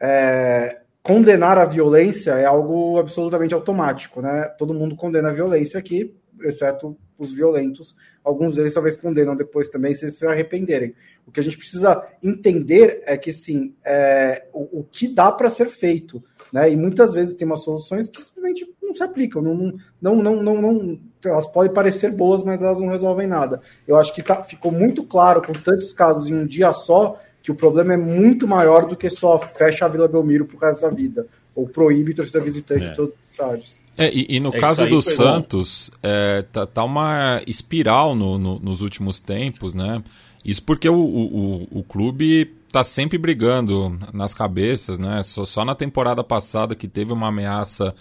é, 0.00 0.80
condenar 1.02 1.58
a 1.58 1.64
violência 1.64 2.32
é 2.32 2.44
algo 2.44 2.98
absolutamente 2.98 3.54
automático, 3.54 4.20
né? 4.20 4.44
Todo 4.58 4.74
mundo 4.74 4.96
condena 4.96 5.30
a 5.30 5.32
violência 5.32 5.78
aqui, 5.78 6.14
exceto 6.42 6.96
os 7.18 7.32
violentos. 7.32 7.94
Alguns 8.22 8.56
deles 8.56 8.74
talvez 8.74 8.96
condenam 8.96 9.34
depois 9.34 9.68
também 9.68 9.94
se 9.94 10.10
se 10.10 10.26
arrependerem. 10.26 10.94
O 11.26 11.30
que 11.30 11.40
a 11.40 11.42
gente 11.42 11.56
precisa 11.56 12.02
entender 12.22 13.02
é 13.06 13.16
que, 13.16 13.32
sim, 13.32 13.74
é, 13.84 14.46
o, 14.52 14.80
o 14.80 14.84
que 14.84 15.08
dá 15.08 15.30
para 15.32 15.50
ser 15.50 15.66
feito. 15.66 16.22
Né? 16.52 16.70
E 16.70 16.76
muitas 16.76 17.14
vezes 17.14 17.34
tem 17.34 17.46
umas 17.46 17.62
soluções 17.62 18.08
que 18.08 18.22
simplesmente 18.22 18.68
não 18.82 18.94
se 18.94 19.02
aplicam. 19.02 19.42
Não, 19.42 19.74
não, 20.00 20.16
não, 20.16 20.42
não, 20.42 20.62
não, 20.62 21.00
elas 21.24 21.46
podem 21.46 21.72
parecer 21.72 22.12
boas, 22.12 22.42
mas 22.42 22.62
elas 22.62 22.80
não 22.80 22.88
resolvem 22.88 23.26
nada. 23.26 23.60
Eu 23.86 23.96
acho 23.96 24.14
que 24.14 24.22
tá, 24.22 24.42
ficou 24.44 24.72
muito 24.72 25.04
claro, 25.04 25.42
com 25.42 25.52
tantos 25.52 25.92
casos 25.92 26.28
em 26.28 26.34
um 26.34 26.46
dia 26.46 26.72
só, 26.72 27.18
que 27.42 27.50
o 27.50 27.54
problema 27.54 27.94
é 27.94 27.96
muito 27.96 28.46
maior 28.46 28.86
do 28.86 28.96
que 28.96 29.08
só 29.08 29.38
fecha 29.38 29.84
a 29.84 29.88
Vila 29.88 30.08
Belmiro 30.08 30.46
pro 30.46 30.58
resto 30.58 30.82
da 30.82 30.90
vida. 30.90 31.26
Ou 31.54 31.68
proíbe 31.68 32.12
torcida 32.12 32.40
visitante 32.40 32.86
é. 32.86 32.90
de 32.90 32.96
todos 32.96 33.14
os 33.14 33.30
estádios. 33.30 33.85
É, 33.96 34.12
e, 34.12 34.36
e, 34.36 34.40
no 34.40 34.54
é 34.54 34.58
caso 34.58 34.86
do 34.86 35.00
Santos, 35.00 35.90
é, 36.02 36.42
tá, 36.42 36.66
tá, 36.66 36.84
uma 36.84 37.40
espiral 37.46 38.14
no, 38.14 38.38
no, 38.38 38.58
nos 38.58 38.82
últimos 38.82 39.20
tempos, 39.20 39.72
né? 39.72 40.02
Isso 40.44 40.62
porque 40.62 40.88
o, 40.88 40.94
o, 40.94 41.68
o 41.78 41.82
clube 41.82 42.54
tá 42.70 42.84
sempre 42.84 43.16
brigando 43.16 43.98
nas 44.12 44.34
cabeças, 44.34 44.98
né? 44.98 45.22
Só, 45.22 45.44
só 45.44 45.64
na 45.64 45.74
temporada 45.74 46.22
passada 46.22 46.74
que 46.74 46.86
teve 46.86 47.12
uma 47.12 47.28
ameaça 47.28 47.94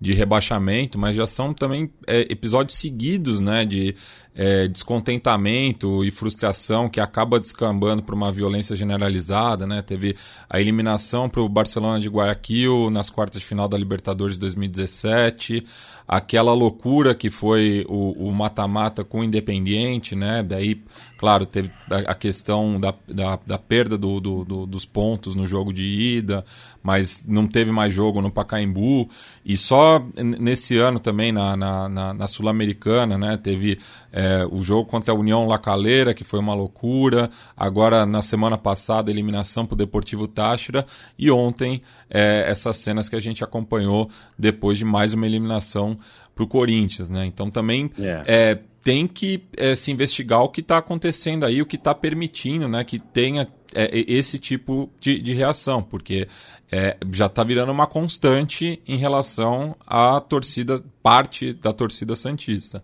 de 0.00 0.14
rebaixamento, 0.14 0.98
mas 0.98 1.14
já 1.14 1.26
são 1.26 1.52
também 1.52 1.90
é, 2.06 2.20
episódios 2.32 2.78
seguidos 2.78 3.40
né, 3.40 3.66
de 3.66 3.94
é, 4.34 4.68
descontentamento 4.68 6.04
e 6.04 6.10
frustração 6.10 6.88
que 6.88 7.00
acaba 7.00 7.40
descambando 7.40 8.02
para 8.02 8.14
uma 8.14 8.30
violência 8.30 8.76
generalizada. 8.76 9.66
Né? 9.66 9.82
Teve 9.82 10.16
a 10.48 10.60
eliminação 10.60 11.28
para 11.28 11.40
o 11.40 11.48
Barcelona 11.48 12.00
de 12.00 12.08
Guayaquil 12.08 12.90
nas 12.90 13.10
quartas 13.10 13.40
de 13.40 13.46
final 13.46 13.68
da 13.68 13.76
Libertadores 13.76 14.34
de 14.34 14.40
2017, 14.40 15.64
aquela 16.06 16.52
loucura 16.52 17.14
que 17.14 17.30
foi 17.30 17.84
o 17.88 18.32
mata-mata 18.32 19.04
com 19.04 19.20
o 19.20 19.24
Independiente, 19.24 20.16
né? 20.16 20.42
daí, 20.42 20.82
claro, 21.16 21.46
teve 21.46 21.70
a 21.88 22.14
questão 22.14 22.80
da, 22.80 22.92
da, 23.06 23.38
da 23.46 23.58
perda 23.58 23.96
do, 23.96 24.20
do, 24.20 24.44
do, 24.44 24.66
dos 24.66 24.84
pontos 24.84 25.36
no 25.36 25.46
jogo 25.46 25.72
de 25.72 25.84
ida, 25.84 26.44
mas 26.82 27.24
não 27.28 27.46
teve 27.46 27.70
mais 27.70 27.94
jogo 27.94 28.20
no 28.20 28.30
Pacaembu, 28.30 29.08
e 29.44 29.56
só 29.56 30.04
nesse 30.16 30.76
ano 30.78 30.98
também 30.98 31.30
na, 31.30 31.56
na, 31.56 31.88
na, 31.88 32.14
na 32.14 32.26
Sul-Americana, 32.26 33.16
né? 33.16 33.36
teve 33.36 33.78
é, 34.12 34.19
o 34.50 34.62
jogo 34.62 34.88
contra 34.88 35.12
a 35.12 35.16
União 35.16 35.46
La 35.46 35.58
Calera, 35.58 36.14
que 36.14 36.24
foi 36.24 36.38
uma 36.38 36.54
loucura. 36.54 37.30
Agora, 37.56 38.04
na 38.04 38.22
semana 38.22 38.58
passada, 38.58 39.10
eliminação 39.10 39.66
para 39.66 39.74
o 39.74 39.78
Deportivo 39.78 40.26
Táchira. 40.26 40.84
E 41.18 41.30
ontem, 41.30 41.80
é, 42.08 42.44
essas 42.48 42.76
cenas 42.78 43.08
que 43.08 43.16
a 43.16 43.20
gente 43.20 43.44
acompanhou 43.44 44.08
depois 44.38 44.78
de 44.78 44.84
mais 44.84 45.14
uma 45.14 45.26
eliminação 45.26 45.96
para 46.34 46.44
o 46.44 46.46
Corinthians. 46.46 47.10
Né? 47.10 47.26
Então, 47.26 47.50
também 47.50 47.90
yeah. 47.98 48.24
É, 48.26 48.58
tem 48.82 49.06
que 49.06 49.42
é, 49.56 49.74
se 49.74 49.90
investigar 49.90 50.42
o 50.42 50.48
que 50.48 50.60
está 50.60 50.78
acontecendo 50.78 51.44
aí, 51.44 51.60
o 51.60 51.66
que 51.66 51.76
está 51.76 51.94
permitindo 51.94 52.68
né, 52.68 52.82
que 52.82 52.98
tenha 52.98 53.46
é, 53.74 53.90
esse 53.92 54.38
tipo 54.38 54.90
de, 54.98 55.20
de 55.20 55.34
reação, 55.34 55.82
porque 55.82 56.26
é, 56.72 56.96
já 57.12 57.26
está 57.26 57.44
virando 57.44 57.70
uma 57.70 57.86
constante 57.86 58.80
em 58.86 58.96
relação 58.96 59.76
à 59.86 60.20
torcida, 60.20 60.82
parte 61.02 61.52
da 61.52 61.72
torcida 61.72 62.16
Santista. 62.16 62.82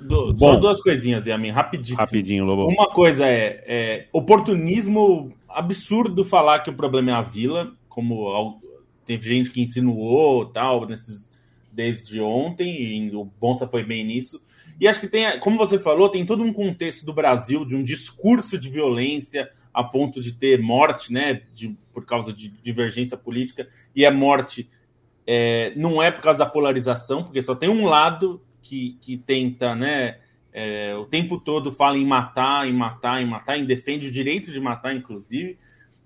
Do, 0.00 0.32
Bom, 0.32 0.54
só 0.54 0.56
duas 0.56 0.80
coisinhas, 0.80 1.26
Yamin, 1.26 1.50
rapidíssimo. 1.50 1.98
Rapidinho, 1.98 2.44
Lobo. 2.44 2.66
Uma 2.66 2.88
coisa 2.88 3.26
é, 3.26 3.64
é, 3.66 4.08
oportunismo 4.12 5.32
absurdo 5.48 6.24
falar 6.24 6.60
que 6.60 6.70
o 6.70 6.74
problema 6.74 7.10
é 7.10 7.14
a 7.14 7.22
vila, 7.22 7.72
como 7.88 8.60
teve 9.04 9.28
gente 9.28 9.50
que 9.50 9.60
insinuou 9.60 10.46
tal, 10.46 10.86
nesses, 10.86 11.30
desde 11.72 12.20
ontem, 12.20 12.82
e 12.82 13.14
o 13.14 13.24
Bonsa 13.24 13.66
foi 13.66 13.84
bem 13.84 14.04
nisso. 14.04 14.40
E 14.80 14.88
acho 14.88 15.00
que 15.00 15.08
tem, 15.08 15.38
como 15.40 15.56
você 15.56 15.78
falou, 15.78 16.08
tem 16.08 16.24
todo 16.24 16.42
um 16.42 16.52
contexto 16.52 17.04
do 17.04 17.12
Brasil 17.12 17.64
de 17.64 17.76
um 17.76 17.82
discurso 17.82 18.58
de 18.58 18.68
violência 18.70 19.50
a 19.72 19.82
ponto 19.82 20.20
de 20.20 20.32
ter 20.32 20.60
morte, 20.60 21.12
né, 21.12 21.42
de, 21.54 21.76
por 21.92 22.04
causa 22.04 22.32
de 22.32 22.48
divergência 22.48 23.16
política, 23.16 23.66
e 23.94 24.04
a 24.04 24.10
morte 24.10 24.68
é, 25.26 25.72
não 25.76 26.02
é 26.02 26.10
por 26.10 26.20
causa 26.20 26.40
da 26.40 26.46
polarização, 26.46 27.22
porque 27.22 27.40
só 27.40 27.54
tem 27.54 27.68
um 27.68 27.86
lado 27.86 28.42
que, 28.62 28.96
que 29.00 29.16
tenta, 29.16 29.74
né, 29.74 30.18
é, 30.52 30.94
o 30.94 31.06
tempo 31.06 31.40
todo 31.40 31.72
fala 31.72 31.96
em 31.96 32.04
matar, 32.04 32.68
em 32.68 32.72
matar, 32.72 33.22
em 33.22 33.26
matar, 33.26 33.58
em 33.58 33.64
defende 33.64 34.08
o 34.08 34.10
direito 34.10 34.52
de 34.52 34.60
matar, 34.60 34.94
inclusive. 34.94 35.56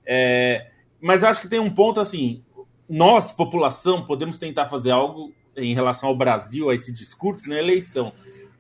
É, 0.05 0.71
mas 1.01 1.25
acho 1.25 1.41
que 1.41 1.49
tem 1.49 1.59
um 1.59 1.71
ponto 1.71 2.01
assim: 2.01 2.43
nós, 2.89 3.33
população, 3.33 4.07
podemos 4.07 4.39
tentar 4.39 4.67
fazer 4.67 4.93
algo 4.93 5.33
em 5.57 5.75
relação 5.75 6.09
ao 6.09 6.17
Brasil, 6.17 6.71
a 6.71 6.75
esse 6.75 6.93
discurso 6.93 7.49
na 7.49 7.59
eleição. 7.59 8.13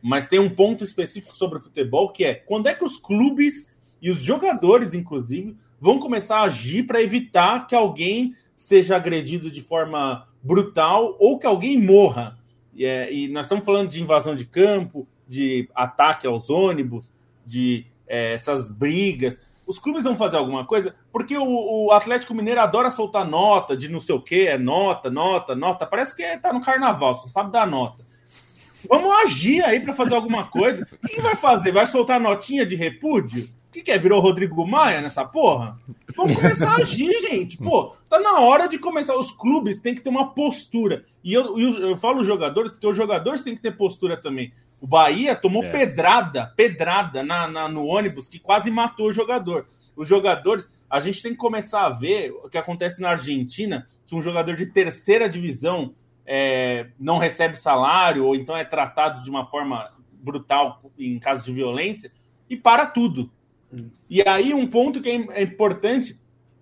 Mas 0.03 0.26
tem 0.26 0.38
um 0.38 0.51
ponto 0.51 0.82
específico 0.82 1.36
sobre 1.36 1.59
o 1.59 1.61
futebol 1.61 2.11
que 2.11 2.24
é 2.24 2.34
quando 2.34 2.68
é 2.68 2.74
que 2.74 2.84
os 2.84 2.97
clubes 2.97 3.74
e 4.01 4.11
os 4.11 4.20
jogadores, 4.20 4.94
inclusive, 4.94 5.57
vão 5.80 5.99
começar 5.99 6.38
a 6.38 6.44
agir 6.44 6.84
para 6.84 7.03
evitar 7.03 7.66
que 7.66 7.74
alguém 7.74 8.34
seja 8.57 8.97
agredido 8.97 9.51
de 9.51 9.61
forma 9.61 10.26
brutal 10.42 11.16
ou 11.18 11.38
que 11.38 11.47
alguém 11.47 11.80
morra. 11.80 12.38
E, 12.77 12.85
é, 12.85 13.12
e, 13.12 13.29
nós 13.29 13.47
estamos 13.47 13.64
falando 13.64 13.89
de 13.89 14.03
invasão 14.03 14.35
de 14.35 14.45
campo, 14.45 15.09
de 15.27 15.68
ataque 15.74 16.27
aos 16.27 16.51
ônibus, 16.51 17.11
de 17.45 17.87
é, 18.07 18.35
essas 18.35 18.70
brigas. 18.70 19.41
Os 19.66 19.79
clubes 19.79 20.05
vão 20.05 20.14
fazer 20.14 20.37
alguma 20.37 20.64
coisa, 20.66 20.95
porque 21.11 21.37
o, 21.37 21.87
o, 21.87 21.93
Atlético 21.93 22.35
Mineiro 22.35 22.61
adora 22.61 22.91
soltar 22.91 23.27
nota 23.27 23.77
de 23.77 23.89
não 23.89 23.99
sei 23.99 24.14
o 24.14 24.20
que, 24.20 24.47
é 24.47 24.59
nota, 24.59 25.11
nota, 25.11 25.57
nota. 25.57 25.87
Parece 25.87 26.14
que 26.14 26.22
está 26.22 26.53
no 26.53 26.61
carnaval, 26.61 27.14
só 27.14 27.27
sabe 27.29 27.51
dar 27.51 27.66
nota. 27.66 28.05
Vamos 28.89 29.11
agir 29.24 29.64
aí 29.64 29.81
para 29.81 29.95
fazer 29.95 30.14
alguma 30.14 30.45
coisa. 30.45 30.87
O 31.03 31.09
que 31.09 31.20
vai 31.20 31.35
fazer? 31.35 31.72
Vai 31.72 31.87
soltar 31.87 32.20
notinha 32.20 32.64
de 32.64 32.77
repúdio? 32.77 33.49
O 33.68 33.72
que, 33.72 33.82
que 33.82 33.90
é? 33.90 33.98
Virou 33.98 34.20
Rodrigo 34.20 34.66
Maia 34.66 35.00
nessa 35.00 35.24
porra? 35.24 35.76
Vamos 36.16 36.34
começar 36.34 36.70
a 36.72 36.76
agir, 36.76 37.12
gente. 37.20 37.58
Pô, 37.58 37.94
tá 38.08 38.18
na 38.18 38.40
hora 38.40 38.66
de 38.66 38.78
começar. 38.78 39.16
Os 39.16 39.30
clubes 39.30 39.80
têm 39.80 39.94
que 39.94 40.00
ter 40.00 40.08
uma 40.08 40.32
postura. 40.32 41.04
E 41.22 41.32
eu, 41.32 41.58
eu, 41.58 41.70
eu 41.90 41.96
falo 41.98 42.24
jogadores, 42.24 42.72
porque 42.72 42.86
os 42.86 42.96
jogadores 42.96 43.42
têm 43.42 43.54
que 43.54 43.62
ter 43.62 43.76
postura 43.76 44.16
também. 44.16 44.52
O 44.80 44.86
Bahia 44.86 45.34
tomou 45.34 45.64
é. 45.64 45.70
pedrada, 45.70 46.52
pedrada 46.56 47.22
na, 47.22 47.48
na, 47.48 47.68
no 47.68 47.84
ônibus 47.84 48.28
que 48.28 48.38
quase 48.38 48.70
matou 48.70 49.08
o 49.08 49.12
jogador. 49.12 49.66
Os 49.94 50.06
jogadores, 50.06 50.68
a 50.88 51.00
gente 51.00 51.22
tem 51.22 51.32
que 51.32 51.38
começar 51.38 51.86
a 51.86 51.90
ver 51.90 52.30
o 52.30 52.48
que 52.48 52.58
acontece 52.58 53.00
na 53.00 53.10
Argentina, 53.10 53.88
que 54.06 54.14
um 54.14 54.22
jogador 54.22 54.54
de 54.54 54.66
terceira 54.66 55.28
divisão 55.28 55.94
é, 56.26 56.88
não 56.98 57.18
recebe 57.18 57.56
salário 57.56 58.24
ou 58.26 58.34
então 58.34 58.56
é 58.56 58.64
tratado 58.64 59.22
de 59.22 59.30
uma 59.30 59.44
forma 59.44 59.90
brutal 60.12 60.82
em 60.98 61.18
caso 61.18 61.44
de 61.44 61.52
violência 61.52 62.10
e 62.50 62.56
para 62.56 62.84
tudo. 62.84 63.30
E 64.08 64.26
aí 64.26 64.54
um 64.54 64.66
ponto 64.66 65.00
que 65.00 65.08
é, 65.08 65.40
é 65.40 65.42
importante, 65.42 66.18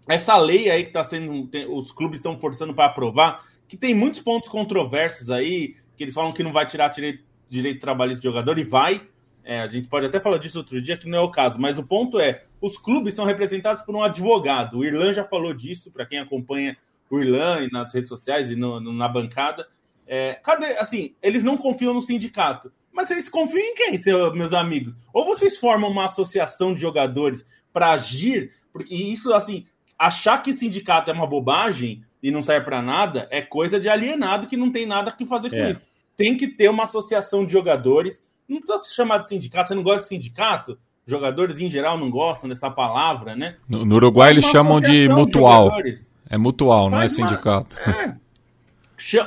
essa 0.09 0.37
lei 0.37 0.71
aí 0.71 0.83
que 0.83 0.91
está 0.91 1.05
sendo, 1.05 1.49
os 1.71 1.93
clubes 1.93 2.19
estão 2.19 2.39
forçando 2.39 2.75
para 2.75 2.87
aprovar, 2.87 3.45
que 3.69 3.77
tem 3.77 3.95
muitos 3.95 4.21
pontos 4.21 4.49
controversos 4.49 5.31
aí, 5.31 5.77
que 5.97 6.05
eles 6.05 6.15
falam 6.15 6.33
que 6.33 6.43
não 6.43 6.53
vai 6.53 6.67
tirar 6.67 6.89
direito, 6.89 7.25
direito 7.49 7.81
trabalhista 7.81 8.21
de 8.21 8.29
jogador, 8.29 8.59
e 8.59 8.65
vai. 8.65 9.07
É, 9.45 9.61
a 9.61 9.67
gente 9.69 9.89
pode 9.89 10.07
até 10.07 10.19
falar 10.19 10.39
disso 10.39 10.59
outro 10.59 10.81
dia, 10.81 10.97
que 10.97 11.09
não 11.09 11.19
é 11.19 11.21
o 11.21 11.31
caso, 11.31 11.61
mas 11.61 11.79
o 11.79 11.85
ponto 11.85 12.19
é: 12.19 12.45
os 12.61 12.79
clubes 12.79 13.15
são 13.15 13.25
representados 13.25 13.83
por 13.83 13.95
um 13.95 14.03
advogado. 14.03 14.79
O 14.79 14.85
Irlan 14.85 15.13
já 15.13 15.25
falou 15.25 15.53
disso, 15.53 15.91
para 15.93 16.07
quem 16.07 16.19
acompanha 16.19 16.77
o 17.11 17.21
Irlan 17.21 17.69
nas 17.71 17.93
redes 17.93 18.09
sociais 18.09 18.51
e 18.51 18.57
no, 18.57 18.81
no, 18.81 18.93
na 18.93 19.09
bancada. 19.09 19.67
É, 20.07 20.35
cadê? 20.43 20.73
Assim, 20.79 21.15
eles 21.23 21.45
não 21.45 21.57
confiam 21.57 21.95
no 21.95 22.03
sindicato. 22.03 22.73
Mas 22.95 23.11
eles 23.11 23.29
confiam 23.29 23.61
em 23.61 23.75
quem, 23.75 23.99
seus, 23.99 24.33
meus 24.35 24.55
amigos? 24.55 24.97
Ou 25.13 25.25
vocês 25.25 25.59
formam 25.59 25.91
uma 25.91 26.05
associação 26.05 26.73
de 26.73 26.81
jogadores 26.81 27.45
para 27.73 27.91
agir, 27.91 28.53
porque 28.73 28.95
isso, 28.95 29.35
assim, 29.35 29.67
achar 29.99 30.41
que 30.41 30.53
sindicato 30.53 31.11
é 31.11 31.15
uma 31.15 31.27
bobagem 31.27 32.05
e 32.23 32.31
não 32.31 32.41
serve 32.41 32.65
para 32.65 32.81
nada, 32.81 33.27
é 33.33 33.43
coisa 33.43 33.81
de 33.81 33.89
alienado 33.89 34.47
que 34.47 34.57
não 34.57 34.71
tem 34.71 34.87
nada 34.87 35.11
que 35.11 35.27
fazer 35.27 35.51
com 35.51 35.57
é. 35.57 35.73
isso. 35.73 35.83
Tem 36.17 36.37
que 36.37 36.47
ter 36.47 36.69
uma 36.71 36.85
associação 36.85 37.45
de 37.45 37.53
jogadores. 37.53 38.25
Não 38.49 38.61
precisa 38.61 38.85
se 38.85 38.95
chamar 38.95 39.19
de 39.19 39.29
sindicato. 39.29 39.69
Você 39.69 39.75
não 39.75 39.83
gosta 39.83 40.03
de 40.03 40.09
sindicato? 40.09 40.79
Jogadores 41.05 41.61
em 41.61 41.69
geral 41.69 41.99
não 41.99 42.09
gostam 42.09 42.49
dessa 42.49 42.71
palavra, 42.71 43.35
né? 43.35 43.57
No, 43.69 43.85
no 43.85 43.97
Uruguai 43.97 44.31
eles 44.31 44.47
chamam 44.47 44.81
de 44.81 45.09
mutual. 45.09 45.83
De 45.83 45.95
é 46.31 46.39
mutual, 46.39 46.89
Faz 46.89 46.93
não 46.93 47.03
é 47.03 47.09
sindicato. 47.09 47.79
É. 47.81 48.17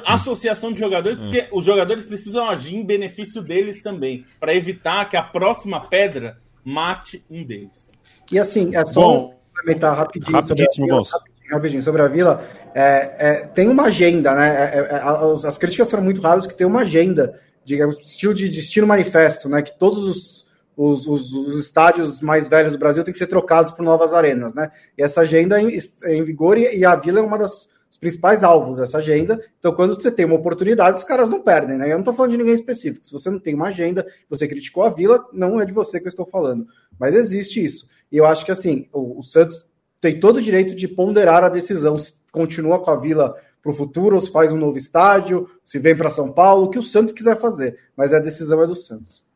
Associação 0.05 0.71
de 0.73 0.79
jogadores, 0.79 1.17
porque 1.17 1.39
é. 1.39 1.49
os 1.51 1.63
jogadores 1.63 2.03
precisam 2.03 2.49
agir 2.49 2.75
em 2.75 2.83
benefício 2.83 3.41
deles 3.41 3.81
também, 3.81 4.25
para 4.39 4.53
evitar 4.53 5.07
que 5.07 5.15
a 5.15 5.21
próxima 5.21 5.87
pedra 5.87 6.37
mate 6.63 7.23
um 7.29 7.43
deles. 7.43 7.91
E 8.31 8.39
assim, 8.39 8.75
é 8.75 8.85
só 8.85 9.01
Bom, 9.01 9.39
complementar 9.53 9.95
rapidinho 9.95 10.41
sobre 10.45 10.63
a 10.63 10.67
Vila, 10.75 11.01
rapidinho, 11.03 11.53
rapidinho, 11.53 11.83
sobre 11.83 12.01
a 12.01 12.07
Vila. 12.07 12.43
É, 12.73 13.15
é, 13.17 13.33
tem 13.47 13.67
uma 13.69 13.83
agenda, 13.83 14.33
né? 14.35 14.71
É, 14.73 14.79
é, 14.79 14.95
as, 14.97 15.45
as, 15.45 15.57
críticas 15.57 15.89
foram 15.89 16.03
muito 16.03 16.21
rápidas 16.21 16.47
que 16.47 16.55
tem 16.55 16.67
uma 16.67 16.81
agenda 16.81 17.39
de 17.63 17.77
estilo 17.99 18.33
de 18.33 18.49
destino 18.49 18.87
manifesto, 18.87 19.47
né? 19.47 19.61
Que 19.61 19.77
todos 19.77 20.03
os, 20.03 20.45
os, 20.75 21.07
os, 21.07 21.33
os, 21.33 21.59
estádios 21.59 22.19
mais 22.21 22.47
velhos 22.47 22.73
do 22.73 22.79
Brasil 22.79 23.03
têm 23.03 23.11
que 23.13 23.17
ser 23.17 23.27
trocados 23.27 23.71
por 23.71 23.83
novas 23.83 24.13
arenas, 24.13 24.53
né? 24.53 24.71
E 24.97 25.03
essa 25.03 25.21
agenda 25.21 25.59
é 25.59 25.63
em, 25.63 25.77
é 26.03 26.15
em 26.15 26.23
vigor 26.23 26.57
e, 26.57 26.77
e, 26.77 26.85
a 26.85 26.95
Vila 26.95 27.19
é 27.19 27.23
uma 27.23 27.37
das 27.37 27.67
os 27.89 27.97
principais 27.97 28.43
alvos 28.43 28.77
dessa 28.77 28.97
agenda. 28.97 29.39
Então, 29.59 29.73
quando 29.73 29.95
você 29.95 30.11
tem 30.11 30.25
uma 30.25 30.35
oportunidade, 30.35 30.97
os 30.97 31.03
caras 31.03 31.29
não 31.29 31.41
perdem, 31.41 31.77
né? 31.77 31.87
Eu 31.87 31.93
não 31.93 31.99
estou 31.99 32.13
falando 32.13 32.31
de 32.31 32.37
ninguém 32.37 32.53
específico. 32.53 33.05
Se 33.05 33.11
você 33.11 33.29
não 33.29 33.39
tem 33.39 33.55
uma 33.55 33.67
agenda, 33.67 34.05
você 34.29 34.47
criticou 34.47 34.83
a 34.83 34.89
Vila, 34.89 35.25
não 35.33 35.59
é 35.59 35.65
de 35.65 35.73
você 35.73 35.99
que 35.99 36.07
eu 36.07 36.09
estou 36.09 36.25
falando. 36.25 36.67
Mas 36.99 37.15
existe 37.15 37.63
isso. 37.63 37.87
E 38.11 38.17
eu 38.17 38.25
acho 38.25 38.45
que 38.45 38.51
assim, 38.51 38.87
o, 38.93 39.19
o 39.19 39.23
Santos 39.23 39.65
tem 39.99 40.19
todo 40.19 40.37
o 40.37 40.41
direito 40.41 40.75
de 40.75 40.87
ponderar 40.87 41.43
a 41.43 41.49
decisão 41.49 41.97
se 41.97 42.13
continua 42.31 42.79
com 42.79 42.91
a 42.91 42.95
Vila 42.95 43.35
para 43.61 43.71
o 43.71 43.75
futuro, 43.75 44.15
ou 44.15 44.21
se 44.21 44.31
faz 44.31 44.51
um 44.51 44.57
novo 44.57 44.77
estádio, 44.77 45.49
se 45.65 45.79
vem 45.79 45.95
para 45.95 46.11
São 46.11 46.31
Paulo, 46.31 46.65
o 46.65 46.69
que 46.69 46.79
o 46.79 46.83
Santos 46.83 47.13
quiser 47.13 47.37
fazer. 47.37 47.77
Mas 47.95 48.13
a 48.13 48.19
decisão 48.19 48.61
é 48.63 48.67
do 48.67 48.75
Santos. 48.75 49.26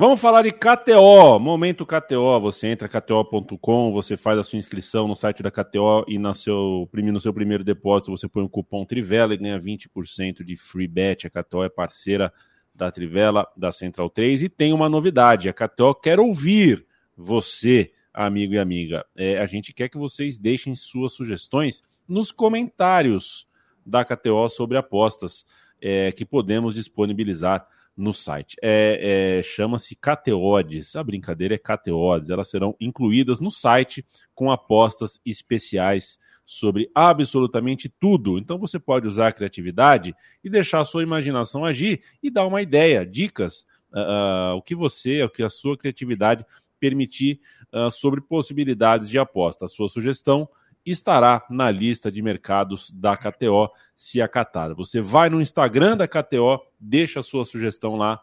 Vamos 0.00 0.20
falar 0.20 0.42
de 0.42 0.52
KTO, 0.52 1.40
momento 1.40 1.84
KTO. 1.84 2.38
Você 2.38 2.68
entra 2.68 2.88
KTO.com, 2.88 3.90
você 3.90 4.16
faz 4.16 4.38
a 4.38 4.44
sua 4.44 4.56
inscrição 4.56 5.08
no 5.08 5.16
site 5.16 5.42
da 5.42 5.50
KTO 5.50 6.04
e 6.06 6.20
no 6.20 6.32
seu, 6.32 6.88
no 6.94 7.20
seu 7.20 7.34
primeiro 7.34 7.64
depósito 7.64 8.12
você 8.12 8.28
põe 8.28 8.44
o 8.44 8.48
cupom 8.48 8.84
Trivela 8.84 9.34
e 9.34 9.36
ganha 9.36 9.60
20% 9.60 10.44
de 10.44 10.56
free 10.56 10.86
bet. 10.86 11.26
A 11.26 11.30
KTO 11.30 11.64
é 11.64 11.68
parceira 11.68 12.32
da 12.72 12.92
Trivela, 12.92 13.44
da 13.56 13.72
Central 13.72 14.08
3. 14.08 14.44
E 14.44 14.48
tem 14.48 14.72
uma 14.72 14.88
novidade: 14.88 15.48
a 15.48 15.52
KTO 15.52 15.92
quer 15.96 16.20
ouvir 16.20 16.86
você, 17.16 17.90
amigo 18.14 18.54
e 18.54 18.58
amiga. 18.60 19.04
É, 19.16 19.38
a 19.38 19.46
gente 19.46 19.72
quer 19.72 19.88
que 19.88 19.98
vocês 19.98 20.38
deixem 20.38 20.76
suas 20.76 21.12
sugestões 21.12 21.82
nos 22.06 22.30
comentários 22.30 23.48
da 23.84 24.04
KTO 24.04 24.48
sobre 24.48 24.78
apostas 24.78 25.44
é, 25.82 26.12
que 26.12 26.24
podemos 26.24 26.76
disponibilizar 26.76 27.66
no 27.98 28.14
site. 28.14 28.56
É, 28.62 29.38
é, 29.38 29.42
Chama-se 29.42 29.96
KTODs. 29.96 30.94
A 30.94 31.02
brincadeira 31.02 31.56
é 31.56 31.58
KTODs. 31.58 32.30
Elas 32.30 32.48
serão 32.48 32.76
incluídas 32.80 33.40
no 33.40 33.50
site 33.50 34.06
com 34.34 34.52
apostas 34.52 35.20
especiais 35.26 36.18
sobre 36.44 36.88
absolutamente 36.94 37.88
tudo. 37.88 38.38
Então 38.38 38.56
você 38.56 38.78
pode 38.78 39.08
usar 39.08 39.28
a 39.28 39.32
criatividade 39.32 40.14
e 40.42 40.48
deixar 40.48 40.80
a 40.80 40.84
sua 40.84 41.02
imaginação 41.02 41.64
agir 41.64 42.00
e 42.22 42.30
dar 42.30 42.46
uma 42.46 42.62
ideia, 42.62 43.04
dicas, 43.04 43.66
uh, 43.92 44.54
o 44.54 44.62
que 44.62 44.74
você, 44.74 45.22
o 45.24 45.28
que 45.28 45.42
a 45.42 45.50
sua 45.50 45.76
criatividade 45.76 46.46
permitir 46.78 47.40
uh, 47.72 47.90
sobre 47.90 48.20
possibilidades 48.20 49.10
de 49.10 49.18
aposta. 49.18 49.64
A 49.64 49.68
sua 49.68 49.88
sugestão 49.88 50.48
estará 50.84 51.44
na 51.50 51.70
lista 51.70 52.10
de 52.10 52.22
mercados 52.22 52.90
da 52.90 53.16
KTO 53.16 53.70
se 53.94 54.20
acatar. 54.22 54.74
Você 54.74 55.00
vai 55.00 55.28
no 55.28 55.40
Instagram 55.40 55.96
da 55.96 56.08
KTO, 56.08 56.60
deixa 56.78 57.20
a 57.20 57.22
sua 57.22 57.44
sugestão 57.44 57.96
lá 57.96 58.20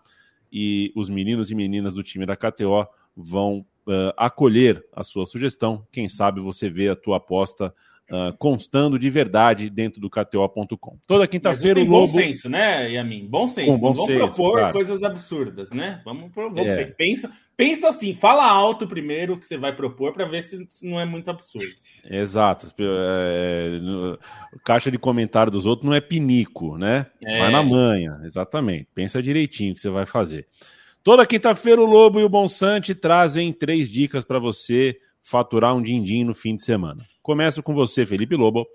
e 0.51 0.91
os 0.95 1.09
meninos 1.09 1.51
e 1.51 1.55
meninas 1.55 1.95
do 1.95 2.03
time 2.03 2.25
da 2.25 2.35
KTO 2.35 2.87
vão 3.15 3.65
uh, 3.87 4.13
acolher 4.17 4.85
a 4.93 5.03
sua 5.03 5.25
sugestão. 5.25 5.85
Quem 5.91 6.07
sabe 6.07 6.41
você 6.41 6.69
vê 6.69 6.89
a 6.89 6.95
tua 6.95 7.17
aposta 7.17 7.73
uh, 8.11 8.35
constando 8.37 8.97
de 8.99 9.09
verdade 9.09 9.69
dentro 9.69 9.99
do 9.99 10.09
KTO.com. 10.09 10.97
Toda 11.07 11.27
quinta-feira 11.27 11.79
o 11.79 11.83
Lobo... 11.83 11.99
bom 11.99 12.07
senso, 12.07 12.49
né, 12.49 12.91
Yamin? 12.91 13.27
Bom 13.27 13.47
senso. 13.47 13.71
Com 13.71 13.77
bom 13.79 13.93
vamos 13.93 14.05
senso, 14.05 14.19
propor 14.19 14.59
claro. 14.59 14.73
coisas 14.73 15.03
absurdas, 15.03 15.69
né? 15.71 16.01
Vamos, 16.05 16.31
pro- 16.31 16.49
vamos 16.49 16.67
É. 16.67 16.85
pensa, 16.85 17.31
pensa 17.57 17.89
assim, 17.89 18.13
fala 18.13 18.45
alto 18.45 18.87
primeiro 18.87 19.33
o 19.33 19.39
que 19.39 19.47
você 19.47 19.57
vai 19.57 19.75
propor 19.75 20.13
para 20.13 20.25
ver 20.25 20.43
se, 20.43 20.65
se 20.67 20.87
não 20.87 20.99
é 20.99 21.05
muito 21.05 21.29
absurdo. 21.29 21.67
Exato. 22.09 22.67
É, 22.79 23.79
no- 23.81 24.19
caixa 24.63 24.91
de 24.91 24.97
comentário 24.97 25.51
dos 25.51 25.65
outros 25.65 25.85
não 25.87 25.95
é 25.95 26.01
pinico, 26.01 26.77
né? 26.77 27.07
É. 27.23 27.39
Vai 27.39 27.51
na 27.51 27.63
manha, 27.63 28.19
exatamente. 28.23 28.87
Pensa 28.93 29.21
direitinho 29.21 29.71
o 29.71 29.75
que 29.75 29.81
você 29.81 29.89
vai 29.89 30.05
fazer. 30.05 30.47
Toda 31.03 31.25
quinta-feira 31.25 31.79
o 31.79 31.85
Lobo 31.85 32.19
e 32.19 32.23
o 32.23 32.29
Bonsante 32.29 32.95
trazem 32.95 33.53
três 33.53 33.89
dicas 33.89 34.25
para 34.25 34.39
você 34.39 34.97
faturar 35.25 35.75
um 35.75 35.81
din-din 35.81 36.23
no 36.23 36.35
fim 36.35 36.55
de 36.55 36.63
semana. 36.63 37.03
Começo 37.23 37.63
com 37.63 37.73
você, 37.73 38.05
Felipe 38.05 38.35
Lobo. 38.35 38.67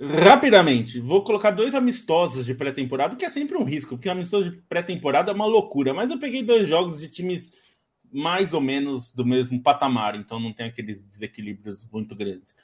Rapidamente, 0.00 1.00
vou 1.00 1.24
colocar 1.24 1.50
dois 1.50 1.74
amistosos 1.74 2.46
de 2.46 2.54
pré-temporada, 2.54 3.16
que 3.16 3.24
é 3.24 3.28
sempre 3.28 3.56
um 3.58 3.64
risco, 3.64 3.96
porque 3.96 4.08
amistoso 4.08 4.50
de 4.50 4.56
pré-temporada 4.68 5.32
é 5.32 5.34
uma 5.34 5.44
loucura, 5.44 5.92
mas 5.92 6.12
eu 6.12 6.18
peguei 6.18 6.44
dois 6.44 6.68
jogos 6.68 7.00
de 7.00 7.08
times 7.08 7.56
mais 8.12 8.54
ou 8.54 8.60
menos 8.60 9.12
do 9.12 9.24
mesmo 9.24 9.60
patamar, 9.60 10.14
então 10.14 10.38
não 10.38 10.52
tem 10.52 10.66
aqueles 10.66 11.02
desequilíbrios 11.02 11.84
muito 11.90 12.14
grandes. 12.14 12.54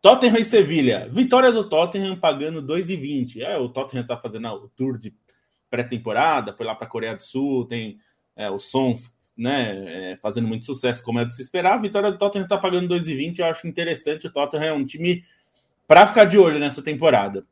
Tottenham 0.00 0.38
e 0.38 0.44
Sevilha. 0.44 1.08
Vitória 1.10 1.50
do 1.50 1.68
Tottenham 1.68 2.16
pagando 2.16 2.62
2,20. 2.62 3.40
É, 3.40 3.58
o 3.58 3.68
Tottenham 3.68 4.06
tá 4.06 4.16
fazendo 4.16 4.46
o 4.48 4.68
tour 4.68 4.96
de 4.96 5.12
pré-temporada, 5.68 6.52
foi 6.52 6.64
lá 6.64 6.74
para 6.74 6.86
a 6.86 6.90
Coreia 6.90 7.16
do 7.16 7.22
Sul, 7.22 7.66
tem 7.66 7.98
é, 8.36 8.48
o 8.48 8.58
Son 8.58 8.94
né, 9.38 10.10
é, 10.10 10.16
fazendo 10.16 10.48
muito 10.48 10.66
sucesso, 10.66 11.02
como 11.04 11.20
é 11.20 11.24
de 11.24 11.32
se 11.32 11.40
esperar. 11.40 11.74
A 11.74 11.80
vitória 11.80 12.10
do 12.10 12.18
Tottenham 12.18 12.48
tá 12.48 12.58
pagando 12.58 12.92
2,20. 12.92 13.38
Eu 13.38 13.46
acho 13.46 13.68
interessante. 13.68 14.26
O 14.26 14.32
Tottenham 14.32 14.64
é 14.64 14.72
um 14.72 14.84
time 14.84 15.24
para 15.86 16.06
ficar 16.08 16.24
de 16.24 16.36
olho 16.36 16.58
nessa 16.58 16.82
temporada. 16.82 17.46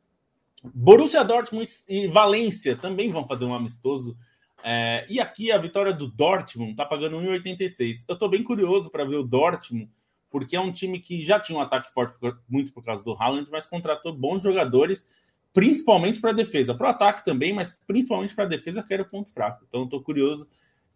Borussia 0.63 1.23
Dortmund 1.23 1.69
e 1.87 2.07
Valência 2.07 2.75
também 2.75 3.09
vão 3.09 3.25
fazer 3.25 3.45
um 3.45 3.53
amistoso. 3.53 4.17
É, 4.63 5.05
e 5.09 5.19
aqui 5.19 5.49
a 5.49 5.57
vitória 5.57 5.93
do 5.93 6.07
Dortmund 6.07 6.71
está 6.71 6.85
pagando 6.85 7.17
1,86. 7.17 8.03
Eu 8.07 8.13
estou 8.13 8.27
bem 8.27 8.43
curioso 8.43 8.89
para 8.89 9.05
ver 9.05 9.15
o 9.15 9.23
Dortmund, 9.23 9.89
porque 10.29 10.57
é 10.57 10.59
um 10.59 10.73
time 10.73 10.99
que 10.99 11.23
já 11.23 11.39
tinha 11.39 11.57
um 11.57 11.61
ataque 11.61 11.91
forte 11.93 12.15
muito 12.49 12.73
por 12.73 12.83
causa 12.83 13.01
do 13.01 13.13
Haaland, 13.13 13.49
mas 13.49 13.65
contratou 13.65 14.13
bons 14.13 14.43
jogadores, 14.43 15.07
principalmente 15.53 16.19
para 16.19 16.31
a 16.31 16.33
defesa. 16.33 16.75
Para 16.75 16.87
o 16.87 16.89
ataque 16.89 17.23
também, 17.23 17.53
mas 17.53 17.77
principalmente 17.87 18.35
para 18.35 18.43
a 18.43 18.47
defesa, 18.47 18.83
que 18.83 18.93
era 18.93 19.03
o 19.03 19.09
ponto 19.09 19.31
fraco. 19.31 19.63
Então 19.69 19.85
estou 19.85 20.01
curioso. 20.01 20.47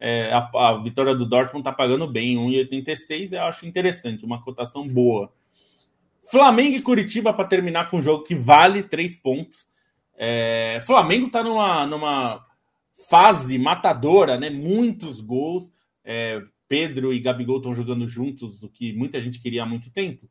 É, 0.03 0.33
a, 0.33 0.49
a 0.53 0.77
vitória 0.79 1.13
do 1.13 1.27
Dortmund 1.27 1.59
está 1.59 1.71
pagando 1.71 2.07
bem, 2.07 2.35
1,86. 2.35 3.33
Eu 3.33 3.43
acho 3.43 3.67
interessante, 3.67 4.25
uma 4.25 4.41
cotação 4.41 4.87
boa. 4.87 5.31
Flamengo 6.23 6.75
e 6.75 6.81
Curitiba 6.81 7.31
para 7.31 7.45
terminar 7.47 7.91
com 7.91 7.97
um 7.97 8.01
jogo 8.01 8.23
que 8.23 8.33
vale 8.33 8.81
três 8.81 9.15
pontos. 9.15 9.69
É, 10.17 10.79
Flamengo 10.87 11.27
está 11.27 11.43
numa, 11.43 11.85
numa 11.85 12.43
fase 13.09 13.59
matadora, 13.59 14.39
né? 14.39 14.49
Muitos 14.49 15.21
gols. 15.21 15.71
É, 16.03 16.41
Pedro 16.67 17.13
e 17.13 17.19
Gabigol 17.19 17.57
estão 17.57 17.75
jogando 17.75 18.07
juntos, 18.07 18.63
o 18.63 18.69
que 18.69 18.93
muita 18.93 19.21
gente 19.21 19.39
queria 19.39 19.63
há 19.63 19.65
muito 19.65 19.91
tempo. 19.91 20.27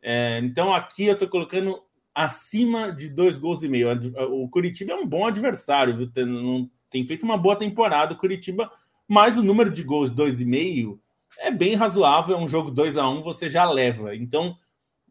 É, 0.00 0.40
então 0.42 0.72
aqui 0.74 1.04
eu 1.04 1.12
estou 1.12 1.28
colocando 1.28 1.80
acima 2.14 2.90
de 2.90 3.08
dois 3.08 3.38
gols 3.38 3.62
e 3.62 3.68
meio. 3.68 3.88
O 4.30 4.48
Curitiba 4.48 4.92
é 4.92 4.96
um 4.96 5.06
bom 5.06 5.26
adversário, 5.26 5.96
viu? 5.96 6.10
Tem, 6.10 6.24
não- 6.24 6.68
tem 6.90 7.04
feito 7.04 7.24
uma 7.24 7.38
boa 7.38 7.56
temporada 7.56 8.14
o 8.14 8.16
Curitiba, 8.16 8.70
mas 9.12 9.36
o 9.36 9.42
número 9.42 9.70
de 9.70 9.82
gols 9.82 10.08
dois 10.08 10.40
e 10.40 10.46
meio 10.46 10.98
é 11.38 11.50
bem 11.50 11.74
razoável. 11.74 12.34
É 12.34 12.40
um 12.40 12.48
jogo 12.48 12.70
2 12.70 12.96
a 12.96 13.06
1 13.06 13.18
um, 13.18 13.22
você 13.22 13.46
já 13.50 13.70
leva. 13.70 14.16
Então 14.16 14.56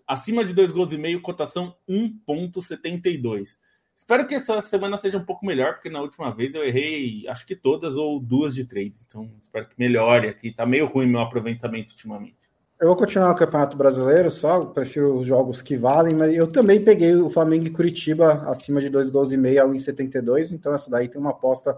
acima 0.08 0.44
de 0.44 0.54
dois 0.54 0.72
gols 0.72 0.92
e 0.92 0.98
meio, 0.98 1.22
cotação 1.22 1.76
1.72. 1.88 3.58
Espero 3.96 4.26
que 4.26 4.34
essa 4.34 4.60
semana 4.60 4.98
seja 4.98 5.20
um 5.20 5.24
pouco 5.24 5.46
melhor, 5.46 5.74
porque 5.74 5.88
na 5.88 6.02
última 6.02 6.34
vez 6.34 6.56
eu 6.56 6.64
errei, 6.64 7.28
acho 7.28 7.46
que 7.46 7.56
todas 7.56 7.96
ou 7.96 8.20
duas 8.20 8.56
de 8.56 8.66
três. 8.66 9.04
Então, 9.06 9.30
espero 9.40 9.68
que 9.68 9.76
melhore 9.78 10.28
aqui. 10.28 10.52
Tá 10.52 10.66
meio 10.66 10.88
ruim 10.88 11.06
meu 11.06 11.20
aproveitamento 11.20 11.92
ultimamente. 11.92 12.50
Eu 12.82 12.88
vou 12.88 12.96
continuar 12.96 13.30
no 13.30 13.36
Campeonato 13.36 13.78
Brasileiro 13.78 14.32
só, 14.32 14.66
prefiro 14.66 15.20
os 15.20 15.28
jogos 15.28 15.62
que 15.62 15.78
valem, 15.78 16.16
mas 16.16 16.34
eu 16.34 16.48
também 16.48 16.84
peguei 16.84 17.14
o 17.14 17.30
Flamengo 17.30 17.68
e 17.68 17.70
Curitiba 17.70 18.42
acima 18.50 18.82
de 18.82 18.90
dois 18.90 19.12
gols 19.12 19.32
e 19.32 19.38
meio 19.38 19.64
a 19.64 19.68
1,72, 19.68 20.52
então 20.52 20.74
essa 20.74 20.90
daí 20.90 21.08
tem 21.08 21.22
uma 21.22 21.30
aposta 21.30 21.78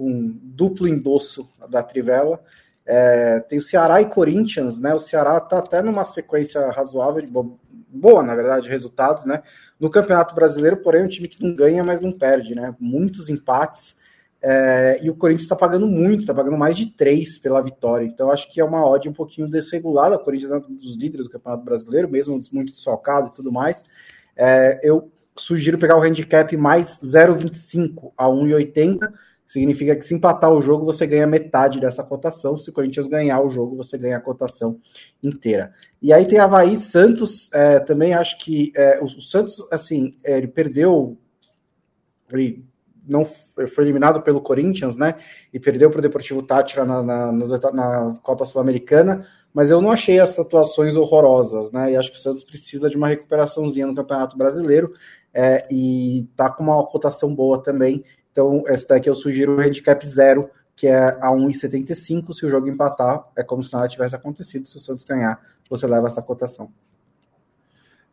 com 0.00 0.34
duplo 0.42 0.88
endosso 0.88 1.46
da 1.68 1.82
Trivela. 1.82 2.40
É, 2.86 3.38
tem 3.40 3.58
o 3.58 3.62
Ceará 3.62 4.00
e 4.00 4.06
Corinthians, 4.06 4.80
né? 4.80 4.94
O 4.94 4.98
Ceará 4.98 5.38
tá 5.38 5.58
até 5.58 5.82
numa 5.82 6.06
sequência 6.06 6.70
razoável, 6.70 7.22
bo- 7.30 7.58
boa, 7.86 8.22
na 8.22 8.34
verdade, 8.34 8.62
de 8.62 8.70
resultados, 8.70 9.26
né? 9.26 9.42
No 9.78 9.90
Campeonato 9.90 10.34
Brasileiro, 10.34 10.78
porém, 10.78 11.02
é 11.02 11.04
um 11.04 11.08
time 11.08 11.28
que 11.28 11.44
não 11.44 11.54
ganha, 11.54 11.84
mas 11.84 12.00
não 12.00 12.10
perde, 12.10 12.54
né? 12.54 12.74
Muitos 12.80 13.28
empates. 13.28 13.96
É, 14.42 14.98
e 15.02 15.10
o 15.10 15.14
Corinthians 15.14 15.42
está 15.42 15.54
pagando 15.54 15.86
muito, 15.86 16.22
está 16.22 16.32
pagando 16.32 16.56
mais 16.56 16.78
de 16.78 16.86
três 16.86 17.36
pela 17.36 17.60
vitória. 17.60 18.06
Então, 18.06 18.30
acho 18.30 18.50
que 18.50 18.58
é 18.58 18.64
uma 18.64 18.88
odd 18.88 19.06
um 19.06 19.12
pouquinho 19.12 19.50
desregulada. 19.50 20.16
O 20.16 20.18
Corinthians 20.24 20.50
é 20.50 20.56
um 20.56 20.60
dos 20.60 20.96
líderes 20.96 21.26
do 21.26 21.32
Campeonato 21.32 21.62
Brasileiro, 21.62 22.08
mesmo 22.08 22.40
muito 22.50 22.72
desfalcado 22.72 23.28
e 23.28 23.32
tudo 23.32 23.52
mais. 23.52 23.84
É, 24.34 24.80
eu 24.82 25.10
sugiro 25.36 25.78
pegar 25.78 25.98
o 25.98 26.02
handicap 26.02 26.56
mais 26.56 26.98
0,25 27.02 28.12
a 28.16 28.26
1,80. 28.28 29.12
Significa 29.50 29.96
que 29.96 30.06
se 30.06 30.14
empatar 30.14 30.52
o 30.52 30.62
jogo, 30.62 30.86
você 30.86 31.04
ganha 31.04 31.26
metade 31.26 31.80
dessa 31.80 32.04
cotação. 32.04 32.56
Se 32.56 32.70
o 32.70 32.72
Corinthians 32.72 33.08
ganhar 33.08 33.40
o 33.40 33.50
jogo, 33.50 33.74
você 33.74 33.98
ganha 33.98 34.16
a 34.16 34.20
cotação 34.20 34.78
inteira. 35.20 35.74
E 36.00 36.12
aí 36.12 36.24
tem 36.24 36.38
Havaí 36.38 36.76
Santos. 36.76 37.50
é, 37.52 37.80
também 37.80 38.14
acho 38.14 38.38
que 38.38 38.70
é, 38.76 39.00
o, 39.00 39.06
o 39.06 39.20
Santos, 39.20 39.66
assim, 39.68 40.16
é, 40.24 40.38
ele 40.38 40.46
perdeu. 40.46 41.18
Ele 42.30 42.64
não 43.08 43.24
foi 43.24 43.82
eliminado 43.82 44.22
pelo 44.22 44.40
Corinthians, 44.40 44.96
né? 44.96 45.16
E 45.52 45.58
perdeu 45.58 45.90
para 45.90 45.98
o 45.98 46.02
Deportivo 46.02 46.44
Tátira 46.44 46.84
na, 46.84 47.02
na, 47.02 47.32
na 47.32 48.08
Copa 48.22 48.46
Sul-Americana, 48.46 49.26
mas 49.52 49.68
eu 49.68 49.82
não 49.82 49.90
achei 49.90 50.20
as 50.20 50.38
atuações 50.38 50.94
horrorosas, 50.94 51.72
né? 51.72 51.90
E 51.90 51.96
acho 51.96 52.12
que 52.12 52.18
o 52.18 52.22
Santos 52.22 52.44
precisa 52.44 52.88
de 52.88 52.96
uma 52.96 53.08
recuperaçãozinha 53.08 53.88
no 53.88 53.96
Campeonato 53.96 54.38
Brasileiro 54.38 54.92
é, 55.34 55.66
e 55.70 56.28
tá 56.36 56.48
com 56.48 56.62
uma 56.62 56.86
cotação 56.86 57.34
boa 57.34 57.60
também. 57.60 58.04
Então, 58.32 58.64
essa 58.66 58.88
daqui 58.88 59.08
eu 59.08 59.14
sugiro 59.14 59.56
o 59.56 59.60
handicap 59.60 60.06
zero, 60.06 60.50
que 60.76 60.86
é 60.86 61.08
a 61.20 61.30
1,75. 61.30 62.32
Se 62.32 62.46
o 62.46 62.48
jogo 62.48 62.68
empatar, 62.68 63.26
é 63.36 63.42
como 63.42 63.62
se 63.62 63.72
nada 63.72 63.88
tivesse 63.88 64.14
acontecido. 64.14 64.66
Se 64.66 64.76
o 64.76 64.80
Santos 64.80 65.04
ganhar, 65.04 65.40
você 65.68 65.86
leva 65.86 66.06
essa 66.06 66.22
cotação. 66.22 66.72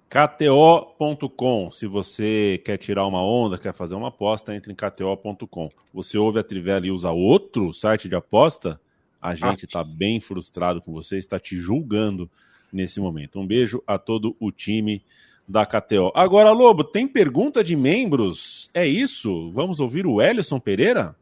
KTO.com. 0.09 1.70
Se 1.70 1.86
você 1.86 2.61
quer 2.63 2.78
tirar 2.78 3.05
uma 3.05 3.22
onda, 3.22 3.57
quer 3.57 3.74
fazer 3.74 3.95
uma 3.95 4.07
aposta, 4.07 4.55
entre 4.55 4.72
em 4.72 4.76
KTO.com. 4.76 5.70
Você 5.93 6.18
ouve 6.18 6.39
a 6.39 6.43
Trivela 6.43 6.88
e 6.88 6.91
usa 6.91 7.11
outro 7.11 7.74
site 7.74 8.07
de 8.07 8.15
aposta? 8.15 8.80
A 9.22 9.36
gente 9.36 9.65
está 9.65 9.84
bem 9.84 10.22
frustrado 10.22 10.82
com 10.82 10.93
você, 10.93 11.18
está 11.18 11.39
te 11.39 11.57
julgando 11.57 12.30
nesse 12.72 12.99
momento. 12.99 13.39
Um 13.39 13.47
beijo 13.47 13.84
a 13.86 13.97
todo 13.97 14.36
o 14.39 14.51
time 14.51 15.03
da 15.47 15.65
KTO. 15.65 16.11
Agora, 16.13 16.51
Lobo, 16.51 16.83
tem 16.83 17.07
pergunta 17.07 17.63
de 17.63 17.75
membros? 17.75 18.69
É 18.73 18.85
isso? 18.85 19.51
Vamos 19.51 19.79
ouvir 19.79 20.05
o 20.05 20.21
Ellison 20.21 20.59
Pereira? 20.59 21.15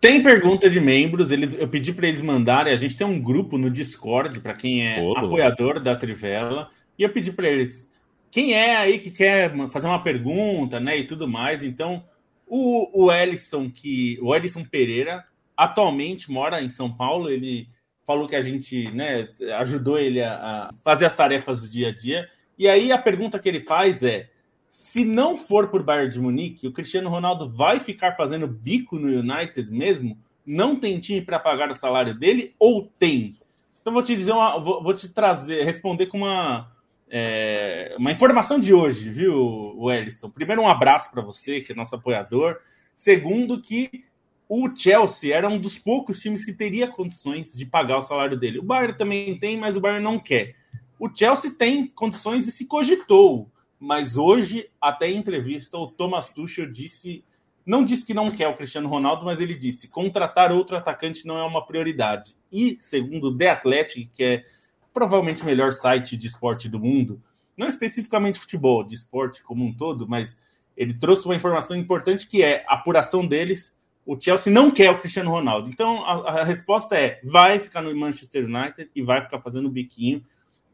Tem 0.00 0.20
pergunta 0.20 0.68
de 0.68 0.80
membros, 0.80 1.30
eles, 1.30 1.54
eu 1.56 1.68
pedi 1.68 1.92
para 1.92 2.08
eles 2.08 2.20
mandarem. 2.20 2.72
A 2.72 2.76
gente 2.76 2.96
tem 2.96 3.06
um 3.06 3.22
grupo 3.22 3.56
no 3.56 3.70
Discord 3.70 4.40
para 4.40 4.54
quem 4.54 4.84
é 4.84 4.98
apoiador 5.16 5.78
da 5.78 5.94
Trivela. 5.94 6.70
E 6.98 7.04
eu 7.04 7.10
pedi 7.10 7.30
para 7.30 7.48
eles 7.48 7.90
quem 8.30 8.54
é 8.54 8.76
aí 8.76 8.98
que 8.98 9.10
quer 9.10 9.54
fazer 9.68 9.86
uma 9.86 10.02
pergunta, 10.02 10.80
né, 10.80 10.98
e 10.98 11.04
tudo 11.04 11.28
mais. 11.28 11.62
Então, 11.62 12.02
o, 12.46 13.04
o 13.04 13.12
Ellison 13.12 13.70
que 13.70 14.18
o 14.20 14.34
Ellison 14.34 14.64
Pereira 14.64 15.24
atualmente 15.56 16.30
mora 16.30 16.62
em 16.62 16.68
São 16.68 16.92
Paulo. 16.92 17.30
Ele 17.30 17.68
falou 18.06 18.26
que 18.26 18.36
a 18.36 18.40
gente, 18.40 18.90
né, 18.90 19.28
ajudou 19.58 19.98
ele 19.98 20.20
a, 20.20 20.34
a 20.34 20.74
fazer 20.82 21.06
as 21.06 21.14
tarefas 21.14 21.60
do 21.60 21.68
dia 21.68 21.88
a 21.88 21.94
dia. 21.94 22.28
E 22.62 22.68
aí 22.68 22.92
a 22.92 22.98
pergunta 22.98 23.40
que 23.40 23.48
ele 23.48 23.60
faz 23.60 24.04
é: 24.04 24.30
se 24.68 25.04
não 25.04 25.36
for 25.36 25.66
por 25.66 25.82
Bayern 25.82 26.08
de 26.08 26.20
Munique, 26.20 26.68
o 26.68 26.72
Cristiano 26.72 27.10
Ronaldo 27.10 27.50
vai 27.50 27.80
ficar 27.80 28.12
fazendo 28.12 28.46
bico 28.46 29.00
no 29.00 29.08
United 29.08 29.68
mesmo? 29.72 30.16
Não 30.46 30.76
tem 30.76 31.00
time 31.00 31.20
para 31.20 31.40
pagar 31.40 31.68
o 31.68 31.74
salário 31.74 32.16
dele 32.16 32.54
ou 32.60 32.88
tem? 33.00 33.36
Então 33.80 33.92
vou 33.92 34.00
te 34.00 34.14
dizer 34.14 34.30
uma, 34.30 34.60
vou, 34.60 34.80
vou 34.80 34.94
te 34.94 35.08
trazer, 35.08 35.64
responder 35.64 36.06
com 36.06 36.18
uma 36.18 36.70
é, 37.10 37.96
uma 37.98 38.12
informação 38.12 38.60
de 38.60 38.72
hoje, 38.72 39.10
viu, 39.10 39.74
Wellington? 39.76 40.30
Primeiro 40.30 40.62
um 40.62 40.68
abraço 40.68 41.10
para 41.10 41.20
você, 41.20 41.60
que 41.60 41.72
é 41.72 41.74
nosso 41.74 41.96
apoiador. 41.96 42.60
Segundo 42.94 43.60
que 43.60 44.04
o 44.48 44.70
Chelsea 44.72 45.34
era 45.34 45.48
um 45.48 45.58
dos 45.58 45.80
poucos 45.80 46.20
times 46.20 46.44
que 46.44 46.52
teria 46.52 46.86
condições 46.86 47.54
de 47.54 47.66
pagar 47.66 47.98
o 47.98 48.02
salário 48.02 48.38
dele. 48.38 48.60
O 48.60 48.62
Bayern 48.62 48.96
também 48.96 49.36
tem, 49.36 49.56
mas 49.56 49.76
o 49.76 49.80
Bayern 49.80 50.04
não 50.04 50.16
quer. 50.16 50.61
O 51.02 51.10
Chelsea 51.12 51.50
tem 51.50 51.88
condições 51.88 52.46
e 52.46 52.52
se 52.52 52.64
cogitou, 52.64 53.50
mas 53.76 54.16
hoje, 54.16 54.70
até 54.80 55.10
em 55.10 55.16
entrevista, 55.16 55.76
o 55.76 55.88
Thomas 55.88 56.30
Tuchel 56.30 56.70
disse, 56.70 57.24
não 57.66 57.84
disse 57.84 58.06
que 58.06 58.14
não 58.14 58.30
quer 58.30 58.46
o 58.46 58.54
Cristiano 58.54 58.88
Ronaldo, 58.88 59.24
mas 59.24 59.40
ele 59.40 59.56
disse 59.56 59.88
contratar 59.88 60.52
outro 60.52 60.76
atacante 60.76 61.26
não 61.26 61.36
é 61.36 61.42
uma 61.42 61.66
prioridade. 61.66 62.36
E 62.52 62.78
segundo 62.80 63.30
o 63.30 63.36
The 63.36 63.50
Athletic, 63.50 64.10
que 64.14 64.22
é 64.22 64.44
provavelmente 64.94 65.42
o 65.42 65.44
melhor 65.44 65.72
site 65.72 66.16
de 66.16 66.28
esporte 66.28 66.68
do 66.68 66.78
mundo, 66.78 67.20
não 67.56 67.66
especificamente 67.66 68.38
futebol, 68.38 68.84
de 68.84 68.94
esporte 68.94 69.42
como 69.42 69.64
um 69.64 69.74
todo, 69.74 70.06
mas 70.06 70.40
ele 70.76 70.94
trouxe 70.94 71.24
uma 71.24 71.34
informação 71.34 71.76
importante 71.76 72.28
que 72.28 72.44
é 72.44 72.64
a 72.68 72.74
apuração 72.74 73.26
deles 73.26 73.76
o 74.04 74.20
Chelsea 74.20 74.52
não 74.52 74.70
quer 74.70 74.90
o 74.90 74.98
Cristiano 74.98 75.30
Ronaldo. 75.30 75.70
Então 75.70 76.04
a, 76.04 76.40
a, 76.40 76.44
resposta 76.44 76.96
é: 76.96 77.20
vai 77.24 77.58
ficar 77.58 77.82
no 77.82 77.94
Manchester 77.96 78.44
United 78.44 78.90
e 78.94 79.02
vai 79.02 79.22
ficar 79.22 79.40
fazendo 79.40 79.70
biquinho. 79.70 80.22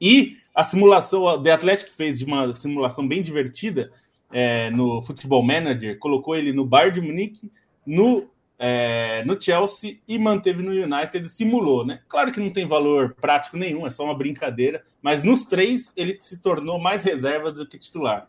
E 0.01 0.37
a 0.55 0.65
simulação, 0.65 1.23
o 1.23 1.43
The 1.43 1.53
Athletic 1.53 1.91
fez 1.91 2.19
de 2.19 2.25
uma 2.25 2.55
simulação 2.55 3.07
bem 3.07 3.23
divertida 3.23 3.91
é, 4.33 4.71
no 4.71 5.03
Football 5.03 5.43
Manager, 5.43 5.99
colocou 5.99 6.35
ele 6.35 6.53
no 6.53 6.65
Bayern 6.65 7.01
de 7.01 7.01
Munique, 7.01 7.53
no, 7.87 8.29
é, 8.59 9.25
no 9.25 9.41
Chelsea 9.41 9.99
e 10.07 10.19
manteve 10.19 10.63
no 10.63 10.73
United 10.73 11.25
e 11.25 11.29
simulou, 11.29 11.87
né? 11.87 12.01
Claro 12.09 12.33
que 12.33 12.41
não 12.41 12.51
tem 12.51 12.67
valor 12.67 13.15
prático 13.21 13.57
nenhum, 13.57 13.87
é 13.87 13.91
só 13.91 14.05
uma 14.05 14.17
brincadeira, 14.17 14.83
mas 15.01 15.23
nos 15.23 15.47
três 15.47 15.93
ele 15.97 16.19
se 16.21 16.43
tornou 16.43 16.79
mais 16.79 17.03
reserva 17.03 17.51
do 17.51 17.67
que 17.67 17.79
titular. 17.79 18.27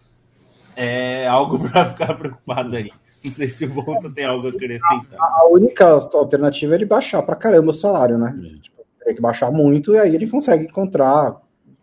É 0.75 1.27
algo 1.27 1.59
para 1.67 1.85
ficar 1.85 2.13
preocupado 2.13 2.75
aí. 2.75 2.91
Não 3.23 3.31
sei 3.31 3.49
se 3.49 3.65
o 3.65 3.69
Bolsa 3.69 4.09
tem 4.09 4.23
algo 4.23 4.47
a 4.47 4.49
acrescentar. 4.49 5.19
A, 5.19 5.47
única 5.49 5.85
alternativa 6.13 6.73
é 6.73 6.77
ele 6.77 6.85
baixar 6.85 7.21
pra 7.21 7.35
caramba 7.35 7.71
o 7.71 7.73
salário, 7.73 8.17
né? 8.17 8.33
É. 8.39 8.61
Tipo, 8.61 8.85
tem 9.03 9.15
que 9.15 9.21
baixar 9.21 9.51
muito 9.51 9.93
e 9.93 9.97
aí 9.97 10.15
ele 10.15 10.29
consegue 10.29 10.65
encontrar 10.65 11.35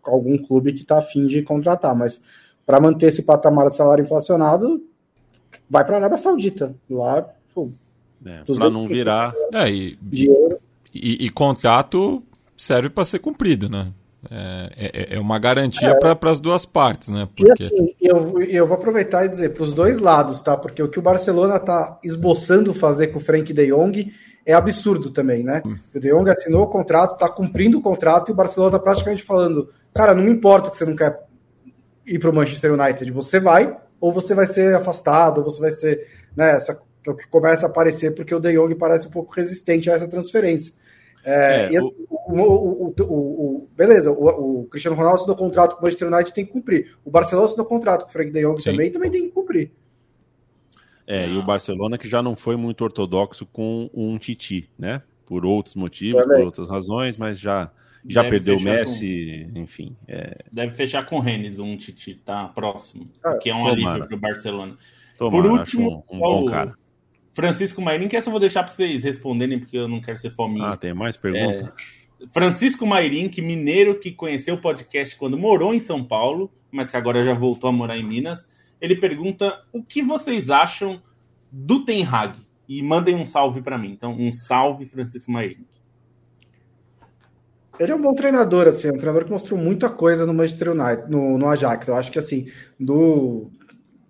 algum 0.07 0.37
clube 0.37 0.73
que 0.73 0.83
tá 0.83 0.99
afim 0.99 1.25
de 1.25 1.41
contratar. 1.41 1.95
Mas 1.95 2.21
para 2.65 2.79
manter 2.79 3.07
esse 3.07 3.23
patamar 3.23 3.69
de 3.69 3.75
salário 3.75 4.03
inflacionado, 4.03 4.81
vai 5.69 5.85
para 5.85 5.95
a 5.95 5.99
Arábia 5.99 6.17
Saudita. 6.17 6.75
Lá, 6.89 7.27
pô, 7.53 7.69
é, 8.25 8.43
para 8.43 8.69
não 8.69 8.87
virar. 8.87 9.33
É, 9.53 9.69
e, 9.69 9.97
e, 10.93 11.25
e, 11.25 11.29
contrato 11.29 12.23
serve 12.55 12.89
para 12.89 13.05
ser 13.05 13.19
cumprido, 13.19 13.69
né? 13.69 13.91
É, 14.29 14.71
é, 14.75 15.15
é, 15.15 15.19
uma 15.19 15.37
garantia 15.39 15.89
é. 15.89 15.95
para 15.95 16.31
as 16.31 16.39
duas 16.39 16.65
partes, 16.65 17.09
né? 17.09 17.27
Porque... 17.35 17.63
E 17.63 17.65
assim, 17.65 17.95
eu, 18.01 18.41
eu 18.41 18.67
vou 18.67 18.75
aproveitar 18.75 19.25
e 19.25 19.29
dizer 19.29 19.53
para 19.53 19.63
os 19.63 19.73
dois 19.73 19.99
lados, 19.99 20.41
tá? 20.41 20.57
Porque 20.57 20.81
o 20.81 20.89
que 20.89 20.99
o 20.99 21.01
Barcelona 21.01 21.57
está 21.57 21.97
esboçando 22.03 22.73
fazer 22.73 23.07
com 23.07 23.19
o 23.19 23.21
Frank 23.21 23.53
de 23.53 23.67
Jong 23.67 24.11
é 24.45 24.53
absurdo 24.53 25.11
também, 25.11 25.43
né? 25.43 25.61
Hum. 25.65 25.77
O 25.93 25.99
de 25.99 26.09
Jong 26.09 26.29
assinou 26.29 26.63
o 26.63 26.67
contrato, 26.67 27.13
está 27.13 27.29
cumprindo 27.29 27.77
o 27.77 27.81
contrato 27.81 28.29
e 28.29 28.31
o 28.31 28.35
Barcelona 28.35 28.75
está 28.75 28.83
praticamente 28.83 29.23
falando: 29.23 29.69
cara, 29.97 30.15
não 30.15 30.23
me 30.23 30.31
importa 30.31 30.69
que 30.69 30.77
você 30.77 30.85
não 30.85 30.95
quer 30.95 31.19
ir 32.05 32.19
para 32.19 32.29
o 32.29 32.33
Manchester 32.33 32.73
United, 32.73 33.11
você 33.11 33.39
vai 33.39 33.77
ou 33.99 34.13
você 34.13 34.35
vai 34.35 34.45
ser 34.45 34.75
afastado, 34.75 35.39
ou 35.39 35.43
você 35.43 35.59
vai 35.59 35.71
ser, 35.71 36.07
né? 36.35 36.51
Essa, 36.51 36.79
que 37.03 37.27
começa 37.27 37.65
a 37.65 37.69
aparecer 37.69 38.13
porque 38.13 38.33
o 38.33 38.39
De 38.39 38.53
Jong 38.53 38.75
parece 38.75 39.07
um 39.07 39.11
pouco 39.11 39.33
resistente 39.33 39.89
a 39.89 39.95
essa 39.95 40.07
transferência. 40.07 40.73
É, 41.23 41.63
é, 41.63 41.77
assim, 41.77 41.79
o... 41.79 42.07
O, 42.29 42.93
o, 42.99 43.03
o, 43.03 43.69
beleza, 43.75 44.11
o, 44.11 44.67
Cristiano 44.69 44.97
Ronaldo 44.97 45.19
assinou 45.19 45.35
contrato 45.35 45.75
com 45.75 45.81
o 45.81 45.83
Manchester 45.83 46.11
United 46.11 46.33
tem 46.33 46.45
que 46.45 46.51
cumprir. 46.51 46.97
O 47.05 47.09
Barcelona 47.09 47.45
assinou 47.45 47.65
contrato 47.65 48.03
com 48.03 48.09
o 48.09 48.11
Frank 48.11 48.31
de 48.31 48.41
Jong 48.41 48.61
Sim. 48.61 48.71
também 48.71 48.91
também 48.91 49.11
tem 49.11 49.23
que 49.23 49.31
cumprir. 49.31 49.71
É, 51.05 51.25
e 51.27 51.37
o 51.37 51.43
Barcelona 51.43 51.97
que 51.97 52.07
já 52.07 52.21
não 52.21 52.35
foi 52.35 52.57
muito 52.57 52.83
ortodoxo 52.83 53.45
com 53.45 53.89
um 53.93 54.17
Titi, 54.17 54.69
né? 54.77 55.01
Por 55.25 55.45
outros 55.45 55.75
motivos, 55.75 56.21
também. 56.21 56.39
por 56.39 56.45
outras 56.47 56.69
razões, 56.69 57.17
mas 57.17 57.39
já, 57.39 57.71
já 58.07 58.23
perdeu 58.23 58.55
o 58.55 58.61
Messi, 58.61 59.47
com... 59.53 59.59
enfim. 59.59 59.95
É... 60.07 60.43
Deve 60.51 60.73
fechar 60.73 61.05
com 61.05 61.17
o 61.17 61.19
Rennes 61.19 61.59
um 61.59 61.75
Titi, 61.75 62.15
tá? 62.15 62.47
Próximo. 62.47 63.05
Ah, 63.23 63.37
que 63.37 63.49
é 63.49 63.53
um 63.53 63.59
tomara. 63.59 63.73
alívio 63.73 64.07
para 64.07 64.15
o 64.15 64.19
Barcelona. 64.19 64.77
Tomara, 65.17 65.43
por 65.43 65.51
último, 65.51 66.05
um, 66.09 66.17
um 66.17 66.19
bom 66.19 66.45
cara. 66.45 66.73
Francisco 67.33 67.81
Mairim, 67.81 68.07
que 68.07 68.15
essa 68.15 68.29
eu 68.29 68.31
vou 68.31 68.39
deixar 68.39 68.63
para 68.63 68.71
vocês 68.71 69.03
responderem, 69.03 69.59
porque 69.59 69.77
eu 69.77 69.87
não 69.87 70.01
quero 70.01 70.17
ser 70.17 70.31
fominha. 70.31 70.69
Ah, 70.69 70.77
tem 70.77 70.93
mais 70.93 71.15
perguntas? 71.15 71.67
É, 71.67 72.27
Francisco 72.33 72.85
Mairim, 72.85 73.29
que 73.29 73.41
mineiro 73.41 73.99
que 73.99 74.11
conheceu 74.11 74.55
o 74.55 74.61
podcast 74.61 75.15
quando 75.15 75.37
morou 75.37 75.73
em 75.73 75.79
São 75.79 76.03
Paulo, 76.03 76.51
mas 76.71 76.89
que 76.89 76.97
agora 76.97 77.23
já 77.23 77.33
voltou 77.33 77.69
a 77.69 77.73
morar 77.73 77.97
em 77.97 78.03
Minas, 78.03 78.49
ele 78.81 78.95
pergunta 78.95 79.63
o 79.71 79.83
que 79.83 80.01
vocês 80.01 80.49
acham 80.49 81.01
do 81.51 81.85
Ten 81.85 82.03
Hag? 82.03 82.39
E 82.67 82.81
mandem 82.81 83.15
um 83.15 83.23
salve 83.23 83.61
para 83.61 83.77
mim. 83.77 83.91
Então, 83.91 84.11
um 84.13 84.31
salve, 84.31 84.85
Francisco 84.85 85.31
Mairim. 85.31 85.65
Ele 87.79 87.91
é 87.91 87.95
um 87.95 88.01
bom 88.01 88.13
treinador, 88.13 88.67
assim, 88.67 88.87
é 88.87 88.91
um 88.91 88.97
treinador 88.97 89.25
que 89.25 89.31
mostrou 89.31 89.59
muita 89.59 89.87
coisa 89.89 90.25
no 90.25 90.33
Manchester 90.33 90.71
United, 90.71 91.09
no, 91.09 91.37
no 91.37 91.47
Ajax. 91.47 91.87
Eu 91.87 91.95
acho 91.95 92.11
que, 92.11 92.17
assim, 92.17 92.47
do, 92.79 93.51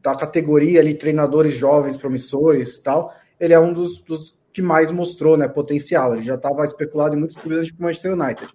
da 0.01 0.15
categoria 0.15 0.80
ali, 0.80 0.93
treinadores 0.93 1.55
jovens, 1.55 1.97
promissores 1.97 2.80
tal, 2.80 3.13
ele 3.39 3.53
é 3.53 3.59
um 3.59 3.74
dos, 3.74 4.01
dos 4.01 4.38
que 4.53 4.61
mais 4.61 4.89
mostrou 4.89 5.38
né, 5.38 5.47
potencial. 5.47 6.15
Ele 6.15 6.24
já 6.24 6.36
estava 6.36 6.63
especulado 6.63 7.15
em 7.15 7.20
muitos 7.20 7.36
clubes 7.36 7.68
tipo 7.68 7.84
Manchester 7.84 8.13
United. 8.13 8.47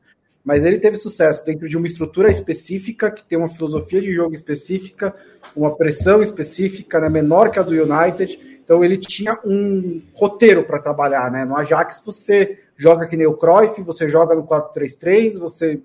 Mas 0.43 0.65
ele 0.65 0.81
teve 0.81 0.97
sucesso 0.97 1.45
dentro 1.45 1.69
de 1.69 1.77
uma 1.77 1.87
estrutura 1.87 2.31
específica, 2.31 3.11
que 3.11 3.23
tem 3.23 3.39
uma 3.39 3.49
filosofia 3.49 4.01
de 4.01 4.13
jogo 4.13 4.35
específica, 4.35 5.15
uma 5.55 5.77
pressão 5.77 6.21
específica, 6.21 6.99
né, 6.99 7.09
menor 7.09 7.51
que 7.51 7.59
a 7.59 7.63
do 7.63 7.73
United. 7.73 8.61
Então 8.65 8.83
ele 8.83 8.97
tinha 8.97 9.39
um 9.45 10.03
roteiro 10.15 10.65
para 10.65 10.81
trabalhar. 10.81 11.31
Né? 11.31 11.45
No 11.45 11.57
Ajax 11.57 12.03
você 12.05 12.59
joga 12.83 13.07
que 13.07 13.17
nem 13.17 13.27
o 13.27 13.37
Cruyff, 13.37 13.81
você 13.83 14.09
joga 14.09 14.35
no 14.35 14.45
4-3-3, 14.45 15.39
você 15.39 15.81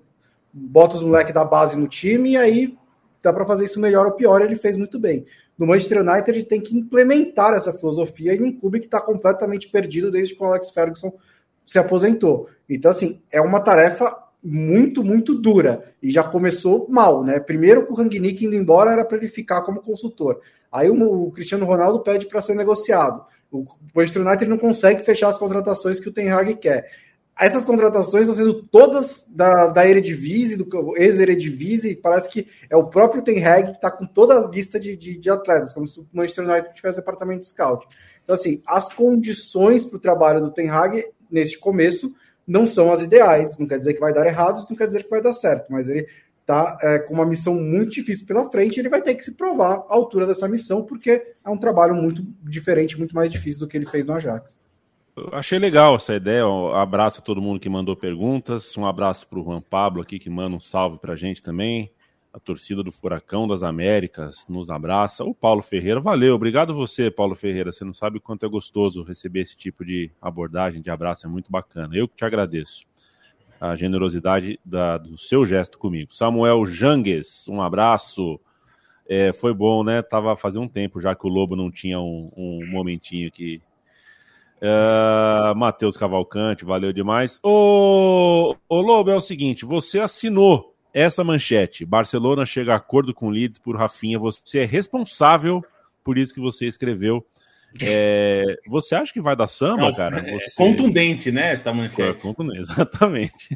bota 0.52 0.96
os 0.96 1.02
moleques 1.02 1.32
da 1.32 1.44
base 1.44 1.76
no 1.76 1.86
time 1.86 2.30
e 2.30 2.36
aí 2.36 2.78
dá 3.22 3.32
para 3.32 3.44
fazer 3.44 3.66
isso 3.66 3.80
melhor 3.80 4.06
ou 4.06 4.12
pior. 4.12 4.42
Ele 4.42 4.56
fez 4.56 4.76
muito 4.76 4.98
bem 4.98 5.24
no 5.58 5.66
Manchester 5.66 6.00
United 6.00 6.30
ele 6.30 6.44
tem 6.44 6.60
que 6.60 6.76
implementar 6.76 7.54
essa 7.54 7.72
filosofia 7.72 8.32
em 8.32 8.42
um 8.42 8.56
clube 8.56 8.78
que 8.78 8.86
está 8.86 9.00
completamente 9.00 9.68
perdido 9.68 10.10
desde 10.10 10.34
que 10.34 10.42
o 10.42 10.46
Alex 10.46 10.70
Ferguson 10.70 11.12
se 11.64 11.78
aposentou. 11.78 12.48
Então, 12.68 12.90
assim, 12.90 13.20
é 13.30 13.40
uma 13.40 13.60
tarefa 13.60 14.16
muito, 14.42 15.02
muito 15.02 15.34
dura. 15.34 15.92
E 16.00 16.10
já 16.10 16.22
começou 16.22 16.86
mal, 16.88 17.24
né? 17.24 17.40
Primeiro 17.40 17.84
com 17.84 17.92
o 17.92 17.96
Rangnick 17.96 18.44
indo 18.44 18.54
embora 18.54 18.92
era 18.92 19.04
para 19.04 19.18
ele 19.18 19.28
ficar 19.28 19.62
como 19.62 19.82
consultor. 19.82 20.38
Aí 20.70 20.88
o, 20.88 21.26
o 21.26 21.32
Cristiano 21.32 21.66
Ronaldo 21.66 22.00
pede 22.00 22.26
para 22.26 22.40
ser 22.40 22.54
negociado. 22.54 23.24
O 23.50 23.64
Manchester 23.94 24.26
United 24.26 24.48
não 24.48 24.58
consegue 24.58 25.02
fechar 25.02 25.28
as 25.28 25.38
contratações 25.38 25.98
que 25.98 26.08
o 26.08 26.12
Ten 26.12 26.30
Hag 26.30 26.54
quer 26.56 26.90
essas 27.38 27.64
contratações 27.64 28.28
estão 28.28 28.34
sendo 28.34 28.62
todas 28.64 29.24
da, 29.28 29.68
da 29.68 29.86
Eredivisie, 29.86 30.56
do 30.56 30.96
ex-Eredivisie, 30.96 31.94
parece 31.94 32.28
que 32.28 32.48
é 32.68 32.76
o 32.76 32.88
próprio 32.88 33.22
Ten 33.22 33.44
Hag 33.44 33.70
que 33.70 33.76
está 33.76 33.90
com 33.90 34.04
todas 34.04 34.44
as 34.44 34.50
listas 34.50 34.82
de, 34.82 34.96
de, 34.96 35.16
de, 35.16 35.30
atletas, 35.30 35.72
como 35.72 35.86
se 35.86 36.00
o 36.00 36.06
Manchester 36.12 36.44
United 36.44 36.74
tivesse 36.74 36.98
departamento 36.98 37.40
de 37.40 37.46
scout. 37.46 37.86
Então, 38.24 38.34
assim, 38.34 38.60
as 38.66 38.88
condições 38.88 39.84
para 39.84 39.96
o 39.96 40.00
trabalho 40.00 40.40
do 40.40 40.50
Ten 40.50 40.68
Hag, 40.68 41.04
neste 41.30 41.58
começo, 41.58 42.12
não 42.44 42.66
são 42.66 42.90
as 42.90 43.02
ideais. 43.02 43.56
Não 43.56 43.68
quer 43.68 43.78
dizer 43.78 43.94
que 43.94 44.00
vai 44.00 44.12
dar 44.12 44.26
errado, 44.26 44.66
não 44.68 44.76
quer 44.76 44.86
dizer 44.86 45.04
que 45.04 45.10
vai 45.10 45.22
dar 45.22 45.32
certo, 45.32 45.66
mas 45.70 45.88
ele 45.88 46.08
está 46.48 46.78
é, 46.80 46.98
com 47.00 47.12
uma 47.12 47.26
missão 47.26 47.54
muito 47.54 47.92
difícil 47.92 48.26
pela 48.26 48.50
frente, 48.50 48.80
ele 48.80 48.88
vai 48.88 49.02
ter 49.02 49.14
que 49.14 49.22
se 49.22 49.34
provar 49.34 49.84
à 49.88 49.94
altura 49.94 50.26
dessa 50.26 50.48
missão, 50.48 50.82
porque 50.82 51.34
é 51.44 51.50
um 51.50 51.58
trabalho 51.58 51.94
muito 51.94 52.26
diferente, 52.42 52.96
muito 52.96 53.14
mais 53.14 53.30
difícil 53.30 53.60
do 53.60 53.68
que 53.68 53.76
ele 53.76 53.84
fez 53.84 54.06
no 54.06 54.14
Ajax. 54.14 54.58
Achei 55.32 55.58
legal 55.58 55.96
essa 55.96 56.14
ideia. 56.14 56.48
Um 56.48 56.74
abraço 56.74 57.18
a 57.18 57.22
todo 57.22 57.42
mundo 57.42 57.60
que 57.60 57.68
mandou 57.68 57.94
perguntas. 57.96 58.76
Um 58.78 58.86
abraço 58.86 59.28
para 59.28 59.38
o 59.38 59.44
Juan 59.44 59.60
Pablo 59.60 60.00
aqui, 60.00 60.18
que 60.18 60.30
manda 60.30 60.56
um 60.56 60.60
salve 60.60 60.96
para 60.98 61.14
a 61.14 61.16
gente 61.16 61.42
também. 61.42 61.90
A 62.32 62.38
torcida 62.38 62.84
do 62.84 62.92
Furacão 62.92 63.48
das 63.48 63.64
Américas 63.64 64.46
nos 64.48 64.70
abraça. 64.70 65.24
O 65.24 65.34
Paulo 65.34 65.60
Ferreira, 65.60 66.00
valeu. 66.00 66.34
Obrigado 66.34 66.72
você, 66.72 67.10
Paulo 67.10 67.34
Ferreira. 67.34 67.72
Você 67.72 67.84
não 67.84 67.92
sabe 67.92 68.18
o 68.18 68.20
quanto 68.20 68.46
é 68.46 68.48
gostoso 68.48 69.02
receber 69.02 69.40
esse 69.40 69.56
tipo 69.56 69.84
de 69.84 70.08
abordagem, 70.22 70.80
de 70.80 70.88
abraço. 70.88 71.26
É 71.26 71.28
muito 71.28 71.50
bacana. 71.50 71.96
Eu 71.96 72.06
que 72.06 72.14
te 72.14 72.24
agradeço 72.24 72.86
a 73.60 73.76
generosidade 73.76 74.58
da, 74.64 74.98
do 74.98 75.16
seu 75.16 75.44
gesto 75.44 75.78
comigo. 75.78 76.14
Samuel 76.14 76.64
Jangues, 76.64 77.48
um 77.48 77.60
abraço. 77.60 78.40
É, 79.08 79.32
foi 79.32 79.54
bom, 79.54 79.82
né? 79.82 80.02
Tava 80.02 80.36
fazendo 80.36 80.64
um 80.64 80.68
tempo 80.68 81.00
já 81.00 81.14
que 81.14 81.26
o 81.26 81.30
Lobo 81.30 81.56
não 81.56 81.70
tinha 81.70 81.98
um, 81.98 82.30
um 82.36 82.66
momentinho 82.70 83.28
aqui 83.28 83.62
Uh, 84.58 85.54
Matheus 85.56 85.96
Cavalcante, 85.96 86.64
valeu 86.64 86.92
demais. 86.92 87.38
Ô, 87.44 88.56
ô 88.68 88.80
Lobo, 88.80 89.10
é 89.10 89.14
o 89.14 89.20
seguinte: 89.20 89.64
você 89.64 90.00
assinou 90.00 90.74
essa 90.92 91.22
manchete. 91.22 91.84
Barcelona 91.84 92.44
chega 92.44 92.72
a 92.72 92.76
acordo 92.76 93.14
com 93.14 93.30
Leeds 93.30 93.58
por 93.58 93.76
Rafinha. 93.76 94.18
Você 94.18 94.60
é 94.60 94.64
responsável 94.64 95.64
por 96.02 96.18
isso 96.18 96.34
que 96.34 96.40
você 96.40 96.66
escreveu. 96.66 97.24
É, 97.82 98.56
você 98.66 98.94
acha 98.94 99.12
que 99.12 99.20
vai 99.20 99.36
dar 99.36 99.46
samba, 99.46 99.94
cara? 99.94 100.18
É 100.18 100.32
você... 100.32 100.54
contundente, 100.56 101.30
né? 101.30 101.52
Essa 101.52 101.72
manchete. 101.72 102.18
É, 102.18 102.22
contundente, 102.22 102.60
exatamente. 102.60 103.48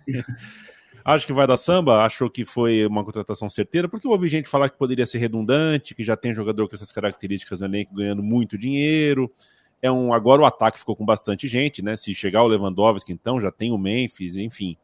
Acho 1.04 1.26
que 1.26 1.32
vai 1.32 1.46
dar 1.46 1.56
samba, 1.56 2.04
achou 2.04 2.30
que 2.30 2.44
foi 2.44 2.86
uma 2.86 3.04
contratação 3.04 3.48
certeira, 3.48 3.88
porque 3.88 4.06
eu 4.06 4.12
ouvi 4.12 4.28
gente 4.28 4.48
falar 4.48 4.68
que 4.68 4.78
poderia 4.78 5.06
ser 5.06 5.18
redundante, 5.18 5.94
que 5.94 6.04
já 6.04 6.16
tem 6.16 6.32
jogador 6.32 6.68
com 6.68 6.74
essas 6.74 6.92
características 6.92 7.60
no 7.60 7.66
elenco 7.66 7.94
ganhando 7.94 8.22
muito 8.22 8.56
dinheiro. 8.56 9.32
É 9.80 9.90
um 9.90 10.14
agora 10.14 10.42
o 10.42 10.46
ataque 10.46 10.78
ficou 10.78 10.94
com 10.94 11.04
bastante 11.04 11.48
gente, 11.48 11.82
né? 11.82 11.96
Se 11.96 12.14
chegar 12.14 12.44
o 12.44 12.46
Lewandowski, 12.46 13.12
então 13.12 13.40
já 13.40 13.50
tem 13.50 13.72
o 13.72 13.78
Memphis, 13.78 14.36
enfim. 14.36 14.76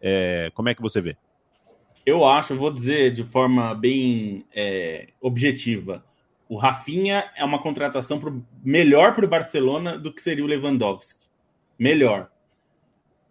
É, 0.00 0.50
como 0.54 0.68
é 0.68 0.74
que 0.74 0.82
você 0.82 1.00
vê? 1.00 1.16
Eu 2.04 2.26
acho, 2.26 2.56
vou 2.56 2.70
dizer 2.70 3.12
de 3.12 3.24
forma 3.24 3.74
bem 3.74 4.44
é, 4.54 5.08
objetiva, 5.20 6.04
o 6.52 6.56
Rafinha 6.58 7.30
é 7.34 7.42
uma 7.42 7.58
contratação 7.58 8.20
pro, 8.20 8.44
melhor 8.62 9.14
para 9.14 9.24
o 9.24 9.28
Barcelona 9.28 9.96
do 9.96 10.12
que 10.12 10.20
seria 10.20 10.44
o 10.44 10.46
Lewandowski. 10.46 11.24
Melhor. 11.78 12.28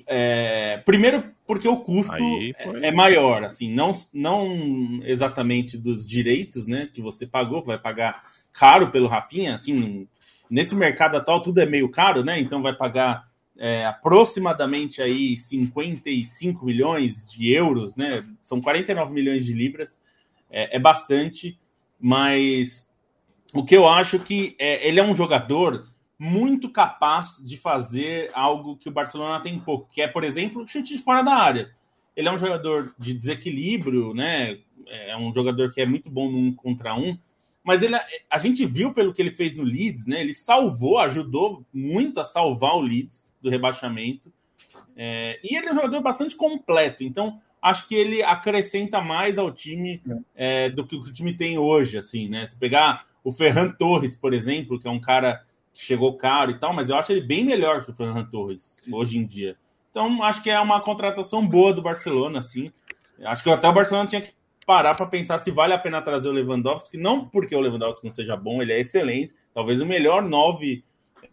É, 0.07 0.77
primeiro 0.77 1.31
porque 1.45 1.67
o 1.67 1.77
custo 1.77 2.15
é, 2.15 2.87
é 2.87 2.91
maior, 2.91 3.43
assim, 3.43 3.71
não, 3.71 3.93
não 4.11 5.01
exatamente 5.03 5.77
dos 5.77 6.07
direitos, 6.07 6.65
né, 6.65 6.89
que 6.91 6.99
você 6.99 7.27
pagou, 7.27 7.63
vai 7.63 7.77
pagar 7.77 8.23
caro 8.51 8.89
pelo 8.89 9.07
Rafinha, 9.07 9.53
assim, 9.53 10.07
nesse 10.49 10.73
mercado 10.73 11.15
atual 11.15 11.43
tudo 11.43 11.61
é 11.61 11.65
meio 11.67 11.89
caro, 11.89 12.23
né, 12.23 12.39
então 12.39 12.59
vai 12.63 12.75
pagar 12.75 13.29
é, 13.55 13.85
aproximadamente 13.85 14.99
aí 14.99 15.37
55 15.37 16.65
milhões 16.65 17.27
de 17.27 17.53
euros, 17.53 17.95
né, 17.95 18.25
são 18.41 18.59
49 18.59 19.13
milhões 19.13 19.45
de 19.45 19.53
libras, 19.53 20.01
é, 20.49 20.77
é 20.77 20.79
bastante, 20.79 21.59
mas 21.99 22.89
o 23.53 23.63
que 23.63 23.75
eu 23.75 23.87
acho 23.87 24.19
que 24.19 24.55
é, 24.57 24.87
ele 24.87 24.99
é 24.99 25.03
um 25.03 25.15
jogador 25.15 25.87
muito 26.17 26.69
capaz 26.69 27.43
de 27.43 27.57
fazer 27.57 28.29
algo 28.33 28.77
que 28.77 28.87
o 28.87 28.91
Barcelona 28.91 29.41
tem 29.41 29.59
pouco, 29.59 29.89
que 29.91 30.01
é, 30.01 30.07
por 30.07 30.23
exemplo, 30.23 30.67
chute 30.67 30.95
de 30.95 31.01
fora 31.01 31.23
da 31.23 31.33
área. 31.33 31.71
Ele 32.15 32.27
é 32.27 32.31
um 32.31 32.37
jogador 32.37 32.93
de 32.97 33.13
desequilíbrio, 33.13 34.13
né? 34.13 34.59
É 34.87 35.17
um 35.17 35.33
jogador 35.33 35.71
que 35.71 35.81
é 35.81 35.85
muito 35.85 36.09
bom 36.09 36.29
no 36.29 36.37
um 36.37 36.53
contra 36.53 36.93
um, 36.93 37.17
mas 37.63 37.81
ele, 37.81 37.95
a 38.29 38.37
gente 38.37 38.65
viu 38.65 38.93
pelo 38.93 39.13
que 39.13 39.21
ele 39.21 39.31
fez 39.31 39.55
no 39.55 39.63
Leeds, 39.63 40.07
né? 40.07 40.21
Ele 40.21 40.33
salvou, 40.33 40.99
ajudou 40.99 41.63
muito 41.73 42.19
a 42.19 42.23
salvar 42.23 42.75
o 42.75 42.81
Leeds 42.81 43.27
do 43.41 43.49
rebaixamento. 43.49 44.31
É, 44.95 45.39
e 45.43 45.55
ele 45.55 45.67
é 45.67 45.71
um 45.71 45.75
jogador 45.75 46.01
bastante 46.01 46.35
completo, 46.35 47.03
então 47.03 47.39
acho 47.61 47.87
que 47.87 47.95
ele 47.95 48.21
acrescenta 48.21 49.01
mais 49.01 49.37
ao 49.37 49.51
time 49.51 50.01
é, 50.35 50.69
do 50.69 50.85
que 50.85 50.95
o 50.95 51.11
time 51.11 51.33
tem 51.33 51.57
hoje, 51.57 51.97
assim, 51.97 52.27
né? 52.27 52.45
Se 52.45 52.57
pegar 52.57 53.05
o 53.23 53.31
Ferran 53.31 53.71
Torres, 53.71 54.15
por 54.15 54.33
exemplo, 54.33 54.79
que 54.79 54.87
é 54.87 54.91
um 54.91 54.99
cara 54.99 55.41
chegou 55.73 56.17
caro 56.17 56.51
e 56.51 56.59
tal, 56.59 56.73
mas 56.73 56.89
eu 56.89 56.97
acho 56.97 57.11
ele 57.11 57.21
bem 57.21 57.43
melhor 57.43 57.83
que 57.83 57.91
o 57.91 57.93
Ferran 57.93 58.25
Torres 58.25 58.77
hoje 58.91 59.17
em 59.17 59.25
dia. 59.25 59.55
Então, 59.89 60.23
acho 60.23 60.41
que 60.41 60.49
é 60.49 60.59
uma 60.59 60.81
contratação 60.81 61.45
boa 61.45 61.73
do 61.73 61.81
Barcelona, 61.81 62.39
assim. 62.39 62.65
Acho 63.23 63.43
que 63.43 63.49
até 63.49 63.67
o 63.67 63.73
Barcelona 63.73 64.07
tinha 64.07 64.21
que 64.21 64.33
parar 64.65 64.95
para 64.95 65.05
pensar 65.05 65.37
se 65.37 65.51
vale 65.51 65.73
a 65.73 65.77
pena 65.77 66.01
trazer 66.01 66.29
o 66.29 66.31
Lewandowski, 66.31 66.97
não 66.97 67.27
porque 67.27 67.55
o 67.55 67.59
Lewandowski 67.59 68.05
não 68.05 68.11
seja 68.11 68.35
bom, 68.35 68.61
ele 68.61 68.73
é 68.73 68.79
excelente, 68.79 69.33
talvez 69.53 69.81
o 69.81 69.85
melhor 69.85 70.21
nove 70.21 70.83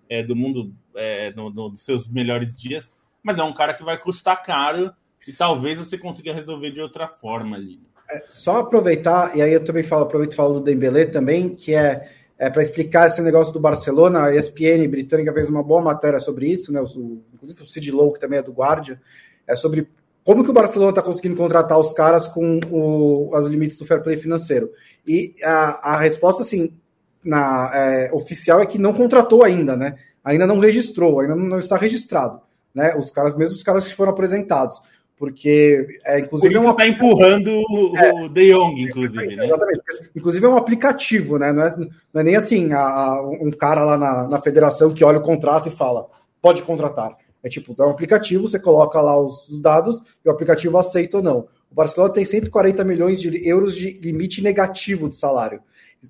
é, 0.09 0.23
do 0.23 0.35
mundo 0.35 0.75
é, 0.95 1.33
no, 1.33 1.51
no, 1.51 1.69
dos 1.69 1.83
seus 1.85 2.11
melhores 2.11 2.57
dias, 2.57 2.91
mas 3.23 3.39
é 3.39 3.45
um 3.45 3.53
cara 3.53 3.75
que 3.75 3.85
vai 3.85 3.97
custar 3.99 4.43
caro 4.43 4.93
e 5.27 5.33
talvez 5.33 5.79
você 5.79 5.99
consiga 5.99 6.33
resolver 6.33 6.71
de 6.71 6.81
outra 6.81 7.07
forma 7.07 7.57
ali. 7.57 7.81
É, 8.11 8.25
só 8.27 8.59
aproveitar, 8.59 9.37
e 9.37 9.43
aí 9.43 9.53
eu 9.53 9.65
também 9.65 9.83
falo, 9.83 10.05
aproveito 10.05 10.33
e 10.33 10.37
falo 10.37 10.55
do 10.55 10.61
Dembélé 10.61 11.07
também, 11.07 11.55
que 11.55 11.75
é 11.75 12.09
é, 12.39 12.49
para 12.49 12.63
explicar 12.63 13.09
esse 13.09 13.21
negócio 13.21 13.53
do 13.53 13.59
Barcelona, 13.59 14.27
a 14.27 14.35
ESPN 14.35 14.87
britânica 14.89 15.33
fez 15.33 15.49
uma 15.49 15.63
boa 15.63 15.83
matéria 15.83 16.21
sobre 16.21 16.47
isso, 16.47 16.73
né? 16.73 16.81
O, 16.81 17.21
inclusive 17.35 17.63
o 17.63 17.67
Sid 17.67 17.91
Lowe, 17.91 18.13
que 18.13 18.21
também 18.21 18.39
é 18.39 18.43
do 18.43 18.53
Guardian, 18.53 18.99
é 19.45 19.57
sobre 19.57 19.89
como 20.23 20.45
que 20.45 20.51
o 20.51 20.53
Barcelona 20.53 20.91
está 20.91 21.03
conseguindo 21.03 21.35
contratar 21.35 21.79
os 21.79 21.93
caras 21.93 22.29
com 22.29 22.61
o, 22.71 23.31
as 23.35 23.47
limites 23.47 23.77
do 23.77 23.85
fair 23.85 24.03
play 24.03 24.17
financeiro. 24.17 24.71
E 25.05 25.35
a, 25.43 25.95
a 25.95 25.99
resposta, 25.99 26.43
assim, 26.43 26.73
na, 27.25 27.73
é, 27.75 28.13
oficial 28.13 28.61
é 28.61 28.67
que 28.67 28.79
não 28.79 28.95
contratou 28.95 29.43
ainda, 29.43 29.75
né? 29.75 29.97
Ainda 30.23 30.47
não 30.47 30.61
registrou, 30.61 31.19
ainda 31.19 31.35
não 31.35 31.59
está 31.59 31.77
registrado, 31.77 32.41
né? 32.73 32.95
Os 32.95 33.11
caras, 33.11 33.35
mesmo 33.35 33.57
os 33.57 33.65
caras 33.65 33.89
que 33.89 33.97
foram 33.97 34.13
apresentados 34.13 34.81
porque 35.19 35.99
é 36.05 36.21
inclusive 36.21 36.55
Por 36.55 36.61
isso 36.61 36.71
está 36.71 36.85
é 36.85 36.89
uma... 36.89 36.95
empurrando 36.95 37.63
o, 37.69 37.97
é, 37.97 38.29
De 38.29 38.53
Jong, 38.53 38.83
inclusive, 38.83 39.37
né? 39.37 39.47
Exatamente. 39.47 39.81
Inclusive 40.15 40.47
é 40.47 40.49
um 40.49 40.57
aplicativo, 40.57 41.39
né? 41.39 41.53
Não 41.53 41.63
é, 41.63 41.77
não 41.77 42.21
é 42.21 42.25
nem 42.25 42.37
assim 42.37 42.73
a, 42.73 43.21
um 43.41 43.51
cara 43.51 43.85
lá 43.85 43.99
na, 43.99 44.29
na 44.29 44.41
federação 44.41 44.95
que 44.95 45.05
olha 45.05 45.19
o 45.19 45.23
contrato 45.23 45.69
e 45.69 45.73
fala 45.73 46.07
pode 46.41 46.63
contratar. 46.63 47.17
É 47.43 47.49
tipo, 47.49 47.75
é 47.81 47.87
um 47.87 47.91
aplicativo, 47.91 48.47
você 48.47 48.59
coloca 48.59 49.01
lá 49.01 49.19
os, 49.19 49.49
os 49.49 49.61
dados 49.61 50.03
e 50.25 50.29
o 50.29 50.33
aplicativo 50.33 50.77
aceita 50.79 51.19
ou 51.19 51.23
não. 51.23 51.49
O 51.71 51.75
Barcelona 51.75 52.13
tem 52.13 52.25
140 52.25 52.83
milhões 52.85 53.21
de 53.21 53.47
euros 53.47 53.77
de 53.77 53.93
limite 54.01 54.43
negativo 54.43 55.09
de 55.09 55.17
salário. 55.17 55.61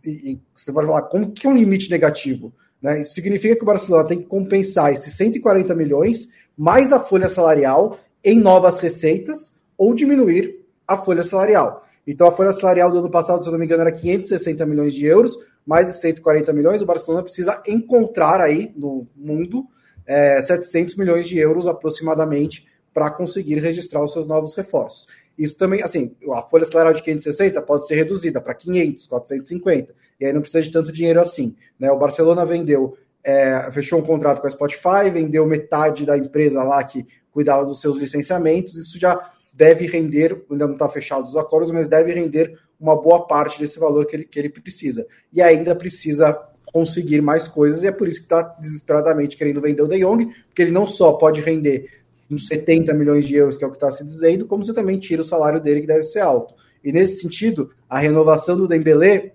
E, 0.04 0.32
e 0.32 0.40
você 0.54 0.70
vai 0.70 0.86
falar, 0.86 1.02
como 1.02 1.32
que 1.32 1.46
é 1.46 1.50
um 1.50 1.56
limite 1.56 1.90
negativo? 1.90 2.52
Né? 2.80 3.00
Isso 3.00 3.14
significa 3.14 3.56
que 3.56 3.62
o 3.62 3.66
Barcelona 3.66 4.06
tem 4.06 4.18
que 4.18 4.26
compensar 4.26 4.92
esses 4.92 5.14
140 5.14 5.74
milhões 5.74 6.28
mais 6.56 6.92
a 6.92 7.00
folha 7.00 7.28
salarial 7.28 7.98
em 8.28 8.38
novas 8.38 8.78
receitas 8.78 9.54
ou 9.76 9.94
diminuir 9.94 10.60
a 10.86 10.98
folha 10.98 11.22
salarial. 11.22 11.86
Então, 12.06 12.26
a 12.26 12.32
folha 12.32 12.52
salarial 12.52 12.90
do 12.90 12.98
ano 12.98 13.10
passado, 13.10 13.42
se 13.42 13.50
não 13.50 13.58
me 13.58 13.64
engano, 13.64 13.80
era 13.80 13.92
560 13.92 14.66
milhões 14.66 14.92
de 14.92 15.06
euros, 15.06 15.38
mais 15.64 15.86
de 15.86 15.94
140 15.94 16.52
milhões. 16.52 16.82
O 16.82 16.86
Barcelona 16.86 17.22
precisa 17.22 17.58
encontrar 17.66 18.42
aí 18.42 18.70
no 18.76 19.06
mundo 19.16 19.66
é, 20.06 20.42
700 20.42 20.94
milhões 20.96 21.26
de 21.26 21.38
euros 21.38 21.66
aproximadamente 21.66 22.68
para 22.92 23.10
conseguir 23.10 23.60
registrar 23.60 24.04
os 24.04 24.12
seus 24.12 24.26
novos 24.26 24.54
reforços. 24.54 25.06
Isso 25.38 25.56
também, 25.56 25.82
assim, 25.82 26.14
a 26.30 26.42
folha 26.42 26.66
salarial 26.66 26.92
de 26.92 27.02
560 27.02 27.62
pode 27.62 27.86
ser 27.86 27.94
reduzida 27.94 28.42
para 28.42 28.54
500, 28.54 29.06
450, 29.06 29.94
e 30.20 30.26
aí 30.26 30.32
não 30.34 30.42
precisa 30.42 30.62
de 30.62 30.70
tanto 30.70 30.92
dinheiro 30.92 31.20
assim. 31.20 31.56
Né? 31.78 31.90
O 31.90 31.96
Barcelona 31.96 32.44
vendeu, 32.44 32.98
é, 33.24 33.70
fechou 33.72 33.98
um 33.98 34.02
contrato 34.02 34.40
com 34.40 34.46
a 34.46 34.50
Spotify, 34.50 35.10
vendeu 35.12 35.46
metade 35.46 36.06
da 36.06 36.16
empresa 36.16 36.62
lá 36.62 36.82
que 36.82 37.06
cuidava 37.30 37.64
dos 37.64 37.80
seus 37.80 37.96
licenciamentos, 37.96 38.74
isso 38.74 38.98
já 38.98 39.32
deve 39.52 39.86
render, 39.86 40.44
ainda 40.50 40.66
não 40.66 40.74
está 40.74 40.88
fechado 40.88 41.26
os 41.26 41.36
acordos, 41.36 41.70
mas 41.70 41.88
deve 41.88 42.12
render 42.12 42.58
uma 42.78 42.94
boa 42.94 43.26
parte 43.26 43.58
desse 43.58 43.78
valor 43.78 44.06
que 44.06 44.16
ele, 44.16 44.24
que 44.24 44.38
ele 44.38 44.48
precisa. 44.48 45.06
E 45.32 45.42
ainda 45.42 45.74
precisa 45.74 46.32
conseguir 46.72 47.20
mais 47.20 47.48
coisas, 47.48 47.82
e 47.82 47.88
é 47.88 47.92
por 47.92 48.06
isso 48.06 48.20
que 48.20 48.26
está 48.26 48.42
desesperadamente 48.60 49.36
querendo 49.36 49.60
vender 49.60 49.82
o 49.82 49.88
De 49.88 49.98
Jong, 49.98 50.26
porque 50.46 50.62
ele 50.62 50.70
não 50.70 50.86
só 50.86 51.12
pode 51.14 51.40
render 51.40 51.90
uns 52.30 52.46
70 52.46 52.92
milhões 52.94 53.26
de 53.26 53.34
euros, 53.34 53.56
que 53.56 53.64
é 53.64 53.66
o 53.66 53.70
que 53.70 53.76
está 53.76 53.90
se 53.90 54.04
dizendo, 54.04 54.46
como 54.46 54.62
você 54.62 54.74
também 54.74 54.98
tira 54.98 55.22
o 55.22 55.24
salário 55.24 55.60
dele, 55.60 55.80
que 55.80 55.86
deve 55.86 56.02
ser 56.02 56.20
alto. 56.20 56.54
E 56.84 56.92
nesse 56.92 57.20
sentido, 57.20 57.70
a 57.88 57.98
renovação 57.98 58.56
do 58.56 58.68
Dembélé 58.68 59.32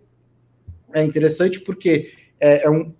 é 0.94 1.04
interessante 1.04 1.60
porque 1.60 2.12
é, 2.40 2.66
é 2.66 2.70
um 2.70 2.94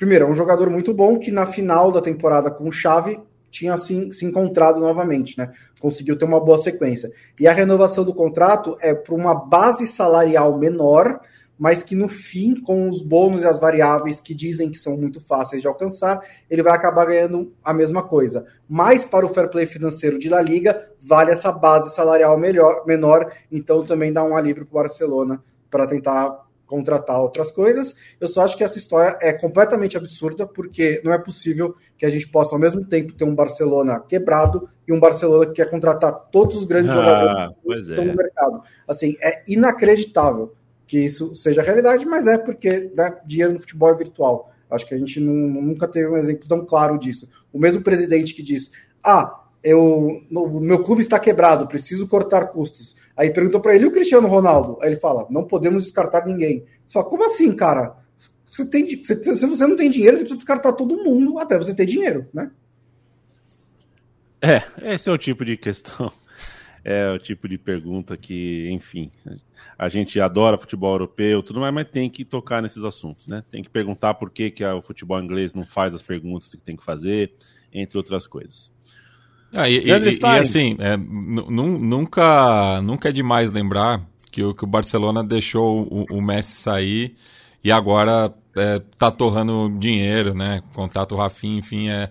primeiro, 0.00 0.24
é 0.24 0.28
um 0.28 0.34
jogador 0.34 0.70
muito 0.70 0.94
bom 0.94 1.18
que 1.18 1.30
na 1.30 1.44
final 1.44 1.92
da 1.92 2.00
temporada 2.00 2.50
com 2.50 2.66
o 2.66 2.72
Xavi 2.72 3.20
tinha 3.50 3.74
assim, 3.74 4.10
se 4.10 4.24
encontrado 4.24 4.80
novamente, 4.80 5.36
né? 5.36 5.52
Conseguiu 5.78 6.16
ter 6.16 6.24
uma 6.24 6.40
boa 6.40 6.56
sequência. 6.56 7.12
E 7.38 7.46
a 7.46 7.52
renovação 7.52 8.02
do 8.02 8.14
contrato 8.14 8.78
é 8.80 8.94
para 8.94 9.14
uma 9.14 9.34
base 9.34 9.86
salarial 9.86 10.56
menor, 10.56 11.20
mas 11.58 11.82
que 11.82 11.94
no 11.94 12.08
fim, 12.08 12.58
com 12.58 12.88
os 12.88 13.02
bônus 13.02 13.42
e 13.42 13.46
as 13.46 13.58
variáveis 13.58 14.22
que 14.22 14.34
dizem 14.34 14.70
que 14.70 14.78
são 14.78 14.96
muito 14.96 15.20
fáceis 15.20 15.60
de 15.60 15.68
alcançar, 15.68 16.24
ele 16.48 16.62
vai 16.62 16.72
acabar 16.72 17.04
ganhando 17.04 17.52
a 17.62 17.74
mesma 17.74 18.02
coisa. 18.02 18.46
Mas 18.66 19.04
para 19.04 19.26
o 19.26 19.28
fair 19.28 19.50
play 19.50 19.66
financeiro 19.66 20.18
de 20.18 20.30
La 20.30 20.40
Liga, 20.40 20.90
vale 20.98 21.30
essa 21.30 21.52
base 21.52 21.94
salarial 21.94 22.38
melhor, 22.38 22.86
menor, 22.86 23.30
então 23.52 23.84
também 23.84 24.10
dá 24.10 24.24
um 24.24 24.34
alívio 24.34 24.64
para 24.64 24.78
o 24.78 24.82
Barcelona 24.82 25.44
para 25.70 25.86
tentar 25.86 26.48
contratar 26.70 27.20
outras 27.20 27.50
coisas. 27.50 27.94
Eu 28.20 28.28
só 28.28 28.44
acho 28.44 28.56
que 28.56 28.62
essa 28.62 28.78
história 28.78 29.18
é 29.20 29.32
completamente 29.32 29.96
absurda, 29.96 30.46
porque 30.46 31.02
não 31.04 31.12
é 31.12 31.18
possível 31.18 31.74
que 31.98 32.06
a 32.06 32.10
gente 32.10 32.28
possa, 32.28 32.54
ao 32.54 32.60
mesmo 32.60 32.84
tempo, 32.84 33.12
ter 33.12 33.24
um 33.24 33.34
Barcelona 33.34 34.00
quebrado 34.00 34.68
e 34.86 34.92
um 34.92 35.00
Barcelona 35.00 35.46
que 35.46 35.54
quer 35.54 35.68
contratar 35.68 36.12
todos 36.30 36.56
os 36.56 36.64
grandes 36.64 36.92
ah, 36.92 36.94
jogadores 36.94 37.86
que 37.86 37.90
estão 37.90 38.04
é. 38.04 38.06
no 38.06 38.16
mercado. 38.16 38.62
Assim, 38.86 39.16
é 39.20 39.42
inacreditável 39.48 40.54
que 40.86 40.98
isso 40.98 41.34
seja 41.34 41.60
realidade, 41.60 42.06
mas 42.06 42.28
é 42.28 42.38
porque 42.38 42.90
né, 42.96 43.16
dinheiro 43.26 43.54
no 43.54 43.60
futebol 43.60 43.90
é 43.90 43.96
virtual. 43.96 44.52
Acho 44.70 44.86
que 44.86 44.94
a 44.94 44.98
gente 44.98 45.18
não, 45.18 45.34
nunca 45.34 45.88
teve 45.88 46.08
um 46.08 46.16
exemplo 46.16 46.48
tão 46.48 46.64
claro 46.64 46.96
disso. 46.98 47.28
O 47.52 47.58
mesmo 47.58 47.82
presidente 47.82 48.32
que 48.32 48.42
diz: 48.42 48.70
ah, 49.02 49.39
eu, 49.62 50.22
no, 50.30 50.60
meu 50.60 50.82
clube 50.82 51.02
está 51.02 51.18
quebrado, 51.18 51.66
preciso 51.66 52.06
cortar 52.06 52.46
custos. 52.46 52.96
Aí 53.16 53.30
perguntou 53.30 53.60
para 53.60 53.74
ele, 53.74 53.86
o 53.86 53.92
Cristiano 53.92 54.26
Ronaldo? 54.26 54.78
Aí 54.80 54.88
ele 54.88 54.96
fala, 54.96 55.26
não 55.30 55.44
podemos 55.44 55.82
descartar 55.82 56.26
ninguém. 56.26 56.64
Fala, 56.90 57.04
como 57.04 57.24
assim, 57.24 57.54
cara? 57.54 57.96
Você 58.50 58.64
tem, 58.66 58.86
você, 59.02 59.22
se 59.22 59.46
você 59.46 59.66
não 59.66 59.76
tem 59.76 59.90
dinheiro, 59.90 60.16
você 60.16 60.22
precisa 60.22 60.38
descartar 60.38 60.72
todo 60.72 61.04
mundo 61.04 61.38
até 61.38 61.56
você 61.56 61.74
ter 61.74 61.86
dinheiro, 61.86 62.26
né? 62.32 62.50
É, 64.42 64.94
esse 64.94 65.08
é 65.08 65.12
o 65.12 65.18
tipo 65.18 65.44
de 65.44 65.56
questão. 65.56 66.10
é 66.82 67.10
o 67.10 67.18
tipo 67.18 67.46
de 67.46 67.58
pergunta 67.58 68.16
que, 68.16 68.68
enfim, 68.70 69.12
a 69.78 69.88
gente 69.88 70.18
adora 70.18 70.58
futebol 70.58 70.94
europeu, 70.94 71.42
tudo 71.42 71.60
mais, 71.60 71.72
mas 71.72 71.88
tem 71.88 72.08
que 72.08 72.24
tocar 72.24 72.62
nesses 72.62 72.82
assuntos, 72.82 73.28
né? 73.28 73.44
Tem 73.50 73.62
que 73.62 73.70
perguntar 73.70 74.14
por 74.14 74.30
que, 74.30 74.50
que 74.50 74.64
o 74.64 74.82
futebol 74.82 75.20
inglês 75.22 75.54
não 75.54 75.66
faz 75.66 75.94
as 75.94 76.02
perguntas 76.02 76.50
que 76.54 76.62
tem 76.62 76.76
que 76.76 76.84
fazer, 76.84 77.34
entre 77.72 77.98
outras 77.98 78.26
coisas. 78.26 78.72
Ah, 79.52 79.68
e, 79.68 79.78
e, 79.78 79.88
e, 79.88 80.26
assim, 80.38 80.76
é, 80.78 80.96
nunca, 80.96 82.80
nunca 82.82 83.08
é 83.08 83.12
demais 83.12 83.50
lembrar 83.50 84.00
que 84.30 84.44
o, 84.44 84.54
que 84.54 84.64
o 84.64 84.66
Barcelona 84.66 85.24
deixou 85.24 85.82
o, 85.90 86.06
o 86.10 86.22
Messi 86.22 86.56
sair 86.56 87.16
e 87.62 87.72
agora 87.72 88.32
é, 88.56 88.80
tá 88.98 89.10
torrando 89.10 89.76
dinheiro, 89.78 90.34
né? 90.34 90.62
Contato 90.74 91.16
Rafinha, 91.16 91.58
enfim, 91.58 91.88
é, 91.88 92.08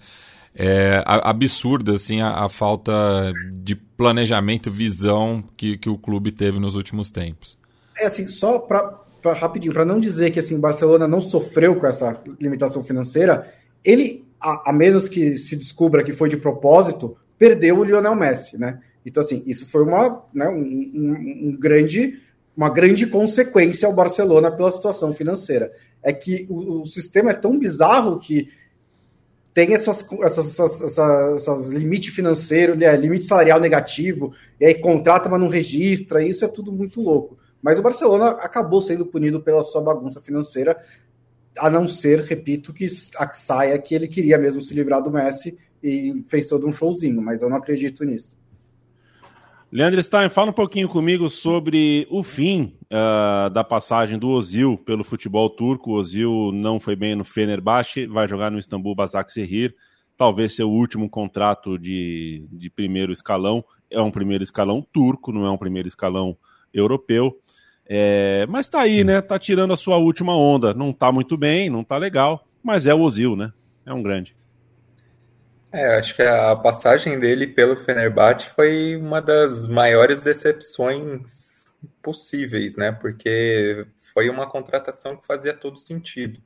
é 0.56 1.04
absurda 1.06 1.94
assim, 1.94 2.22
a, 2.22 2.46
a, 2.46 2.50
falta 2.50 3.32
de 3.54 3.76
planejamento, 3.76 4.70
visão 4.70 5.44
que, 5.56 5.78
que 5.78 5.90
o 5.90 5.98
clube 5.98 6.32
teve 6.32 6.60
nos 6.60 6.76
últimos 6.76 7.10
tempos. 7.10 7.58
É 7.98 8.06
assim, 8.06 8.28
só 8.28 8.60
para 8.60 9.34
rapidinho, 9.34 9.74
para 9.74 9.86
não 9.86 10.00
dizer 10.00 10.32
que 10.32 10.40
assim, 10.40 10.56
o 10.56 10.60
Barcelona 10.60 11.08
não 11.08 11.22
sofreu 11.22 11.76
com 11.76 11.88
essa 11.88 12.22
limitação 12.40 12.84
financeira, 12.84 13.54
ele, 13.84 14.26
a, 14.42 14.70
a 14.70 14.74
menos 14.74 15.08
que 15.08 15.38
se 15.38 15.56
descubra 15.56 16.04
que 16.04 16.14
foi 16.14 16.30
de 16.30 16.38
propósito, 16.38 17.18
perdeu 17.40 17.80
o 17.80 17.84
Lionel 17.84 18.14
Messi, 18.16 18.58
né? 18.58 18.80
Então, 19.04 19.24
assim, 19.24 19.42
isso 19.48 19.66
foi 19.66 19.82
uma, 19.82 20.26
né, 20.34 20.48
um, 20.50 20.62
um, 20.62 21.48
um 21.48 21.58
grande, 21.58 22.22
uma 22.56 22.70
grande 22.70 23.08
consequência 23.08 23.88
ao 23.88 23.94
Barcelona 23.94 24.52
pela 24.52 24.72
situação 24.72 25.14
financeira. 25.14 25.72
É 26.04 26.12
que 26.12 26.46
o, 26.50 26.82
o 26.82 26.86
sistema 26.86 27.32
é 27.32 27.34
tão 27.34 27.58
bizarro 27.58 28.20
que 28.20 28.50
tem 29.54 29.74
essas, 29.74 30.06
essas, 30.22 30.60
essas, 30.60 30.82
essas, 30.82 31.36
essas 31.36 31.72
limite 31.72 32.12
financeiro, 32.12 32.76
né, 32.76 32.96
limite 32.96 33.26
salarial 33.26 33.60
negativo, 33.60 34.34
e 34.60 34.66
aí 34.66 34.76
contrata, 34.76 35.30
mas 35.30 35.40
não 35.40 35.48
registra, 35.48 36.22
isso 36.22 36.44
é 36.44 36.48
tudo 36.48 36.72
muito 36.72 37.02
louco. 37.02 37.38
Mas 37.62 37.80
o 37.80 37.82
Barcelona 37.82 38.32
acabou 38.32 38.82
sendo 38.82 39.06
punido 39.06 39.42
pela 39.42 39.64
sua 39.64 39.82
bagunça 39.82 40.22
financeira, 40.22 40.78
a 41.58 41.70
não 41.70 41.88
ser, 41.88 42.22
repito, 42.22 42.74
que 42.74 42.86
a 43.18 43.34
saia 43.34 43.78
que 43.80 43.96
ele 43.96 44.08
queria 44.08 44.38
mesmo 44.38 44.62
se 44.62 44.74
livrar 44.74 45.02
do 45.02 45.12
Messi 45.12 45.58
e 45.84 46.24
fez 46.28 46.48
todo 46.48 46.68
um 46.68 46.72
showzinho, 46.72 47.22
mas 47.22 47.42
eu 47.42 47.50
não 47.50 47.58
acredito 47.58 48.04
nisso. 48.04 48.40
Leandro 49.72 50.02
Stein, 50.02 50.30
fala 50.30 50.50
um 50.50 50.54
pouquinho 50.54 50.90
comigo 50.90 51.30
sobre 51.30 52.08
o 52.10 52.24
fim 52.24 52.74
uh, 52.86 53.52
da 53.52 53.64
passagem 53.64 54.18
do 54.18 54.30
Ozil 54.30 54.80
pelo 54.80 55.04
futebol 55.04 55.48
turco. 55.48 55.92
O 55.92 55.94
Ozil 55.94 56.52
não 56.52 56.80
foi 56.80 56.96
bem 56.96 57.16
no 57.16 57.24
Fenerbahçe, 57.24 58.08
vai 58.08 58.28
jogar 58.28 58.50
no 58.50 58.58
Istambul 58.58 58.96
Basaksehir. 58.96 59.76
Talvez 60.18 60.56
seu 60.56 60.68
último 60.68 61.08
contrato 61.08 61.78
de, 61.78 62.48
de 62.52 62.70
primeiro 62.72 63.14
escalão. 63.14 63.64
É 63.92 64.02
um 64.02 64.10
primeiro 64.10 64.44
escalão 64.44 64.82
turco, 64.92 65.32
não 65.32 65.46
é 65.46 65.52
um 65.52 65.58
primeiro 65.58 65.88
escalão 65.88 66.36
europeu. 66.74 67.40
É, 67.86 68.48
mas 68.50 68.68
tá 68.68 68.82
aí, 68.82 69.04
né? 69.04 69.22
Tá 69.22 69.38
tirando 69.38 69.72
a 69.72 69.78
sua 69.78 69.98
última 69.98 70.36
onda. 70.36 70.74
Não 70.74 70.92
tá 70.92 71.12
muito 71.12 71.38
bem, 71.38 71.70
não 71.70 71.84
tá 71.84 71.96
legal, 71.96 72.44
mas 72.64 72.88
é 72.88 72.94
o 72.94 73.02
Ozil, 73.02 73.36
né? 73.36 73.54
É 73.86 73.94
um 73.94 74.02
grande. 74.02 74.36
É, 75.72 75.98
acho 75.98 76.16
que 76.16 76.24
a 76.24 76.56
passagem 76.56 77.20
dele 77.20 77.46
pelo 77.46 77.78
Fenerbahçe 77.78 78.50
foi 78.50 78.96
uma 78.98 79.22
das 79.22 79.68
maiores 79.68 80.20
decepções 80.22 81.78
possíveis, 82.02 82.76
né? 82.76 82.92
Porque 82.92 83.86
foi 84.14 84.30
uma 84.30 84.50
contratação 84.50 85.16
que 85.16 85.26
fazia 85.28 85.54
todo 85.54 85.80
sentido. 85.80 86.42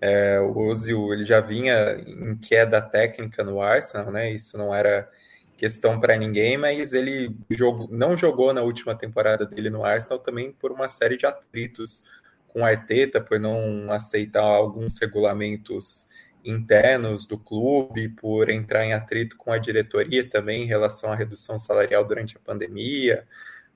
É, 0.00 0.40
o 0.40 0.56
Ozil 0.58 1.12
ele 1.12 1.24
já 1.24 1.40
vinha 1.40 1.92
em 2.06 2.36
queda 2.36 2.82
técnica 2.82 3.42
no 3.42 3.62
Arsenal, 3.62 4.10
né? 4.12 4.30
Isso 4.30 4.58
não 4.58 4.74
era 4.74 5.10
questão 5.56 6.00
para 6.00 6.16
ninguém, 6.16 6.56
mas 6.58 6.92
ele 6.92 7.36
jogou, 7.50 7.88
não 7.90 8.16
jogou 8.16 8.52
na 8.52 8.62
última 8.62 8.94
temporada 8.94 9.46
dele 9.46 9.70
no 9.70 9.84
Arsenal 9.84 10.18
também 10.18 10.52
por 10.52 10.72
uma 10.72 10.88
série 10.88 11.16
de 11.16 11.26
atritos 11.26 12.02
com 12.48 12.64
Arteta, 12.64 13.20
por 13.20 13.38
não 13.38 13.92
aceitar 13.92 14.42
alguns 14.42 14.98
regulamentos 14.98 16.08
internos 16.44 17.26
do 17.26 17.38
clube, 17.38 18.08
por 18.08 18.50
entrar 18.50 18.84
em 18.84 18.92
atrito 18.92 19.36
com 19.36 19.52
a 19.52 19.58
diretoria 19.58 20.28
também 20.28 20.62
em 20.62 20.66
relação 20.66 21.12
à 21.12 21.16
redução 21.16 21.58
salarial 21.58 22.04
durante 22.04 22.36
a 22.36 22.40
pandemia, 22.40 23.26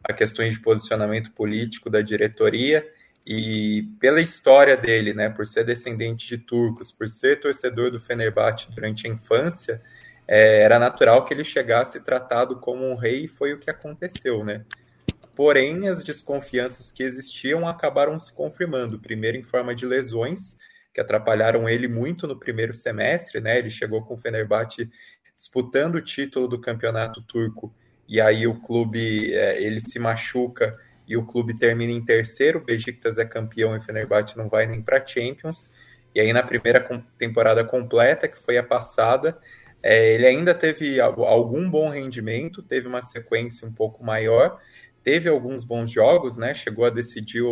a 0.02 0.12
questões 0.12 0.54
de 0.54 0.60
posicionamento 0.60 1.32
político 1.32 1.88
da 1.88 2.00
diretoria 2.00 2.86
e 3.26 3.88
pela 3.98 4.20
história 4.20 4.76
dele, 4.76 5.14
né, 5.14 5.30
por 5.30 5.46
ser 5.46 5.64
descendente 5.64 6.28
de 6.28 6.38
turcos, 6.38 6.92
por 6.92 7.08
ser 7.08 7.40
torcedor 7.40 7.90
do 7.90 7.98
Fenerbahçe 7.98 8.70
durante 8.70 9.06
a 9.06 9.10
infância, 9.10 9.80
é, 10.28 10.62
era 10.62 10.78
natural 10.78 11.24
que 11.24 11.32
ele 11.32 11.44
chegasse 11.44 12.02
tratado 12.02 12.56
como 12.56 12.84
um 12.84 12.94
rei 12.94 13.24
e 13.24 13.28
foi 13.28 13.54
o 13.54 13.58
que 13.58 13.70
aconteceu, 13.70 14.44
né? 14.44 14.64
Porém, 15.34 15.88
as 15.88 16.04
desconfianças 16.04 16.92
que 16.92 17.02
existiam 17.02 17.66
acabaram 17.66 18.20
se 18.20 18.32
confirmando, 18.32 18.98
primeiro 18.98 19.36
em 19.36 19.42
forma 19.42 19.74
de 19.74 19.84
lesões 19.84 20.56
que 20.94 21.00
atrapalharam 21.00 21.68
ele 21.68 21.88
muito 21.88 22.26
no 22.28 22.38
primeiro 22.38 22.72
semestre, 22.72 23.40
né? 23.40 23.58
Ele 23.58 23.68
chegou 23.68 24.02
com 24.02 24.14
o 24.14 24.16
Fenerbahçe 24.16 24.88
disputando 25.36 25.96
o 25.96 26.00
título 26.00 26.46
do 26.46 26.60
campeonato 26.60 27.20
turco 27.22 27.74
e 28.08 28.20
aí 28.20 28.46
o 28.46 28.60
clube 28.60 29.34
é, 29.34 29.60
ele 29.60 29.80
se 29.80 29.98
machuca 29.98 30.78
e 31.08 31.16
o 31.16 31.26
clube 31.26 31.58
termina 31.58 31.92
em 31.92 32.02
terceiro, 32.02 32.60
o 32.60 32.64
Besiktas 32.64 33.18
é 33.18 33.24
campeão 33.24 33.74
e 33.74 33.78
o 33.78 33.82
Fenerbahçe 33.82 34.38
não 34.38 34.48
vai 34.48 34.66
nem 34.66 34.80
para 34.80 35.04
Champions. 35.04 35.68
E 36.14 36.20
aí 36.20 36.32
na 36.32 36.44
primeira 36.44 36.80
temporada 37.18 37.64
completa, 37.64 38.28
que 38.28 38.38
foi 38.38 38.56
a 38.56 38.62
passada, 38.62 39.36
é, 39.82 40.14
ele 40.14 40.26
ainda 40.26 40.54
teve 40.54 41.00
algum 41.00 41.68
bom 41.68 41.88
rendimento, 41.88 42.62
teve 42.62 42.86
uma 42.86 43.02
sequência 43.02 43.66
um 43.66 43.72
pouco 43.72 44.04
maior, 44.04 44.60
teve 45.02 45.28
alguns 45.28 45.64
bons 45.64 45.90
jogos, 45.90 46.38
né? 46.38 46.54
Chegou 46.54 46.84
a 46.84 46.90
decidir, 46.90 47.42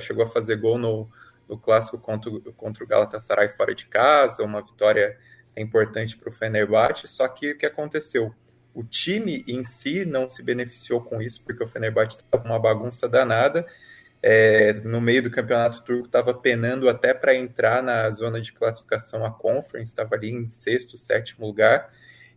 chegou 0.00 0.22
a 0.22 0.26
fazer 0.26 0.56
gol 0.56 0.76
no, 0.78 1.08
no 1.50 1.58
clássico 1.58 1.98
contra, 1.98 2.30
contra 2.56 2.84
o 2.84 2.86
Galatasaray 2.86 3.48
fora 3.48 3.74
de 3.74 3.86
casa, 3.86 4.44
uma 4.44 4.62
vitória 4.62 5.18
importante 5.56 6.16
para 6.16 6.30
o 6.30 6.32
Fenerbahçe, 6.32 7.08
só 7.08 7.26
que 7.26 7.50
o 7.50 7.58
que 7.58 7.66
aconteceu? 7.66 8.32
O 8.72 8.84
time 8.84 9.44
em 9.48 9.64
si 9.64 10.04
não 10.04 10.30
se 10.30 10.44
beneficiou 10.44 11.02
com 11.02 11.20
isso, 11.20 11.42
porque 11.44 11.62
o 11.62 11.66
Fenerbahçe 11.66 12.18
estava 12.18 12.44
uma 12.44 12.58
bagunça 12.58 13.08
danada, 13.08 13.66
é, 14.22 14.74
no 14.84 15.00
meio 15.00 15.24
do 15.24 15.30
campeonato 15.30 15.82
turco 15.82 16.06
estava 16.06 16.32
penando 16.32 16.88
até 16.88 17.12
para 17.12 17.34
entrar 17.34 17.82
na 17.82 18.08
zona 18.12 18.40
de 18.40 18.52
classificação 18.52 19.24
a 19.26 19.30
Conference, 19.30 19.90
estava 19.90 20.14
ali 20.14 20.30
em 20.30 20.46
sexto, 20.46 20.96
sétimo 20.96 21.46
lugar, 21.46 21.90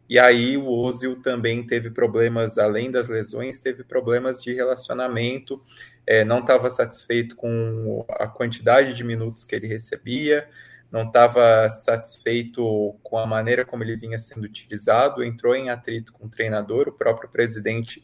e 0.09 0.17
aí 0.17 0.57
o 0.57 0.67
Ozil 0.67 1.21
também 1.21 1.65
teve 1.65 1.91
problemas, 1.91 2.57
além 2.57 2.89
das 2.89 3.07
lesões, 3.07 3.59
teve 3.59 3.83
problemas 3.83 4.41
de 4.41 4.53
relacionamento, 4.53 5.61
é, 6.05 6.23
não 6.25 6.39
estava 6.39 6.69
satisfeito 6.69 7.35
com 7.35 8.05
a 8.09 8.27
quantidade 8.27 8.93
de 8.93 9.03
minutos 9.03 9.45
que 9.45 9.55
ele 9.55 9.67
recebia, 9.67 10.47
não 10.91 11.07
estava 11.07 11.67
satisfeito 11.69 12.95
com 13.01 13.17
a 13.17 13.25
maneira 13.25 13.65
como 13.65 13.83
ele 13.83 13.95
vinha 13.95 14.19
sendo 14.19 14.43
utilizado, 14.43 15.23
entrou 15.23 15.55
em 15.55 15.69
atrito 15.69 16.13
com 16.13 16.27
o 16.27 16.29
treinador, 16.29 16.87
o 16.87 16.93
próprio 16.93 17.29
presidente 17.29 18.03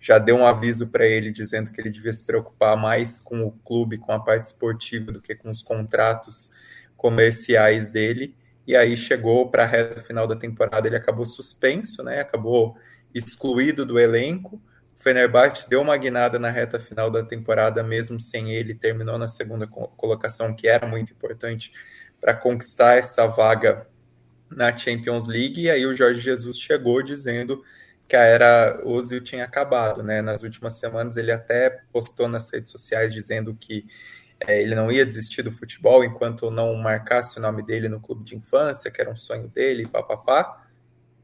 já 0.00 0.18
deu 0.18 0.36
um 0.36 0.46
aviso 0.46 0.88
para 0.88 1.06
ele 1.06 1.30
dizendo 1.30 1.70
que 1.70 1.78
ele 1.78 1.90
devia 1.90 2.12
se 2.12 2.24
preocupar 2.24 2.74
mais 2.76 3.20
com 3.20 3.42
o 3.42 3.52
clube, 3.52 3.98
com 3.98 4.12
a 4.12 4.18
parte 4.18 4.46
esportiva, 4.46 5.12
do 5.12 5.20
que 5.20 5.34
com 5.34 5.50
os 5.50 5.62
contratos 5.62 6.50
comerciais 6.96 7.88
dele. 7.88 8.34
E 8.66 8.74
aí 8.74 8.96
chegou 8.96 9.50
para 9.50 9.64
a 9.64 9.66
reta 9.66 10.00
final 10.00 10.26
da 10.26 10.36
temporada, 10.36 10.88
ele 10.88 10.96
acabou 10.96 11.26
suspenso, 11.26 12.02
né? 12.02 12.20
Acabou 12.20 12.78
excluído 13.14 13.84
do 13.84 13.98
elenco. 13.98 14.60
O 15.00 15.02
Fenerbahçe 15.02 15.66
deu 15.66 15.80
uma 15.80 15.96
guinada 15.96 16.38
na 16.38 16.50
reta 16.50 16.78
final 16.78 17.10
da 17.10 17.22
temporada, 17.22 17.82
mesmo 17.82 18.20
sem 18.20 18.52
ele, 18.52 18.74
terminou 18.74 19.16
na 19.16 19.28
segunda 19.28 19.66
colocação, 19.66 20.54
que 20.54 20.68
era 20.68 20.86
muito 20.86 21.14
importante 21.14 21.72
para 22.20 22.34
conquistar 22.34 22.98
essa 22.98 23.26
vaga 23.26 23.86
na 24.50 24.76
Champions 24.76 25.26
League. 25.26 25.62
E 25.62 25.70
aí 25.70 25.86
o 25.86 25.96
Jorge 25.96 26.20
Jesus 26.20 26.58
chegou 26.58 27.02
dizendo 27.02 27.64
que 28.06 28.14
a 28.14 28.24
era 28.24 28.82
Ozil 28.84 29.22
tinha 29.22 29.42
acabado, 29.42 30.02
né? 30.02 30.20
Nas 30.20 30.42
últimas 30.42 30.74
semanas 30.74 31.16
ele 31.16 31.32
até 31.32 31.80
postou 31.90 32.28
nas 32.28 32.52
redes 32.52 32.70
sociais 32.70 33.10
dizendo 33.10 33.56
que 33.58 33.86
é, 34.38 34.60
ele 34.60 34.74
não 34.74 34.92
ia 34.92 35.06
desistir 35.06 35.40
do 35.40 35.50
futebol 35.50 36.04
enquanto 36.04 36.50
não 36.50 36.74
marcasse 36.74 37.38
o 37.38 37.40
nome 37.40 37.62
dele 37.62 37.88
no 37.88 38.00
clube 38.00 38.22
de 38.22 38.36
infância, 38.36 38.90
que 38.90 39.00
era 39.00 39.10
um 39.10 39.16
sonho 39.16 39.48
dele, 39.48 39.88
papapá. 39.88 40.62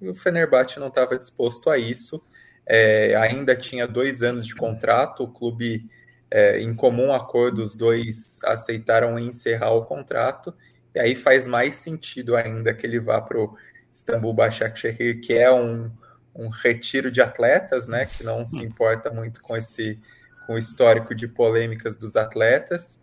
E 0.01 0.09
o 0.09 0.15
Fenerbahçe 0.15 0.81
não 0.81 0.89
estava 0.89 1.19
disposto 1.19 1.69
a 1.69 1.77
isso 1.77 2.25
é, 2.67 3.15
ainda 3.17 3.55
tinha 3.55 3.87
dois 3.87 4.23
anos 4.23 4.47
de 4.47 4.55
contrato, 4.55 5.23
o 5.23 5.29
clube, 5.29 5.89
é, 6.31 6.61
em 6.61 6.75
comum 6.75 7.13
acordo, 7.13 7.63
os 7.63 7.75
dois 7.75 8.41
aceitaram 8.45 9.19
encerrar 9.19 9.73
o 9.73 9.85
contrato, 9.85 10.55
e 10.95 10.99
aí 10.99 11.15
faz 11.15 11.47
mais 11.47 11.77
sentido 11.77 12.35
ainda 12.35 12.75
que 12.75 12.87
ele 12.87 12.99
vá 12.99 13.21
para 13.21 13.39
o 13.39 13.57
Istambul 13.93 14.35
Başakşehir, 14.35 15.21
que 15.21 15.35
é 15.35 15.53
um, 15.53 15.91
um 16.35 16.49
retiro 16.49 17.11
de 17.11 17.21
atletas, 17.21 17.87
né, 17.87 18.07
que 18.07 18.25
não 18.25 18.45
se 18.45 18.63
importa 18.63 19.11
muito 19.11 19.41
com 19.41 19.57
esse 19.57 19.99
com 20.47 20.55
o 20.55 20.59
histórico 20.59 21.13
de 21.13 21.27
polêmicas 21.27 21.97
dos 21.97 22.15
atletas, 22.15 23.01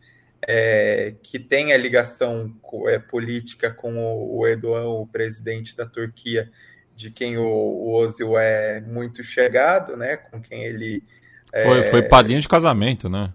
é, 0.48 1.14
que 1.22 1.38
tem 1.38 1.74
a 1.74 1.78
ligação 1.78 2.54
é, 2.88 3.00
política 3.00 3.70
com 3.70 3.98
o, 3.98 4.40
o 4.40 4.48
Erdogan, 4.48 4.88
o 4.88 5.06
presidente 5.06 5.76
da 5.76 5.86
Turquia, 5.86 6.50
de 6.96 7.12
quem 7.12 7.38
o, 7.38 7.44
o 7.46 7.94
Ozil 7.96 8.38
é 8.38 8.82
muito 8.82 9.24
chegado, 9.24 9.98
né? 9.98 10.18
Com 10.18 10.42
quem 10.42 10.64
ele. 10.64 11.04
Foi, 11.52 11.80
é, 11.80 11.84
foi 11.84 12.02
padrinho 12.04 12.42
de 12.42 12.48
casamento, 12.48 13.10
né? 13.10 13.34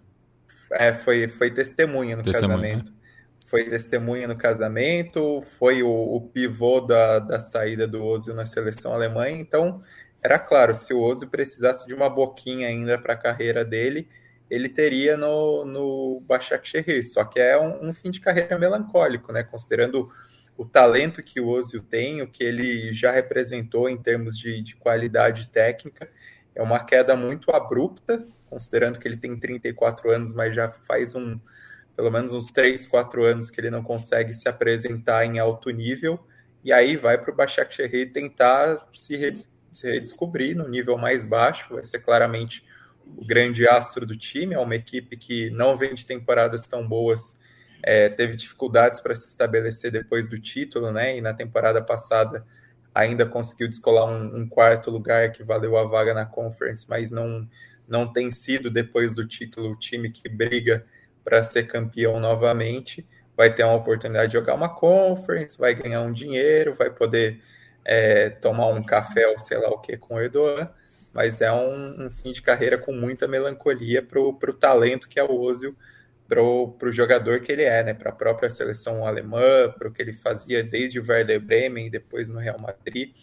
É, 0.72 0.92
foi, 0.92 1.28
foi 1.28 1.50
testemunha 1.50 2.16
no 2.16 2.22
testemunha, 2.22 2.56
casamento. 2.56 2.90
Né? 2.90 2.96
Foi 3.46 3.64
testemunha 3.64 4.28
no 4.28 4.36
casamento, 4.36 5.42
foi 5.58 5.82
o, 5.82 5.88
o 5.88 6.20
pivô 6.20 6.80
da, 6.80 7.18
da 7.18 7.40
saída 7.40 7.86
do 7.86 8.04
Ozil 8.04 8.34
na 8.34 8.44
seleção 8.44 8.92
alemã. 8.92 9.30
Então, 9.30 9.80
era 10.22 10.38
claro, 10.38 10.74
se 10.74 10.92
o 10.92 11.00
Ozil 11.00 11.30
precisasse 11.30 11.86
de 11.86 11.94
uma 11.94 12.10
boquinha 12.10 12.68
ainda 12.68 12.98
para 12.98 13.14
a 13.14 13.16
carreira 13.16 13.64
dele, 13.64 14.08
ele 14.50 14.68
teria 14.68 15.16
no, 15.16 15.64
no 15.64 16.22
Başakşehir. 16.26 17.06
Só 17.06 17.24
que 17.24 17.40
é 17.40 17.58
um, 17.58 17.88
um 17.88 17.94
fim 17.94 18.10
de 18.10 18.20
carreira 18.20 18.58
melancólico, 18.58 19.32
né? 19.32 19.42
Considerando 19.42 20.10
o 20.58 20.64
talento 20.64 21.22
que 21.22 21.40
o 21.40 21.46
Ozil 21.46 21.80
tem, 21.80 22.20
o 22.20 22.26
que 22.26 22.42
ele 22.42 22.92
já 22.92 23.12
representou 23.12 23.88
em 23.88 23.96
termos 23.96 24.36
de, 24.36 24.60
de 24.60 24.74
qualidade 24.74 25.46
técnica. 25.48 26.10
É 26.52 26.60
uma 26.60 26.84
queda 26.84 27.14
muito 27.14 27.52
abrupta, 27.52 28.26
considerando 28.50 28.98
que 28.98 29.06
ele 29.06 29.16
tem 29.16 29.38
34 29.38 30.10
anos, 30.10 30.32
mas 30.32 30.54
já 30.54 30.68
faz 30.68 31.14
um 31.14 31.38
pelo 31.94 32.12
menos 32.12 32.32
uns 32.32 32.52
3, 32.52 32.86
4 32.86 33.24
anos 33.24 33.50
que 33.50 33.60
ele 33.60 33.70
não 33.70 33.82
consegue 33.82 34.32
se 34.32 34.48
apresentar 34.48 35.24
em 35.24 35.40
alto 35.40 35.68
nível, 35.70 36.20
e 36.62 36.72
aí 36.72 36.96
vai 36.96 37.18
para 37.18 37.32
o 37.32 37.34
Başakşehir 37.34 38.12
tentar 38.12 38.88
se, 38.94 39.32
se 39.72 39.90
redescobrir 39.90 40.56
no 40.56 40.68
nível 40.68 40.96
mais 40.96 41.26
baixo, 41.26 41.74
vai 41.74 41.82
ser 41.82 41.98
claramente 41.98 42.64
o 43.16 43.26
grande 43.26 43.66
astro 43.66 44.06
do 44.06 44.16
time, 44.16 44.54
é 44.54 44.58
uma 44.60 44.76
equipe 44.76 45.16
que 45.16 45.50
não 45.50 45.76
vem 45.76 45.92
de 45.92 46.06
temporadas 46.06 46.68
tão 46.68 46.86
boas, 46.86 47.36
é, 47.82 48.08
teve 48.08 48.36
dificuldades 48.36 49.00
para 49.00 49.14
se 49.14 49.28
estabelecer 49.28 49.90
depois 49.90 50.28
do 50.28 50.38
título, 50.38 50.90
né? 50.90 51.16
E 51.16 51.20
na 51.20 51.32
temporada 51.32 51.80
passada 51.80 52.44
ainda 52.94 53.24
conseguiu 53.24 53.68
descolar 53.68 54.06
um, 54.06 54.38
um, 54.38 54.48
quarto 54.48 54.90
lugar 54.90 55.30
que 55.30 55.44
valeu 55.44 55.76
a 55.76 55.84
vaga 55.84 56.12
na 56.12 56.26
Conference, 56.26 56.86
mas 56.88 57.10
não, 57.10 57.48
não 57.86 58.12
tem 58.12 58.30
sido 58.30 58.70
depois 58.70 59.14
do 59.14 59.26
título 59.26 59.70
o 59.70 59.78
time 59.78 60.10
que 60.10 60.28
briga 60.28 60.84
para 61.22 61.42
ser 61.42 61.64
campeão 61.64 62.18
novamente. 62.18 63.06
Vai 63.36 63.54
ter 63.54 63.62
uma 63.62 63.76
oportunidade 63.76 64.32
de 64.32 64.38
jogar 64.38 64.54
uma 64.54 64.74
Conference, 64.74 65.56
vai 65.56 65.74
ganhar 65.74 66.00
um 66.00 66.12
dinheiro, 66.12 66.74
vai 66.74 66.90
poder 66.90 67.40
é, 67.84 68.30
tomar 68.30 68.66
um 68.66 68.82
café 68.82 69.28
ou 69.28 69.38
sei 69.38 69.58
lá 69.58 69.68
o 69.68 69.78
que 69.78 69.96
com 69.96 70.16
o 70.16 70.20
Erdogan, 70.20 70.68
mas 71.12 71.40
é 71.40 71.52
um, 71.52 72.06
um 72.06 72.10
fim 72.10 72.32
de 72.32 72.42
carreira 72.42 72.76
com 72.76 72.92
muita 72.92 73.28
melancolia 73.28 74.02
para 74.02 74.20
o 74.20 74.34
talento 74.52 75.08
que 75.08 75.20
é 75.20 75.24
o 75.24 75.40
Ozil 75.40 75.76
para 76.28 76.42
o 76.42 76.92
jogador 76.92 77.40
que 77.40 77.50
ele 77.50 77.62
é, 77.62 77.82
né? 77.82 77.94
Para 77.94 78.10
a 78.10 78.14
própria 78.14 78.50
seleção 78.50 79.06
alemã, 79.06 79.72
para 79.76 79.88
o 79.88 79.90
que 79.90 80.02
ele 80.02 80.12
fazia 80.12 80.62
desde 80.62 81.00
o 81.00 81.04
Werder 81.06 81.40
Bremen 81.40 81.86
e 81.86 81.90
depois 81.90 82.28
no 82.28 82.38
Real 82.38 82.58
Madrid. 82.60 83.14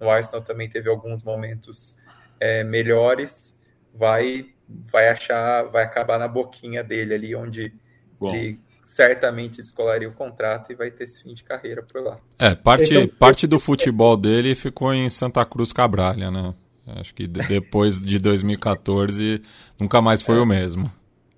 No 0.00 0.08
Arsenal 0.08 0.42
também 0.42 0.68
teve 0.68 0.88
alguns 0.88 1.24
momentos 1.24 1.96
é, 2.38 2.62
melhores. 2.62 3.60
Vai, 3.92 4.46
vai 4.68 5.08
achar, 5.08 5.64
vai 5.64 5.82
acabar 5.82 6.18
na 6.18 6.28
boquinha 6.28 6.84
dele 6.84 7.14
ali, 7.14 7.34
onde 7.34 7.74
Bom. 8.18 8.32
ele 8.32 8.60
certamente 8.80 9.56
descolaria 9.56 10.08
o 10.08 10.12
contrato 10.12 10.72
e 10.72 10.74
vai 10.74 10.90
ter 10.90 11.04
esse 11.04 11.22
fim 11.22 11.34
de 11.34 11.42
carreira 11.42 11.82
por 11.82 12.00
lá. 12.00 12.16
É, 12.38 12.54
parte, 12.54 12.96
é 12.96 13.06
parte 13.06 13.46
do 13.46 13.58
futebol 13.58 14.16
dele 14.16 14.54
ficou 14.54 14.94
em 14.94 15.08
Santa 15.08 15.44
Cruz 15.44 15.72
Cabralha, 15.72 16.30
né? 16.30 16.54
Acho 16.86 17.14
que 17.14 17.26
depois 17.26 18.02
de 18.02 18.18
2014 18.18 19.40
nunca 19.80 20.00
mais 20.00 20.22
foi 20.22 20.36
é. 20.36 20.40
o 20.40 20.46
mesmo. 20.46 20.90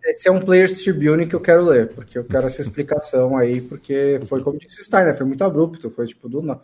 Esse 0.05 0.29
é 0.29 0.33
um 0.33 0.41
Players 0.41 0.83
Tribune 0.83 1.27
que 1.27 1.35
eu 1.35 1.41
quero 1.41 1.65
ler, 1.65 1.89
porque 1.95 2.19
eu 2.19 2.25
quero 2.25 2.47
essa 2.47 2.61
explicação 2.61 3.39
aí, 3.39 3.63
porque 3.63 4.21
foi 4.27 4.43
como 4.43 4.59
disse 4.59 4.81
o 4.81 4.85
Steiner, 4.85 5.17
foi 5.17 5.25
muito 5.25 5.43
abrupto, 5.43 5.91
foi 5.91 6.07
tipo, 6.07 6.29
do. 6.29 6.41
Ele 6.43 6.61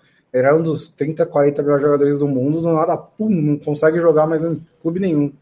era 0.47 0.55
um 0.55 0.62
dos 0.62 0.91
30, 0.91 1.24
40 1.24 1.62
melhores 1.62 1.82
jogadores 1.82 2.18
do 2.18 2.28
mundo, 2.28 2.61
do 2.61 2.70
nada, 2.70 2.99
pum, 2.99 3.30
não 3.30 3.59
consegue 3.59 3.99
jogar 3.99 4.26
mais 4.26 4.45
em 4.45 4.61
clube 4.82 5.01
nenhum. 5.01 5.32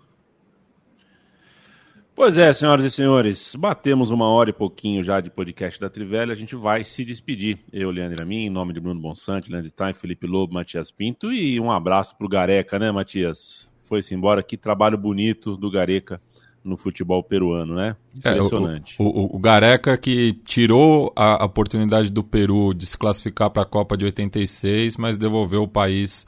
Pois 2.15 2.39
é, 2.39 2.53
senhoras 2.53 2.85
e 2.85 2.91
senhores, 2.91 3.55
batemos 3.57 4.11
uma 4.11 4.29
hora 4.29 4.51
e 4.51 4.53
pouquinho 4.53 5.03
já 5.03 5.21
de 5.21 5.31
podcast 5.31 5.81
da 5.81 5.91
Trivela, 5.91 6.33
a 6.33 6.37
gente 6.37 6.55
vai 6.55 6.85
se 6.85 7.05
despedir. 7.05 7.59
Eu, 7.73 7.91
Leandro 7.91 8.23
Amin, 8.23 8.47
em 8.47 8.51
nome 8.51 8.73
de 8.73 8.81
Bruno 8.81 9.01
Bonsante, 9.01 9.51
Leandro 9.51 9.71
Stein, 9.71 9.93
Felipe 9.93 10.27
Lobo, 10.27 10.55
Matias 10.55 10.91
Pinto 10.91 11.33
e 11.33 11.61
um 11.61 11.71
abraço 11.71 12.17
pro 12.17 12.29
Gareca, 12.29 12.79
né, 12.79 12.91
Matias? 12.91 13.69
Foi-se 13.81 14.15
embora, 14.15 14.43
que 14.43 14.57
trabalho 14.57 14.99
bonito 14.99 15.57
do 15.57 15.71
Gareca 15.71 16.21
no 16.65 16.77
futebol 16.77 17.23
peruano, 17.23 17.75
né? 17.75 17.97
Impressionante. 18.15 18.97
É, 18.99 19.03
o, 19.03 19.07
o, 19.07 19.37
o, 19.37 19.39
Gareca 19.39 19.97
que 19.97 20.35
tirou 20.45 21.13
a 21.17 21.45
oportunidade 21.45 22.11
do 22.11 22.23
Peru 22.23 22.75
de 22.75 22.85
se 22.85 22.97
classificar 22.97 23.51
para 23.51 23.63
a 23.63 23.67
Copa 23.67 23.97
de 23.97 24.05
86, 24.05 24.97
mas 24.97 25.17
devolveu 25.17 25.63
o 25.63 25.69
país 25.69 26.27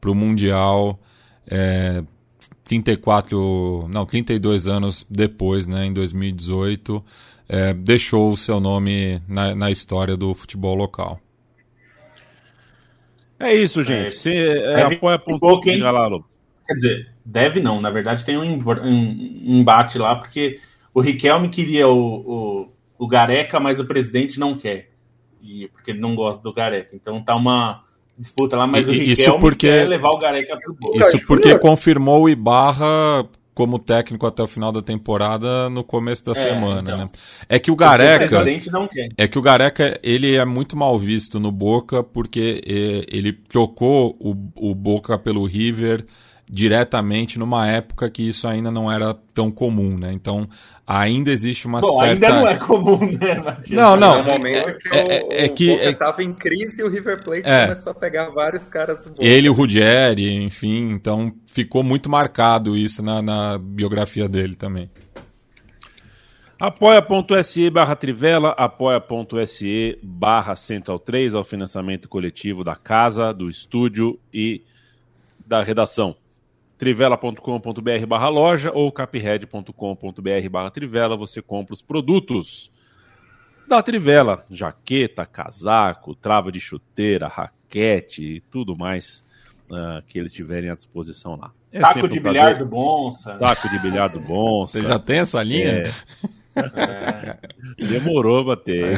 para 0.00 0.10
o 0.10 0.14
Mundial 0.14 0.98
é, 1.50 2.02
34, 2.64 3.88
não, 3.92 4.06
32 4.06 4.66
anos 4.66 5.04
depois, 5.10 5.66
né, 5.66 5.86
em 5.86 5.92
2018, 5.92 7.04
é, 7.48 7.74
deixou 7.74 8.30
o 8.30 8.36
seu 8.36 8.60
nome 8.60 9.20
na, 9.28 9.54
na 9.56 9.70
história 9.70 10.16
do 10.16 10.32
futebol 10.34 10.74
local. 10.74 11.20
É 13.40 13.54
isso, 13.54 13.82
gente. 13.82 14.14
Você 14.14 14.34
é, 14.36 14.82
apoia 14.82 15.18
ponto 15.18 15.60
quem... 15.60 15.80
Quer 16.70 16.74
dizer, 16.74 17.08
deve 17.24 17.58
não. 17.58 17.80
Na 17.80 17.90
verdade, 17.90 18.24
tem 18.24 18.38
um 18.38 18.44
embate 19.42 19.98
lá, 19.98 20.14
porque 20.14 20.60
o 20.94 21.00
Riquelme 21.00 21.48
queria 21.48 21.88
o, 21.88 21.98
o, 21.98 22.68
o 22.96 23.08
Gareca, 23.08 23.58
mas 23.58 23.80
o 23.80 23.84
presidente 23.84 24.38
não 24.38 24.56
quer. 24.56 24.90
E, 25.42 25.66
porque 25.72 25.90
ele 25.90 25.98
não 25.98 26.14
gosta 26.14 26.40
do 26.40 26.54
Gareca. 26.54 26.94
Então 26.94 27.20
tá 27.24 27.34
uma 27.34 27.82
disputa 28.16 28.56
lá, 28.56 28.68
mas 28.68 28.86
e, 28.86 28.90
o 28.90 28.92
Riquelme 28.92 29.12
isso 29.12 29.38
porque, 29.40 29.66
quer 29.66 29.88
levar 29.88 30.10
o 30.10 30.18
Gareca 30.18 30.56
pro 30.60 30.76
gol. 30.76 30.94
Isso 30.94 31.26
porque 31.26 31.58
confirmou 31.58 32.22
o 32.22 32.28
Ibarra 32.28 33.28
como 33.52 33.76
técnico 33.76 34.24
até 34.24 34.40
o 34.44 34.46
final 34.46 34.70
da 34.70 34.80
temporada 34.80 35.68
no 35.70 35.82
começo 35.82 36.24
da 36.24 36.32
é, 36.32 36.34
semana, 36.36 36.82
então. 36.82 36.98
né? 36.98 37.10
É 37.48 37.58
que 37.58 37.72
o 37.72 37.76
Gareca 37.76 38.44
o 38.44 38.88
é 39.18 39.26
que 39.26 39.38
o 39.40 39.42
Gareca 39.42 39.98
ele 40.04 40.36
é 40.36 40.44
muito 40.44 40.76
mal 40.76 40.96
visto 40.96 41.40
no 41.40 41.50
Boca 41.50 42.04
porque 42.04 42.62
é, 42.64 43.04
ele 43.08 43.32
trocou 43.32 44.16
o, 44.20 44.36
o 44.70 44.72
Boca 44.72 45.18
pelo 45.18 45.44
River 45.44 46.06
diretamente 46.52 47.38
numa 47.38 47.68
época 47.68 48.10
que 48.10 48.28
isso 48.28 48.48
ainda 48.48 48.72
não 48.72 48.90
era 48.90 49.14
tão 49.32 49.52
comum, 49.52 49.96
né? 49.96 50.12
Então 50.12 50.48
ainda 50.84 51.30
existe 51.30 51.68
uma 51.68 51.80
Bom, 51.80 51.98
certa. 52.00 52.26
Ainda 52.26 52.40
não 52.40 52.48
é 52.48 52.56
comum, 52.56 52.98
né, 52.98 53.34
Matias? 53.36 53.70
Não, 53.70 53.96
não. 53.96 54.18
No 54.18 54.32
momento 54.32 54.76
que 54.78 54.88
é, 54.88 55.02
o, 55.02 55.32
é, 55.32 55.44
é 55.44 55.48
que 55.48 55.70
estava 55.70 56.24
em 56.24 56.32
crise 56.32 56.82
e 56.82 56.84
o 56.84 56.88
River 56.88 57.22
Plate 57.22 57.48
é, 57.48 57.68
começou 57.68 57.92
a 57.92 57.94
pegar 57.94 58.30
vários 58.30 58.68
caras 58.68 59.00
do 59.00 59.12
Ele, 59.20 59.48
o 59.48 59.52
Ruggeri, 59.52 60.42
enfim, 60.42 60.90
então 60.90 61.32
ficou 61.46 61.84
muito 61.84 62.10
marcado 62.10 62.76
isso 62.76 63.00
na, 63.00 63.22
na 63.22 63.56
biografia 63.56 64.28
dele 64.28 64.56
também. 64.56 64.90
Apoia.se 66.58 67.70
barra 67.70 67.94
Trivela, 67.94 68.50
apoia.se 68.50 69.98
barra 70.02 70.56
Central 70.56 70.98
3, 70.98 71.34
ao 71.34 71.44
financiamento 71.44 72.08
coletivo 72.08 72.64
da 72.64 72.74
casa, 72.74 73.32
do 73.32 73.48
estúdio 73.48 74.18
e 74.34 74.62
da 75.46 75.62
redação 75.62 76.16
trivela.com.br 76.80 78.06
barra 78.08 78.28
loja 78.30 78.72
ou 78.72 78.90
capred.com.br 78.90 80.48
barra 80.50 80.70
trivela, 80.70 81.14
você 81.14 81.42
compra 81.42 81.74
os 81.74 81.82
produtos 81.82 82.72
da 83.68 83.82
Trivela, 83.82 84.42
jaqueta, 84.50 85.26
casaco, 85.26 86.14
trava 86.14 86.50
de 86.50 86.58
chuteira, 86.58 87.28
raquete 87.28 88.36
e 88.36 88.40
tudo 88.40 88.74
mais 88.74 89.22
uh, 89.70 90.02
que 90.06 90.18
eles 90.18 90.32
tiverem 90.32 90.70
à 90.70 90.74
disposição 90.74 91.36
lá. 91.36 91.52
É 91.70 91.80
taco 91.80 92.08
de 92.08 92.18
um 92.18 92.22
bilhar 92.22 92.56
do 92.56 92.64
Bonsa. 92.64 93.34
Taco 93.34 93.68
de 93.68 93.78
bilhar 93.80 94.08
do 94.08 94.20
Bonsa. 94.20 94.80
Você 94.80 94.88
já 94.88 94.98
tem 94.98 95.18
essa 95.18 95.42
linha? 95.42 95.84
É. 95.84 95.92
É. 96.56 97.38
Demorou 97.84 98.42
pra 98.42 98.56
ter. 98.56 98.96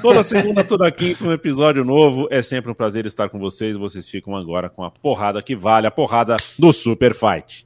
Toda 0.00 0.22
segunda, 0.22 0.64
toda 0.64 0.90
quinta, 0.90 1.24
um 1.24 1.32
episódio 1.32 1.84
novo. 1.84 2.26
É 2.30 2.42
sempre 2.42 2.70
um 2.70 2.74
prazer 2.74 3.06
estar 3.06 3.28
com 3.28 3.38
vocês. 3.38 3.76
Vocês 3.76 4.08
ficam 4.08 4.36
agora 4.36 4.68
com 4.68 4.82
a 4.82 4.90
porrada 4.90 5.42
que 5.42 5.54
vale, 5.54 5.86
a 5.86 5.90
porrada 5.90 6.36
do 6.58 6.72
Super 6.72 7.14
Fight. 7.14 7.65